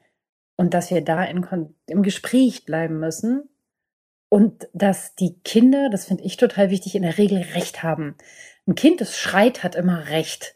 und 0.57 0.75
dass 0.75 0.91
wir 0.91 1.03
da 1.03 1.25
in, 1.25 1.47
im 1.87 2.03
Gespräch 2.03 2.65
bleiben 2.65 2.99
müssen 2.99 3.49
und 4.29 4.69
dass 4.73 5.15
die 5.15 5.39
Kinder, 5.45 5.91
das 5.91 6.07
finde 6.07 6.25
ich 6.25 6.37
total 6.37 6.71
wichtig, 6.71 6.95
in 6.95 7.03
der 7.03 7.19
Regel 7.19 7.39
Recht 7.55 7.83
haben. 7.83 8.17
Ein 8.67 8.75
Kind, 8.75 9.01
das 9.01 9.19
schreit, 9.19 9.63
hat 9.63 9.75
immer 9.75 10.09
Recht. 10.09 10.55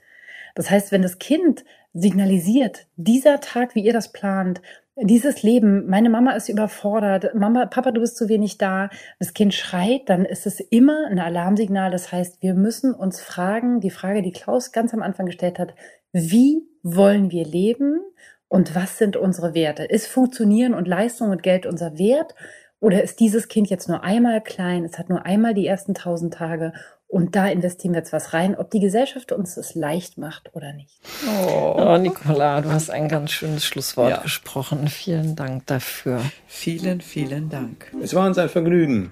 Das 0.54 0.70
heißt, 0.70 0.92
wenn 0.92 1.02
das 1.02 1.18
Kind 1.18 1.64
signalisiert, 1.92 2.86
dieser 2.96 3.40
Tag, 3.40 3.74
wie 3.74 3.84
ihr 3.84 3.92
das 3.92 4.12
plant, 4.12 4.60
dieses 5.00 5.44
Leben, 5.44 5.86
meine 5.86 6.10
Mama 6.10 6.32
ist 6.32 6.48
überfordert, 6.48 7.34
Mama, 7.34 7.66
Papa, 7.66 7.92
du 7.92 8.00
bist 8.00 8.16
zu 8.16 8.28
wenig 8.28 8.58
da, 8.58 8.90
das 9.20 9.32
Kind 9.32 9.54
schreit, 9.54 10.08
dann 10.08 10.24
ist 10.24 10.46
es 10.46 10.58
immer 10.58 11.06
ein 11.08 11.20
Alarmsignal. 11.20 11.90
Das 11.92 12.10
heißt, 12.10 12.42
wir 12.42 12.54
müssen 12.54 12.92
uns 12.94 13.20
fragen, 13.20 13.80
die 13.80 13.90
Frage, 13.90 14.22
die 14.22 14.32
Klaus 14.32 14.72
ganz 14.72 14.92
am 14.92 15.02
Anfang 15.02 15.26
gestellt 15.26 15.58
hat, 15.60 15.74
wie 16.12 16.66
wollen 16.82 17.30
wir 17.30 17.44
leben 17.44 18.00
und 18.48 18.74
was 18.74 18.98
sind 18.98 19.16
unsere 19.16 19.54
Werte? 19.54 19.84
Ist 19.84 20.06
Funktionieren 20.06 20.74
und 20.74 20.88
Leistung 20.88 21.30
und 21.30 21.42
Geld 21.42 21.66
unser 21.66 21.98
Wert? 21.98 22.34
Oder 22.80 23.02
ist 23.02 23.20
dieses 23.20 23.48
Kind 23.48 23.68
jetzt 23.70 23.88
nur 23.88 24.04
einmal 24.04 24.40
klein? 24.40 24.84
Es 24.84 24.98
hat 24.98 25.08
nur 25.08 25.26
einmal 25.26 25.52
die 25.52 25.66
ersten 25.66 25.94
tausend 25.94 26.34
Tage 26.34 26.72
und 27.10 27.34
da 27.34 27.48
investieren 27.48 27.94
wir 27.94 28.00
jetzt 28.00 28.12
was 28.12 28.34
rein, 28.34 28.54
ob 28.54 28.70
die 28.70 28.80
Gesellschaft 28.80 29.32
uns 29.32 29.54
das 29.54 29.74
leicht 29.74 30.18
macht 30.18 30.54
oder 30.54 30.74
nicht. 30.74 31.00
Oh, 31.26 31.74
oh 31.76 31.98
Nicola, 31.98 32.60
du 32.60 32.70
hast 32.70 32.90
ein 32.90 33.08
ganz 33.08 33.32
schönes 33.32 33.64
Schlusswort 33.64 34.10
ja. 34.10 34.16
gesprochen. 34.18 34.88
Vielen 34.88 35.34
Dank 35.34 35.66
dafür. 35.66 36.20
Vielen, 36.46 37.00
vielen 37.00 37.48
Dank. 37.48 37.90
Es 38.02 38.14
war 38.14 38.26
uns 38.26 38.36
ein 38.36 38.50
Vergnügen. 38.50 39.10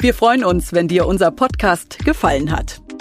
Wir 0.00 0.14
freuen 0.14 0.44
uns, 0.44 0.72
wenn 0.72 0.86
dir 0.86 1.08
unser 1.08 1.32
Podcast 1.32 1.98
gefallen 2.04 2.52
hat. 2.52 2.80